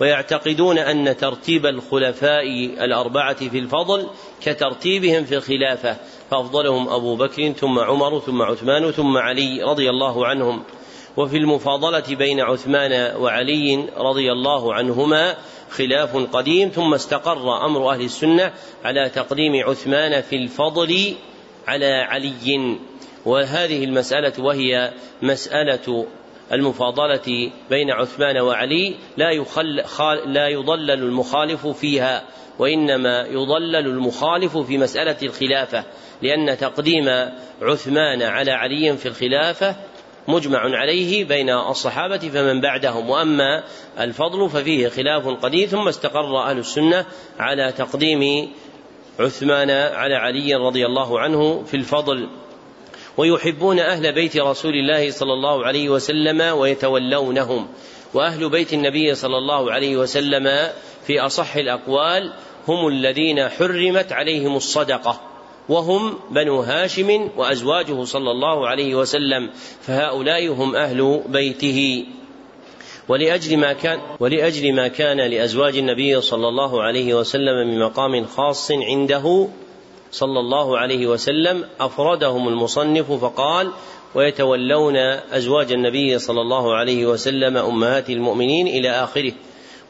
ويعتقدون 0.00 0.78
أن 0.78 1.16
ترتيب 1.16 1.66
الخلفاء 1.66 2.46
الأربعة 2.84 3.48
في 3.48 3.58
الفضل 3.58 4.06
كترتيبهم 4.42 5.24
في 5.24 5.36
الخلافة 5.36 5.96
فأفضلهم 6.30 6.88
أبو 6.88 7.16
بكر 7.16 7.52
ثم 7.52 7.78
عمر 7.78 8.20
ثم 8.20 8.42
عثمان 8.42 8.90
ثم 8.90 9.16
علي 9.16 9.62
رضي 9.62 9.90
الله 9.90 10.26
عنهم. 10.26 10.62
وفي 11.16 11.36
المفاضلة 11.36 12.16
بين 12.16 12.40
عثمان 12.40 13.16
وعلي 13.16 13.88
رضي 13.96 14.32
الله 14.32 14.74
عنهما 14.74 15.36
خلاف 15.76 16.16
قديم 16.16 16.68
ثم 16.68 16.94
استقر 16.94 17.66
أمر 17.66 17.90
أهل 17.90 18.00
السنة 18.00 18.52
على 18.84 19.08
تقديم 19.08 19.68
عثمان 19.68 20.22
في 20.22 20.36
الفضل 20.36 21.14
على 21.66 21.86
علي. 21.86 22.78
وهذه 23.24 23.84
المسألة 23.84 24.32
وهي 24.38 24.92
مسألة 25.22 26.06
المفاضلة 26.52 27.50
بين 27.70 27.90
عثمان 27.90 28.38
وعلي. 28.38 28.94
لا 29.16 29.30
يخل 29.30 29.82
لا 30.26 30.48
يضلل 30.48 30.90
المخالف 30.90 31.66
فيها 31.66 32.22
وإنما 32.58 33.20
يضلل 33.20 33.86
المخالف 33.86 34.56
في 34.56 34.78
مسألة 34.78 35.16
الخلافة 35.22 35.84
لأن 36.22 36.58
تقديم 36.58 37.08
عثمان 37.62 38.22
على 38.22 38.52
علي 38.52 38.96
في 38.96 39.08
الخلافة 39.08 39.76
مجمع 40.28 40.58
عليه 40.58 41.24
بين 41.24 41.50
الصحابة 41.50 42.18
فمن 42.18 42.60
بعدهم. 42.60 43.10
وأما 43.10 43.64
الفضل 44.00 44.50
ففيه 44.50 44.88
خلاف 44.88 45.28
قدير 45.28 45.68
ثم 45.68 45.88
استقر 45.88 46.38
أهل 46.38 46.58
السنة 46.58 47.06
على 47.38 47.72
تقديم 47.72 48.52
عثمان 49.20 49.70
على 49.70 50.14
علي 50.14 50.54
رضي 50.54 50.86
الله 50.86 51.20
عنه 51.20 51.62
في 51.62 51.76
الفضل. 51.76 52.28
ويحبون 53.16 53.78
أهل 53.78 54.12
بيت 54.12 54.36
رسول 54.36 54.74
الله 54.74 55.10
صلى 55.10 55.32
الله 55.32 55.66
عليه 55.66 55.88
وسلم 55.88 56.40
ويتولونهم. 56.40 57.68
وأهل 58.14 58.50
بيت 58.50 58.72
النبي 58.72 59.14
صلى 59.14 59.38
الله 59.38 59.72
عليه 59.72 59.96
وسلم 59.96 60.70
في 61.06 61.20
أصح 61.20 61.56
الأقوال 61.56 62.32
هم 62.68 62.88
الذين 62.88 63.48
حرمت 63.48 64.12
عليهم 64.12 64.56
الصدقة. 64.56 65.33
وهم 65.68 66.14
بنو 66.30 66.60
هاشم 66.60 67.28
وأزواجه 67.36 68.04
صلى 68.04 68.30
الله 68.30 68.68
عليه 68.68 68.94
وسلم 68.94 69.50
فهؤلاء 69.80 70.48
هم 70.48 70.76
أهل 70.76 71.22
بيته. 71.28 72.06
ولأجل 73.08 73.56
ما 73.56 73.72
كان 73.72 74.00
ولأجل 74.20 74.72
ما 74.72 74.88
كان 74.88 75.20
لأزواج 75.20 75.76
النبي 75.76 76.20
صلى 76.20 76.48
الله 76.48 76.82
عليه 76.82 77.14
وسلم 77.14 77.68
من 77.68 77.78
مقام 77.78 78.26
خاص 78.26 78.70
عنده 78.72 79.48
صلى 80.12 80.40
الله 80.40 80.78
عليه 80.78 81.06
وسلم 81.06 81.64
أفردهم 81.80 82.48
المصنف 82.48 83.12
فقال 83.12 83.70
ويتولون 84.14 84.96
أزواج 85.32 85.72
النبي 85.72 86.18
صلى 86.18 86.40
الله 86.40 86.74
عليه 86.74 87.06
وسلم 87.06 87.56
أمهات 87.56 88.10
المؤمنين 88.10 88.66
إلى 88.66 88.90
آخره 88.90 89.32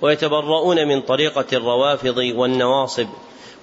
ويتبرؤون 0.02 0.88
من 0.88 1.00
طريقة 1.00 1.46
الروافض 1.52 2.16
والنواصب. 2.16 3.06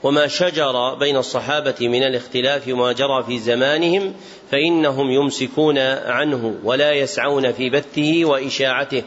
وما 0.03 0.27
شجر 0.27 0.93
بين 0.93 1.17
الصحابة 1.17 1.87
من 1.87 2.03
الاختلاف 2.03 2.67
وما 2.67 2.91
جرى 2.91 3.23
في 3.23 3.39
زمانهم 3.39 4.13
فإنهم 4.51 5.11
يمسكون 5.11 5.77
عنه 6.05 6.55
ولا 6.63 6.91
يسعون 6.91 7.51
في 7.51 7.69
بثه 7.69 8.25
وإشاعته. 8.25 9.03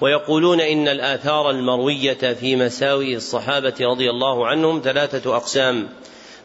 ويقولون 0.00 0.60
إن 0.60 0.88
الآثار 0.88 1.50
المروية 1.50 2.12
في 2.12 2.56
مساوئ 2.56 3.14
الصحابة 3.14 3.74
رضي 3.80 4.10
الله 4.10 4.46
عنهم 4.46 4.80
ثلاثة 4.84 5.36
أقسام. 5.36 5.88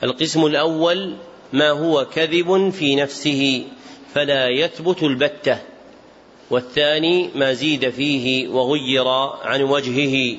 القسم 0.04 0.46
الأول 0.46 1.16
ما 1.54 1.70
هو 1.70 2.06
كذب 2.06 2.70
في 2.70 2.96
نفسه 2.96 3.64
فلا 4.14 4.50
يثبت 4.50 5.04
البتة. 5.04 5.58
والثاني 6.50 7.30
ما 7.36 7.54
زيد 7.54 7.90
فيه 7.90 8.48
وغير 8.48 9.08
عن 9.44 9.62
وجهه. 9.62 10.38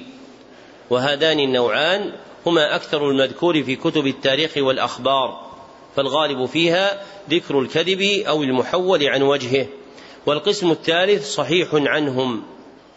وهذان 0.90 1.40
النوعان 1.40 2.12
هما 2.47 2.76
أكثر 2.76 3.11
المذكور 3.11 3.62
في 3.62 3.76
كتب 3.76 4.07
التاريخ 4.07 4.53
والأخبار 4.57 5.55
فالغالب 5.97 6.47
فيها 6.47 7.03
ذكر 7.30 7.61
الكذب 7.61 8.03
أو 8.28 8.42
المحول 8.42 9.05
عن 9.05 9.22
وجهه 9.22 9.66
والقسم 10.26 10.70
الثالث 10.70 11.30
صحيح 11.30 11.68
عنهم 11.72 12.42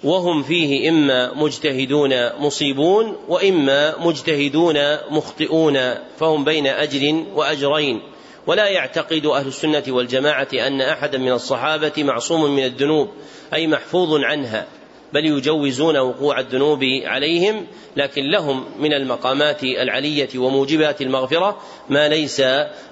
وهم 0.03 0.43
فيه 0.43 0.89
إما 0.89 1.33
مجتهدون 1.33 2.35
مصيبون 2.39 3.15
وإما 3.27 3.95
مجتهدون 3.99 4.97
مخطئون 5.09 5.95
فهم 6.19 6.43
بين 6.43 6.67
أجر 6.67 7.23
وأجرين. 7.35 8.01
ولا 8.47 8.67
يعتقد 8.67 9.25
أهل 9.25 9.47
السنة 9.47 9.83
والجماعة 9.87 10.47
أن 10.53 10.81
أحدا 10.81 11.17
من 11.17 11.31
الصحابة 11.31 11.91
معصوم 11.97 12.55
من 12.55 12.63
الذنوب 12.63 13.09
أي 13.53 13.67
محفوظ 13.67 14.23
عنها. 14.23 14.67
بل 15.13 15.25
يجوزون 15.25 15.97
وقوع 15.97 16.39
الذنوب 16.39 16.83
عليهم 17.03 17.67
لكن 17.95 18.23
لهم 18.23 18.65
من 18.79 18.93
المقامات 18.93 19.63
العلية 19.63 20.29
وموجبات 20.35 21.01
المغفرة 21.01 21.57
ما 21.89 22.07
ليس 22.07 22.41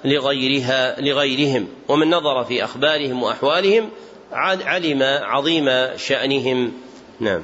لغيرها 0.06 1.02
لغيرهم. 1.02 1.68
ومن 1.88 2.10
نظر 2.10 2.44
في 2.44 2.64
أخبارهم 2.64 3.24
وأحوالهم 3.24 3.90
علم 4.32 5.04
عظيم 5.04 5.98
شأنهم. 5.98 6.72
نعم. 7.20 7.42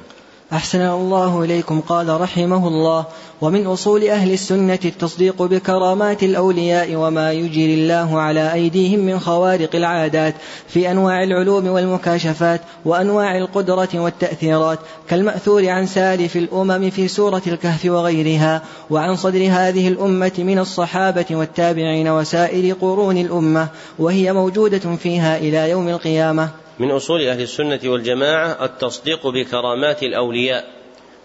أحسن 0.52 0.80
الله 0.80 1.44
إليكم 1.44 1.80
قال 1.80 2.20
رحمه 2.20 2.68
الله. 2.68 3.04
ومن 3.40 3.66
أصول 3.66 4.04
أهل 4.04 4.32
السنة 4.32 4.78
التصديق 4.84 5.42
بكرامات 5.42 6.22
الأولياء 6.22 6.94
وما 6.94 7.32
يجري 7.32 7.74
الله 7.74 8.20
على 8.20 8.52
أيديهم 8.52 9.00
من 9.00 9.20
خوارق 9.20 9.76
العادات 9.76 10.34
في 10.68 10.90
أنواع 10.90 11.22
العلوم 11.22 11.66
والمكاشفات 11.66 12.60
وأنواع 12.84 13.38
القدرة 13.38 13.88
والتأثيرات 13.94 14.78
كالمأثور 15.08 15.68
عن 15.68 15.86
سالف 15.86 16.36
الأمم 16.36 16.90
في 16.90 17.08
سورة 17.08 17.42
الكهف 17.46 17.84
وغيرها 17.84 18.62
وعن 18.90 19.16
صدر 19.16 19.48
هذه 19.50 19.88
الأمة 19.88 20.32
من 20.38 20.58
الصحابة 20.58 21.26
والتابعين 21.30 22.08
وسائر 22.08 22.74
قرون 22.74 23.18
الأمة 23.18 23.68
وهي 23.98 24.32
موجودة 24.32 24.96
فيها 24.96 25.38
إلى 25.38 25.70
يوم 25.70 25.88
القيامة. 25.88 26.48
من 26.82 26.90
أصول 26.90 27.22
أهل 27.22 27.40
السنة 27.40 27.80
والجماعة 27.84 28.64
التصديق 28.64 29.26
بكرامات 29.26 30.02
الأولياء 30.02 30.70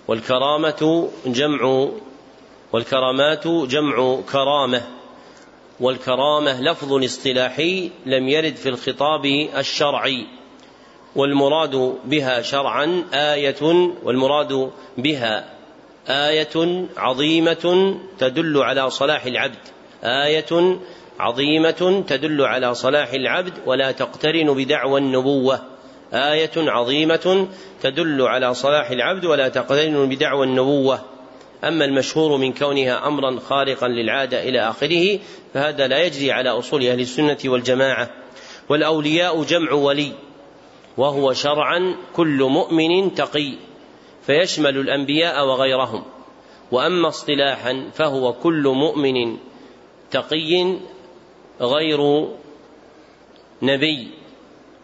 والكرامة 0.08 1.10
جمع 1.26 1.90
والكرامات 2.74 3.48
جمع 3.48 4.20
كرامة 4.32 4.82
والكرامة 5.80 6.62
لفظ 6.62 7.04
اصطلاحي 7.04 7.92
لم 8.06 8.28
يرد 8.28 8.56
في 8.56 8.70
الخطاب 8.70 9.26
الشرعي 9.58 10.26
والمراد 11.16 11.96
بها 12.06 12.42
شرعا 12.42 13.04
آية 13.14 13.90
والمراد 14.04 14.72
بها 14.98 15.54
آية 16.08 16.86
عظيمة 16.98 17.96
تدل 18.20 18.58
على 18.58 18.90
صلاح 18.90 19.26
العبد 19.26 19.68
آية 20.04 20.78
عظيمة 21.20 22.04
تدل 22.08 22.42
على 22.42 22.74
صلاح 22.74 23.14
العبد 23.14 23.54
ولا 23.66 23.92
تقترن 23.92 24.54
بدعوى 24.54 25.00
النبوة. 25.00 25.60
آية 26.14 26.52
عظيمة 26.58 27.48
تدل 27.82 28.22
على 28.22 28.54
صلاح 28.54 28.90
العبد 28.90 29.26
ولا 29.26 29.48
تقترن 29.48 30.10
بدعوى 30.10 30.46
النبوة. 30.46 31.00
أما 31.64 31.86
المشهور 31.86 32.38
من 32.38 32.54
كونها 32.54 33.08
أمرا 33.08 33.40
خارقا 33.40 33.88
للعادة 33.88 34.44
إلى 34.44 34.70
آخره 34.70 35.20
فهذا 35.54 35.88
لا 35.88 36.04
يجري 36.04 36.32
على 36.32 36.50
أصول 36.50 36.88
أهل 36.88 37.00
السنة 37.00 37.38
والجماعة. 37.46 38.10
والأولياء 38.70 39.44
جمع 39.44 39.72
ولي 39.72 40.12
وهو 40.98 41.34
شرعا 41.34 41.96
كل 42.16 42.44
مؤمن 42.44 43.16
تقي 43.16 43.54
فيشمل 44.26 44.78
الأنبياء 44.78 45.46
وغيرهم. 45.48 46.04
وأما 46.72 47.08
اصطلاحا 47.08 47.90
فهو 47.94 48.34
كل 48.34 48.64
مؤمن 48.68 49.38
تقي 50.12 50.78
غير 51.62 52.28
نبي 53.62 54.08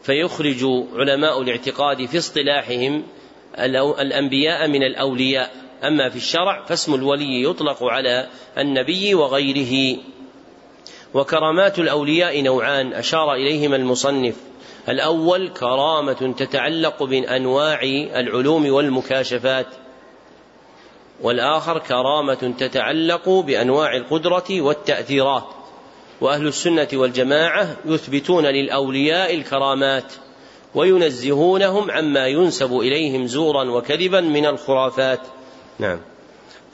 فيخرج 0.04 0.66
علماء 0.96 1.42
الاعتقاد 1.42 2.06
في 2.06 2.18
اصطلاحهم 2.18 3.04
الأنبياء 4.00 4.68
من 4.68 4.84
الأولياء. 4.84 5.52
أما 5.84 6.10
في 6.10 6.16
الشرع 6.16 6.66
فاسم 6.66 6.96
الولي 6.96 7.44
يطلق 7.44 7.84
على 7.84 8.28
النبي 8.58 9.16
وغيره. 9.16 9.98
وكرامات 11.14 11.80
الأولياء 11.80 12.42
نوعان 12.42 12.94
أشار 12.94 13.34
إليهما 13.34 13.76
المصنف. 13.76 14.36
الأول 14.90 15.50
كرامة 15.50 16.34
تتعلق 16.38 17.04
بأنواع 17.04 17.82
العلوم 18.16 18.74
والمكاشفات. 18.74 19.68
والآخر 21.22 21.80
كرامة 21.80 22.54
تتعلق 22.58 23.30
بأنواع 23.30 23.96
القدرة 23.96 24.62
والتأثيرات. 24.62 25.63
وأهل 26.24 26.48
السنة 26.48 26.88
والجماعة 26.94 27.78
يثبتون 27.86 28.46
للأولياء 28.46 29.36
الكرامات 29.36 30.14
وينزهونهم 30.76 31.92
عما 31.92 32.28
ينسب 32.28 32.80
إليهم 32.80 33.28
زورا 33.28 33.64
وكذبا 33.72 34.22
من 34.22 34.46
الخرافات. 34.46 35.20
نعم. 35.80 36.00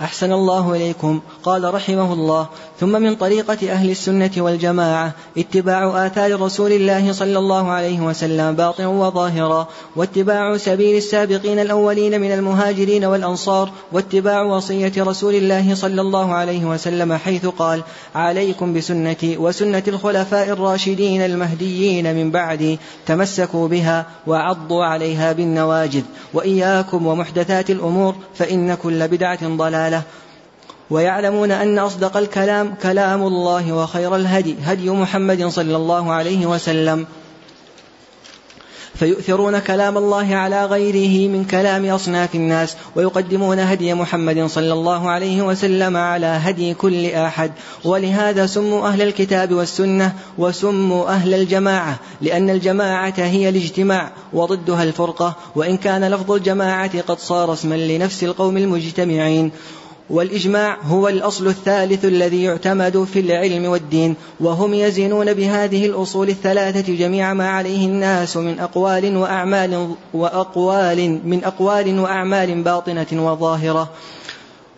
أحسن 0.01 0.31
الله 0.31 0.75
إليكم. 0.75 1.19
قال 1.43 1.73
رحمه 1.73 2.13
الله 2.13 2.47
ثم 2.79 3.01
من 3.01 3.15
طريقة 3.15 3.71
أهل 3.71 3.89
السنة 3.89 4.31
والجماعة 4.37 5.11
اتباع 5.37 6.05
آثار 6.05 6.41
رسول 6.41 6.71
الله 6.71 7.11
صلى 7.13 7.39
الله 7.39 7.71
عليه 7.71 7.99
وسلم 7.99 8.55
باطنا 8.55 8.87
وظاهرا 8.87 9.67
واتباع 9.95 10.57
سبيل 10.57 10.97
السابقين 10.97 11.59
الأولين 11.59 12.21
من 12.21 12.31
المهاجرين 12.31 13.05
والأنصار 13.05 13.71
واتباع 13.91 14.41
وصية 14.41 14.91
رسول 14.97 15.35
الله 15.35 15.75
صلى 15.75 16.01
الله 16.01 16.33
عليه 16.33 16.65
وسلم 16.65 17.13
حيث 17.13 17.45
قال 17.45 17.83
عليكم 18.15 18.73
بسنتي 18.73 19.37
وسنة 19.37 19.83
الخلفاء 19.87 20.49
الراشدين 20.49 21.21
المهديين 21.21 22.15
من 22.15 22.31
بعدي 22.31 22.79
تمسكوا 23.05 23.67
بها 23.67 24.05
وعضوا 24.27 24.85
عليها 24.85 25.31
بالنواجذ 25.31 26.03
وإياكم 26.33 27.07
ومحدثات 27.07 27.69
الأمور 27.69 28.15
فإن 28.35 28.75
كل 28.75 29.07
بدعة 29.07 29.47
ضلالة. 29.57 29.88
ويعلمون 30.89 31.51
أن 31.51 31.79
أصدق 31.79 32.17
الكلام 32.17 32.73
كلام 32.83 33.21
الله 33.27 33.73
وخير 33.73 34.15
الهدي 34.15 34.55
هدي 34.63 34.89
محمد 34.89 35.47
صلى 35.47 35.75
الله 35.75 36.11
عليه 36.11 36.45
وسلم. 36.45 37.05
فيؤثرون 38.99 39.59
كلام 39.59 39.97
الله 39.97 40.35
على 40.35 40.65
غيره 40.65 41.29
من 41.29 41.45
كلام 41.45 41.85
أصناف 41.85 42.35
الناس 42.35 42.75
ويقدمون 42.95 43.59
هدي 43.59 43.93
محمد 43.93 44.45
صلى 44.45 44.73
الله 44.73 45.09
عليه 45.09 45.41
وسلم 45.41 45.97
على 45.97 46.25
هدي 46.25 46.73
كل 46.73 47.05
أحد. 47.05 47.51
ولهذا 47.85 48.45
سموا 48.45 48.87
أهل 48.87 49.01
الكتاب 49.01 49.53
والسنة 49.53 50.13
وسموا 50.37 51.09
أهل 51.09 51.33
الجماعة 51.33 51.99
لأن 52.21 52.49
الجماعة 52.49 53.13
هي 53.17 53.49
الاجتماع 53.49 54.11
وضدها 54.33 54.83
الفرقة 54.83 55.35
وإن 55.55 55.77
كان 55.77 56.11
لفظ 56.11 56.31
الجماعة 56.31 57.01
قد 57.01 57.19
صار 57.19 57.53
اسما 57.53 57.75
لنفس 57.75 58.23
القوم 58.23 58.57
المجتمعين. 58.57 59.51
والإجماع 60.09 60.77
هو 60.83 61.07
الأصل 61.07 61.47
الثالث 61.47 62.05
الذي 62.05 62.43
يعتمد 62.43 63.03
في 63.03 63.19
العلم 63.19 63.65
والدين 63.65 64.15
وهم 64.39 64.73
يزنون 64.73 65.33
بهذه 65.33 65.85
الأصول 65.85 66.29
الثلاثة 66.29 66.93
جميع 66.93 67.33
ما 67.33 67.49
عليه 67.49 67.85
الناس 67.85 68.37
من 68.37 68.59
أقوال 68.59 69.17
وأعمال 69.17 69.95
وأقوال 70.13 71.19
من 71.25 71.43
أقوال 71.43 71.99
وأعمال 71.99 72.63
باطنة 72.63 73.07
وظاهرة. 73.31 73.89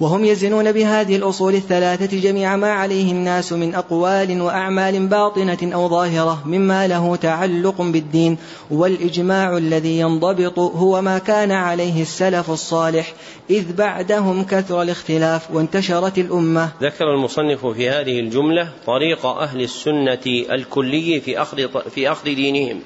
وهم 0.01 0.25
يزنون 0.25 0.71
بهذه 0.71 1.15
الأصول 1.15 1.55
الثلاثة 1.55 2.19
جميع 2.19 2.55
ما 2.55 2.71
عليه 2.71 3.11
الناس 3.11 3.53
من 3.53 3.75
أقوال 3.75 4.41
وأعمال 4.41 5.07
باطنة 5.07 5.57
أو 5.63 5.89
ظاهرة 5.89 6.43
مما 6.45 6.87
له 6.87 7.15
تعلق 7.15 7.81
بالدين 7.81 8.37
والإجماع 8.71 9.57
الذي 9.57 9.99
ينضبط 9.99 10.59
هو 10.59 11.01
ما 11.01 11.17
كان 11.17 11.51
عليه 11.51 12.01
السلف 12.01 12.49
الصالح 12.51 13.13
إذ 13.49 13.75
بعدهم 13.75 14.43
كثر 14.43 14.81
الاختلاف 14.81 15.51
وانتشرت 15.51 16.17
الأمة. 16.17 16.69
ذكر 16.81 17.13
المصنف 17.13 17.65
في 17.65 17.89
هذه 17.89 18.19
الجملة 18.19 18.69
طريق 18.85 19.25
أهل 19.25 19.61
السنة 19.61 20.25
الكلي 20.51 21.21
في 21.21 21.41
أخذ, 21.41 21.67
في 21.89 22.11
أخذ 22.11 22.23
دينهم. 22.23 22.81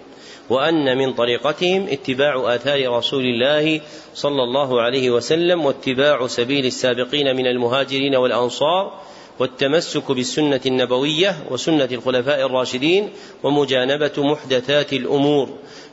وأن 0.50 0.98
من 0.98 1.14
طريقتهم 1.14 1.88
اتباع 1.88 2.56
آثار 2.56 2.98
رسول 2.98 3.24
الله 3.24 3.82
صلى 4.14 4.44
الله 4.44 4.82
عليه 4.82 5.10
وسلم 5.10 5.66
واتباع 5.66 6.28
سبيل 6.28 6.66
السابقين 6.66 7.36
من 7.36 7.48
المهاجرين 7.48 8.16
والأنصار 8.16 8.94
والتمسك 9.40 10.12
بالسنة 10.12 10.62
النبوية 10.66 11.36
وسنة 11.52 11.90
الخلفاء 11.92 12.46
الراشدين 12.46 13.10
ومجانبة 13.44 14.12
محدثات 14.18 14.94
الأمور. 14.94 15.50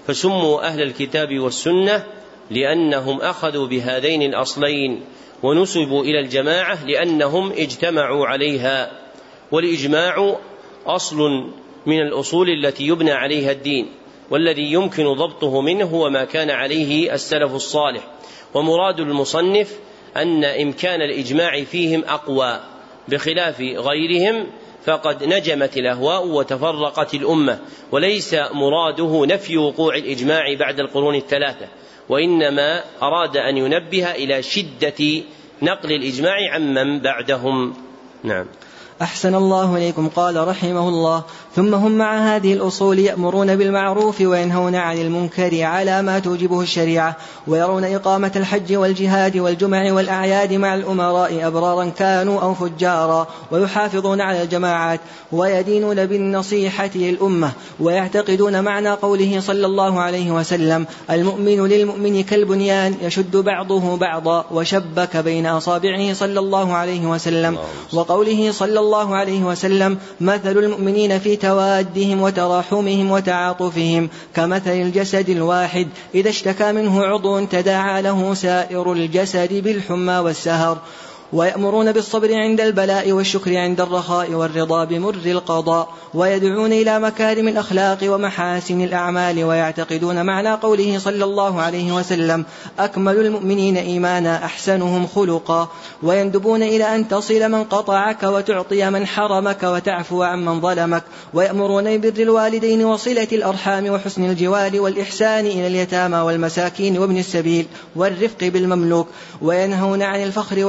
فسموا 0.07 0.67
أهل 0.67 0.83
الكتاب 0.83 1.39
والسنة 1.39 2.05
لأنهم 2.51 3.21
أخذوا 3.21 3.67
بهذين 3.67 4.23
الأصلين 4.23 5.01
ونسبوا 5.43 6.05
إلى 6.05 6.21
الجماعة 6.21 6.87
لأنهم 6.87 7.53
اجتمعوا 7.53 8.27
عليها. 8.27 8.91
والإجماع 9.53 10.37
أصل 10.87 11.19
من 11.87 12.01
الأصول 12.01 12.49
التي 12.51 12.87
يبنى 12.87 13.13
عليها 13.13 13.53
الدين. 13.53 13.89
والذي 14.33 14.73
يمكن 14.73 15.13
ضبطه 15.13 15.61
منه 15.61 15.85
هو 15.85 16.11
ما 16.11 16.25
كان 16.25 16.51
عليه 16.51 17.15
السلف 17.15 17.55
الصالح. 17.55 18.03
ومراد 18.55 19.01
المصنف 19.01 19.79
أن 20.17 20.45
إمكان 20.45 21.03
الإجماع 21.03 21.65
فيهم 21.65 22.05
أقوى. 22.05 22.61
بخلاف 23.09 23.61
غيرهم 23.61 24.47
فقد 24.85 25.25
نجمت 25.25 25.77
الأهواء 25.77 26.27
وتفرقت 26.27 27.15
الأمة. 27.15 27.59
وليس 27.93 28.35
مراده 28.35 29.27
نفي 29.27 29.57
وقوع 29.59 29.97
الإجماع 29.97 30.55
بعد 30.55 30.81
القرون 30.81 31.15
الثلاثة. 31.15 31.67
وإنما 32.09 32.85
أراد 33.03 33.37
أن 33.37 33.57
ينبه 33.57 34.11
إلى 34.11 34.43
شدة 34.43 35.23
نقل 35.63 35.93
الإجماع 35.93 36.37
عمن 36.55 37.01
بعدهم. 37.01 37.75
نعم. 38.25 38.47
أحسن 39.03 39.35
الله 39.35 39.77
إليكم. 39.77 40.09
قال 40.09 40.49
رحمه 40.49 40.89
الله 40.89 41.25
ثم 41.57 41.75
هم 41.75 41.93
مع 41.93 42.37
هذه 42.37 42.53
الأصول 42.53 42.99
يأمرون 42.99 43.57
بالمعروف 43.57 44.21
وينهون 44.21 44.75
عن 44.75 44.99
المنكر 44.99 45.63
على 45.63 46.03
ما 46.03 46.19
توجبه 46.19 46.61
الشريعة 46.61 47.17
ويرون 47.47 47.85
إقامة 47.85 48.33
الحج 48.37 48.77
والجهاد 48.77 49.37
والجمع 49.37 49.93
والأعياد 49.93 50.53
مع 50.53 50.75
الأمراء 50.75 51.47
أبرارا 51.47 51.89
كانوا 51.99 52.41
أو 52.41 52.55
فجارا 52.55 53.27
ويحافظون 53.51 54.21
على 54.21 54.43
الجماعات 54.43 55.01
ويدينون 55.33 56.07
بالنصيحة 56.07 56.91
للأمة 56.95 57.51
ويعتقدون 57.81 58.65
معنى 58.65 58.91
قوله 58.91 59.41
صلى 59.41 59.67
الله 59.67 60.01
عليه 60.01 60.31
وسلم 60.31 60.87
المؤمن 61.11 61.67
للمؤمن 61.67 62.23
كالبنيان 62.23 62.95
يشد 63.03 63.37
بعضه 63.37 63.97
بعضا 63.97 64.45
وشبك 64.51 65.17
بين 65.17 65.47
أصابعه 65.47 66.13
صلى 66.13 66.41
الله 66.41 66.75
عليه 66.75 67.07
وسلم. 67.07 67.59
وقوله 67.93 68.53
صلى 68.53 68.81
الله 68.81 69.17
عليه 69.17 69.43
وسلم 69.45 69.99
مثل 70.21 70.59
المؤمنين 70.59 71.19
في 71.19 71.37
توادهم 71.43 72.21
وتراحمهم 72.23 73.11
وتعاطفهم 73.11 74.09
كمثل 74.35 74.71
الجسد 74.71 75.29
الواحد. 75.29 75.89
إذا 76.15 76.31
اشتكى 76.31 76.73
منه 76.73 77.05
عضو 77.05 77.45
تداعى 77.45 78.03
له 78.03 78.35
سائر 78.35 78.93
الجسد 78.93 79.53
بالحمى 79.65 80.19
والسهر. 80.19 80.79
ويأمرون 81.33 81.93
بالصبر 81.93 82.35
عند 82.35 82.61
البلاء 82.61 83.13
والشكر 83.13 83.57
عند 83.57 83.81
الرخاء 83.81 84.31
والرضا 84.31 84.85
بمر 84.85 85.15
القضاء 85.27 85.89
ويدعون 86.15 86.73
إلى 86.73 87.01
مكارم 87.01 87.49
الأخلاق 87.49 87.99
ومحاسن 88.03 88.81
الأعمال 88.81 89.45
ويعتقدون 89.45 90.27
معنى 90.27 90.55
قوله 90.55 90.99
صلى 90.99 91.25
الله 91.25 91.61
عليه 91.61 91.93
وسلم 91.93 92.45
أكمل 92.79 93.17
المؤمنين 93.27 93.77
إيمانا 93.77 94.45
أحسنهم 94.45 95.07
خلقا 95.07 95.69
ويندبون 96.03 96.63
إلى 96.63 96.95
أن 96.95 97.09
تصل 97.09 97.49
من 97.51 97.65
قطعك 97.65 98.23
وتعطي 98.23 98.91
من 98.91 99.07
حرمك 99.07 99.63
وتعفو 99.63 100.23
عن 100.23 100.45
من 100.45 100.61
ظلمك 100.61 101.03
ويأمرون 101.35 101.99
ببر 101.99 102.23
الوالدين 102.23 102.85
وصلة 102.85 103.29
الأرحام 103.33 103.91
وحسن 103.91 104.31
الجوار 104.31 104.81
والإحسان 104.81 105.47
إلى 105.47 105.67
اليتامى 105.67 106.17
والمساكين 106.17 106.99
وابن 106.99 107.19
السبيل 107.19 107.67
والرفق 107.97 108.45
بالمملوك 108.45 109.09
وينهون 109.43 110.03
عن 110.03 110.23
الفخر 110.23 110.65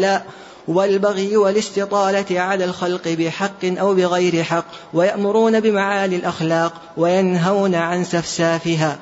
والخيلاء 0.00 0.26
والبغي 0.68 1.36
والاستطالة 1.36 2.40
على 2.40 2.64
الخلق 2.64 3.08
بحق 3.08 3.64
أو 3.64 3.94
بغير 3.94 4.42
حق 4.42 4.64
ويأمرون 4.94 5.60
بمعالي 5.60 6.16
الأخلاق 6.16 6.72
وينهون 6.96 7.74
عن 7.74 8.04
سفسافها. 8.04 8.98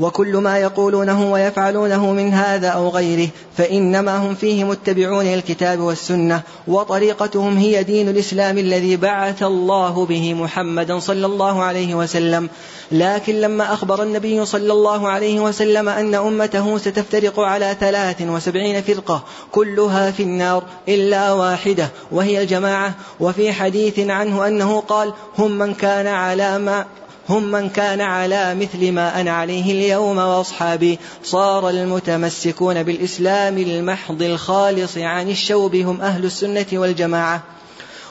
وكل 0.00 0.36
ما 0.36 0.58
يقولونه 0.58 1.32
ويفعلونه 1.32 2.12
من 2.12 2.32
هذا 2.32 2.68
أو 2.68 2.88
غيره 2.88 3.28
فإنما 3.56 4.16
هم 4.16 4.34
فيه 4.34 4.64
متبعون 4.64 5.24
للكتاب 5.24 5.80
والسنة 5.80 6.42
وطريقتهم 6.68 7.56
هي 7.56 7.82
دين 7.82 8.08
الإسلام 8.08 8.58
الذي 8.58 8.96
بعث 8.96 9.42
الله 9.42 10.06
به 10.06 10.34
محمدا 10.34 10.98
صلى 10.98 11.26
الله 11.26 11.62
عليه 11.62 11.94
وسلم. 11.94 12.48
لكن 12.92 13.40
لما 13.40 13.72
أخبر 13.72 14.02
النبي 14.02 14.46
صلى 14.46 14.72
الله 14.72 15.08
عليه 15.08 15.40
وسلم 15.40 15.88
أن 15.88 16.14
أمته 16.14 16.78
ستفترق 16.78 17.40
على 17.40 17.76
ثلاث 17.80 18.22
وسبعين 18.22 18.82
فرقة 18.82 19.22
كلها 19.52 20.10
في 20.10 20.22
النار 20.22 20.62
إلا 20.88 21.32
واحدة 21.32 21.88
وهي 22.12 22.42
الجماعة. 22.42 22.94
وفي 23.20 23.52
حديث 23.52 23.98
عنه 23.98 24.46
أنه 24.46 24.80
قال 24.80 25.12
هم 25.38 25.50
من 25.50 25.74
كان 25.74 26.06
على 26.06 26.58
ما 26.58 26.86
هم 27.30 27.50
من 27.50 27.68
كان 27.68 28.00
على 28.00 28.54
مثل 28.54 28.92
ما 28.92 29.20
أنا 29.20 29.30
عليه 29.30 29.72
اليوم 29.72 30.18
وأصحابي. 30.18 30.98
صار 31.24 31.68
المتمسكون 31.68 32.82
بالإسلام 32.82 33.58
المحض 33.58 34.22
الخالص 34.22 34.98
عن 34.98 35.30
الشوب 35.30 35.74
هم 35.74 36.00
أهل 36.00 36.24
السنة 36.24 36.66
والجماعة. 36.72 37.42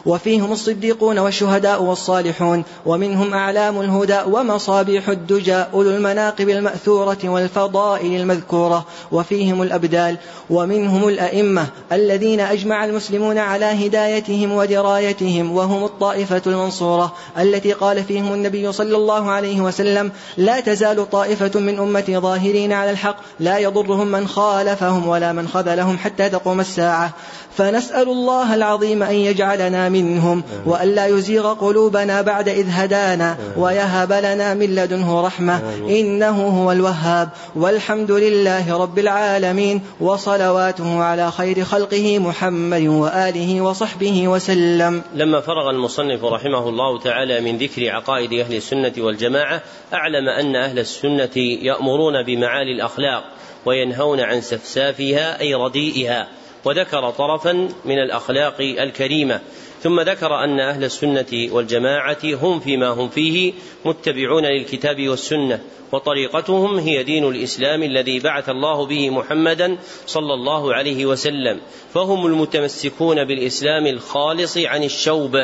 وفيهم 0.06 0.52
الصديقون 0.52 1.20
والشهداء 1.20 1.84
والصالحون 1.84 2.64
ومنهم 2.86 3.34
أعلام 3.34 3.82
الهدى 3.82 4.20
ومصابيح 4.28 5.10
الدجى 5.10 5.56
أولو 5.56 5.90
المناقب 5.90 6.50
المأثورة 6.50 7.18
والفضائل 7.24 8.22
المذكورة 8.22 8.86
وفيهم 9.12 9.62
الأبدال 9.62 10.18
ومنهم 10.50 11.08
الأئمة 11.08 11.68
الذين 11.92 12.40
أجمع 12.40 12.86
المسلمون 12.86 13.38
على 13.38 13.66
هدايتهم 13.66 14.52
ودرايتهم 14.52 15.52
وهم 15.56 15.84
الطائفة 15.84 16.42
المنصورة 16.48 17.14
التي 17.38 17.74
قال 17.74 18.04
فيهم 18.04 18.34
النبي 18.34 18.72
صلى 18.72 18.98
الله 18.98 19.32
عليه 19.32 19.62
وسلم 19.62 20.12
لا 20.38 20.60
تزال 20.60 21.10
طائفة 21.10 21.60
من 21.60 21.80
أمتي 21.80 22.18
ظاهرين 22.18 22.74
على 22.74 22.92
الحق 22.92 23.16
لا 23.40 23.58
يضرهم 23.58 24.08
من 24.08 24.28
خالفهم 24.28 25.08
ولا 25.08 25.34
من 25.34 25.48
خذلهم 25.48 25.98
حتى 25.98 26.30
تقوم 26.30 26.60
الساعة 26.60 27.14
فنسأل 27.60 28.10
الله 28.10 28.56
العظيم 28.56 29.04
أن 29.04 29.16
يجعلنا 29.16 29.90
منهم 29.90 30.44
وأن 30.66 30.96
لا 30.96 31.06
يزيغ 31.06 31.54
قلوبنا 31.54 32.22
بعد 32.22 32.50
إذ 32.50 32.66
هدانا 32.70 33.38
ويهب 33.58 34.12
لنا 34.12 34.54
من 34.54 34.76
لدنه 34.76 35.22
رحمة 35.22 35.62
إنه 35.90 36.48
هو 36.48 36.72
الوهاب 36.72 37.30
والحمد 37.56 38.12
لله 38.12 38.78
رب 38.78 39.00
العالمين 39.00 39.82
وصلواته 40.00 41.04
على 41.04 41.32
خير 41.32 41.64
خلقه 41.64 42.20
محمد 42.20 42.88
وآله 42.88 43.62
وصحبه 43.62 44.28
وسلم. 44.28 45.02
لما 45.16 45.42
فرغ 45.42 45.70
المصنف 45.70 46.24
رحمه 46.24 46.70
الله 46.70 47.00
تعالى 47.00 47.42
من 47.42 47.58
ذكر 47.58 47.90
عقائد 47.90 48.34
أهل 48.34 48.56
السنة 48.56 48.94
والجماعة 48.98 49.62
أعلم 49.94 50.30
أن 50.30 50.56
أهل 50.56 50.80
السنة 50.80 51.38
يأمرون 51.62 52.24
بمعالي 52.24 52.72
الأخلاق 52.76 53.24
وينهون 53.66 54.20
عن 54.20 54.42
سفسافها 54.42 55.42
أي 55.42 55.56
رديئها. 55.56 56.39
وذكر 56.66 57.10
طرفا 57.10 57.70
من 57.86 58.00
الأخلاق 58.00 58.56
الكريمة. 58.60 59.42
ثم 59.82 60.00
ذكر 60.02 60.44
أن 60.44 60.60
أهل 60.60 60.84
السنة 60.84 61.50
والجماعة 61.52 62.18
هم 62.24 62.60
فيما 62.60 62.88
هم 62.88 63.10
فيه 63.10 63.54
متبعون 63.86 64.46
للكتاب 64.46 65.08
والسنة 65.08 65.60
وطريقتهم 65.92 66.78
هي 66.78 67.04
دين 67.04 67.28
الإسلام 67.28 67.84
الذي 67.84 68.20
بعث 68.20 68.50
الله 68.50 68.86
به 68.86 69.10
محمدا 69.10 69.78
صلى 70.06 70.34
الله 70.34 70.74
عليه 70.74 71.06
وسلم. 71.06 71.60
فهم 71.94 72.26
المتمسكون 72.26 73.24
بالإسلام 73.24 73.88
الخالص 73.88 74.58
عن 74.58 74.84
الشوب 74.84 75.38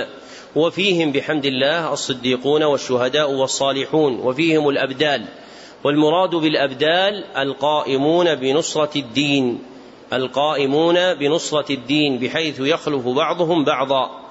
وفيهم 0.56 1.12
بحمد 1.12 1.46
الله 1.46 1.94
الصديقون 1.94 2.64
والشهداء 2.64 3.32
والصالحون 3.32 4.20
وفيهم 4.20 4.70
الأبدال. 4.70 5.26
والمراد 5.84 6.36
بالأبدال 6.36 7.24
القائمون 7.38 8.36
بنصرة 8.36 8.92
الدين. 8.96 9.74
القائمون 10.14 11.14
بنصرة 11.14 11.72
الدين 11.72 12.19
بحيث 12.19 12.60
يخلف 12.60 13.07
بعضهم 13.07 13.64
بعضا. 13.65 14.26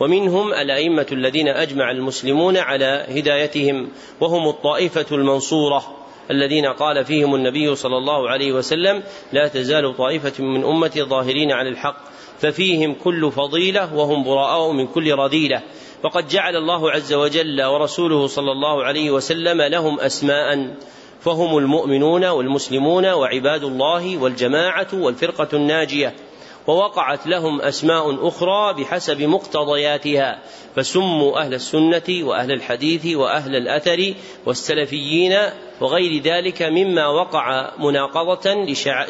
ومنهم 0.00 0.52
الأئمة 0.52 1.06
الذين 1.12 1.48
أجمع 1.48 1.90
المسلمون 1.90 2.56
على 2.56 3.06
هدايتهم 3.08 3.88
وهم 4.20 4.48
الطائفة 4.48 5.06
المنصورة 5.12 5.96
الذين 6.30 6.66
قال 6.66 7.04
فيهم 7.04 7.34
النبي 7.34 7.74
صلى 7.74 7.96
الله 7.96 8.30
عليه 8.30 8.52
وسلم 8.52 9.02
لا 9.32 9.48
تزال 9.48 9.96
طائفة 9.96 10.44
من 10.44 10.64
أمتي 10.64 11.02
ظاهرين 11.02 11.52
على 11.52 11.68
الحق 11.68 11.96
ففيهم 12.38 12.94
كل 12.94 13.32
فضيلة 13.32 13.94
وهم 13.94 14.24
براء 14.24 14.72
من 14.72 14.86
كل 14.86 15.14
رذيلة. 15.14 15.62
وقد 16.04 16.28
جعل 16.28 16.56
الله 16.56 16.90
عز 16.90 17.12
وجل 17.12 17.62
ورسوله 17.62 18.26
صلى 18.26 18.52
الله 18.52 18.84
عليه 18.84 19.10
وسلم 19.10 19.62
لهم 19.62 20.00
أسماء. 20.00 20.74
فهم 21.28 21.58
المؤمنون 21.58 22.24
والمسلمون 22.24 23.06
وعباد 23.06 23.64
الله 23.64 24.16
والجماعة 24.16 24.86
والفرقة 24.92 25.48
الناجية 25.52 26.14
ووقعت 26.66 27.26
لهم 27.26 27.60
أسماء 27.60 28.28
أخرى 28.28 28.74
بحسب 28.74 29.22
مقتضياتها 29.22 30.42
فسموا 30.76 31.40
أهل 31.40 31.54
السنة 31.54 32.26
وأهل 32.28 32.52
الحديث 32.52 33.16
وأهل 33.16 33.56
الأثر 33.56 34.14
والسلفيين 34.46 35.36
وغير 35.80 36.22
ذلك 36.22 36.62
مما 36.62 37.06
وقع 37.06 37.70
مناقضة 37.78 38.54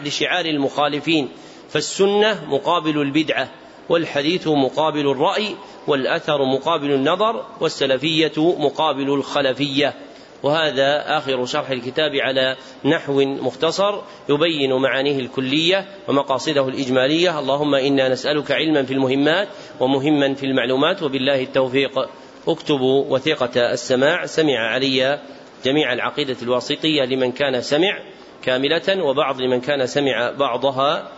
لشعار 0.04 0.44
المخالفين 0.44 1.28
فالسنة 1.68 2.44
مقابل 2.48 3.00
البدعة 3.00 3.50
والحديث 3.88 4.48
مقابل 4.48 5.10
الرأي 5.10 5.54
والأثر 5.86 6.44
مقابل 6.44 6.90
النظر 6.92 7.44
والسلفية 7.60 8.32
مقابل 8.58 9.10
الخلفية. 9.10 10.07
وهذا 10.42 11.18
آخر 11.18 11.44
شرح 11.44 11.70
الكتاب 11.70 12.10
على 12.14 12.56
نحو 12.84 13.20
مختصر 13.20 14.00
يبين 14.28 14.72
معانيه 14.72 15.18
الكلية 15.18 15.86
ومقاصده 16.08 16.68
الإجمالية. 16.68 17.38
اللهم 17.38 17.74
إنا 17.74 18.08
نسألك 18.08 18.50
علما 18.50 18.82
في 18.82 18.92
المهمات 18.92 19.48
ومهما 19.80 20.34
في 20.34 20.46
المعلومات 20.46 21.02
وبالله 21.02 21.42
التوفيق. 21.42 22.08
اكتبوا 22.48 23.04
وثيقة 23.08 23.72
السماع. 23.72 24.26
سمع 24.26 24.58
علي 24.58 25.20
جميع 25.64 25.92
العقيدة 25.92 26.36
الواسطية 26.42 27.02
لمن 27.02 27.32
كان 27.32 27.60
سمع 27.60 27.98
كاملة 28.42 29.04
وبعض 29.04 29.40
لمن 29.40 29.60
كان 29.60 29.86
سمع 29.86 30.30
بعضها 30.30 31.08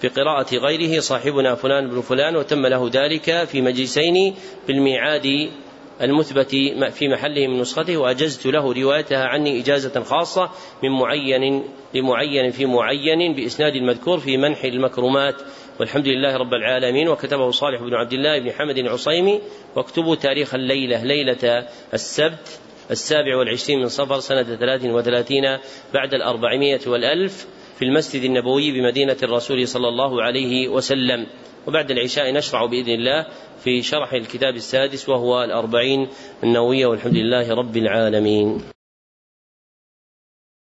في 0.00 0.08
قراءة 0.08 0.54
غيره. 0.56 1.00
صاحبنا 1.00 1.54
فلان 1.54 1.90
بن 1.90 2.00
فلان 2.00 2.36
وتم 2.36 2.66
له 2.66 2.90
ذلك 2.92 3.44
في 3.44 3.60
مجلسين 3.60 4.34
بالميعاد 4.68 5.50
المثبت 6.02 6.50
في 6.90 7.08
محله 7.08 7.46
من 7.46 7.60
نسخته 7.60 7.96
وأجزت 7.96 8.46
له 8.46 8.72
روايتها 8.72 9.24
عني 9.24 9.60
إجازة 9.60 10.02
خاصة 10.02 10.50
من 10.82 10.90
معين 10.90 11.64
لمعين 11.94 12.50
في 12.50 12.66
معين 12.66 13.34
بإسناد 13.34 13.74
المذكور 13.74 14.18
في 14.18 14.36
منح 14.36 14.64
المكرمات. 14.64 15.42
والحمد 15.80 16.06
لله 16.06 16.36
رب 16.36 16.54
العالمين 16.54 17.08
وكتبه 17.08 17.50
صالح 17.50 17.80
بن 17.80 17.94
عبد 17.94 18.12
الله 18.12 18.38
بن 18.38 18.52
حمد 18.52 18.78
العصيمي. 18.78 19.40
واكتبوا 19.76 20.14
تاريخ 20.14 20.54
الليلة 20.54 21.04
ليلة 21.04 21.66
السبت 21.94 22.60
السابع 22.90 23.36
والعشرين 23.36 23.78
من 23.78 23.88
صفر 23.88 24.20
سنة 24.20 24.56
ثلاث 24.56 24.84
وثلاثين 24.84 25.58
بعد 25.94 26.14
الأربعمائة 26.14 26.80
والألف. 26.86 27.46
في 27.80 27.86
المسجد 27.86 28.22
النبوي 28.22 28.72
بمدينة 28.72 29.16
الرسول 29.22 29.68
صلى 29.68 29.88
الله 29.88 30.22
عليه 30.22 30.68
وسلم. 30.68 31.26
وبعد 31.66 31.90
العشاء 31.90 32.32
نشرع 32.32 32.66
بإذن 32.66 32.92
الله 32.92 33.26
في 33.64 33.82
شرح 33.82 34.12
الكتاب 34.12 34.54
السادس 34.54 35.08
وهو 35.08 35.44
الأربعين 35.44 36.08
النووية 36.44 36.86
والحمد 36.86 37.16
لله 37.16 37.54
رب 37.54 37.76
العالمين. 37.76 38.60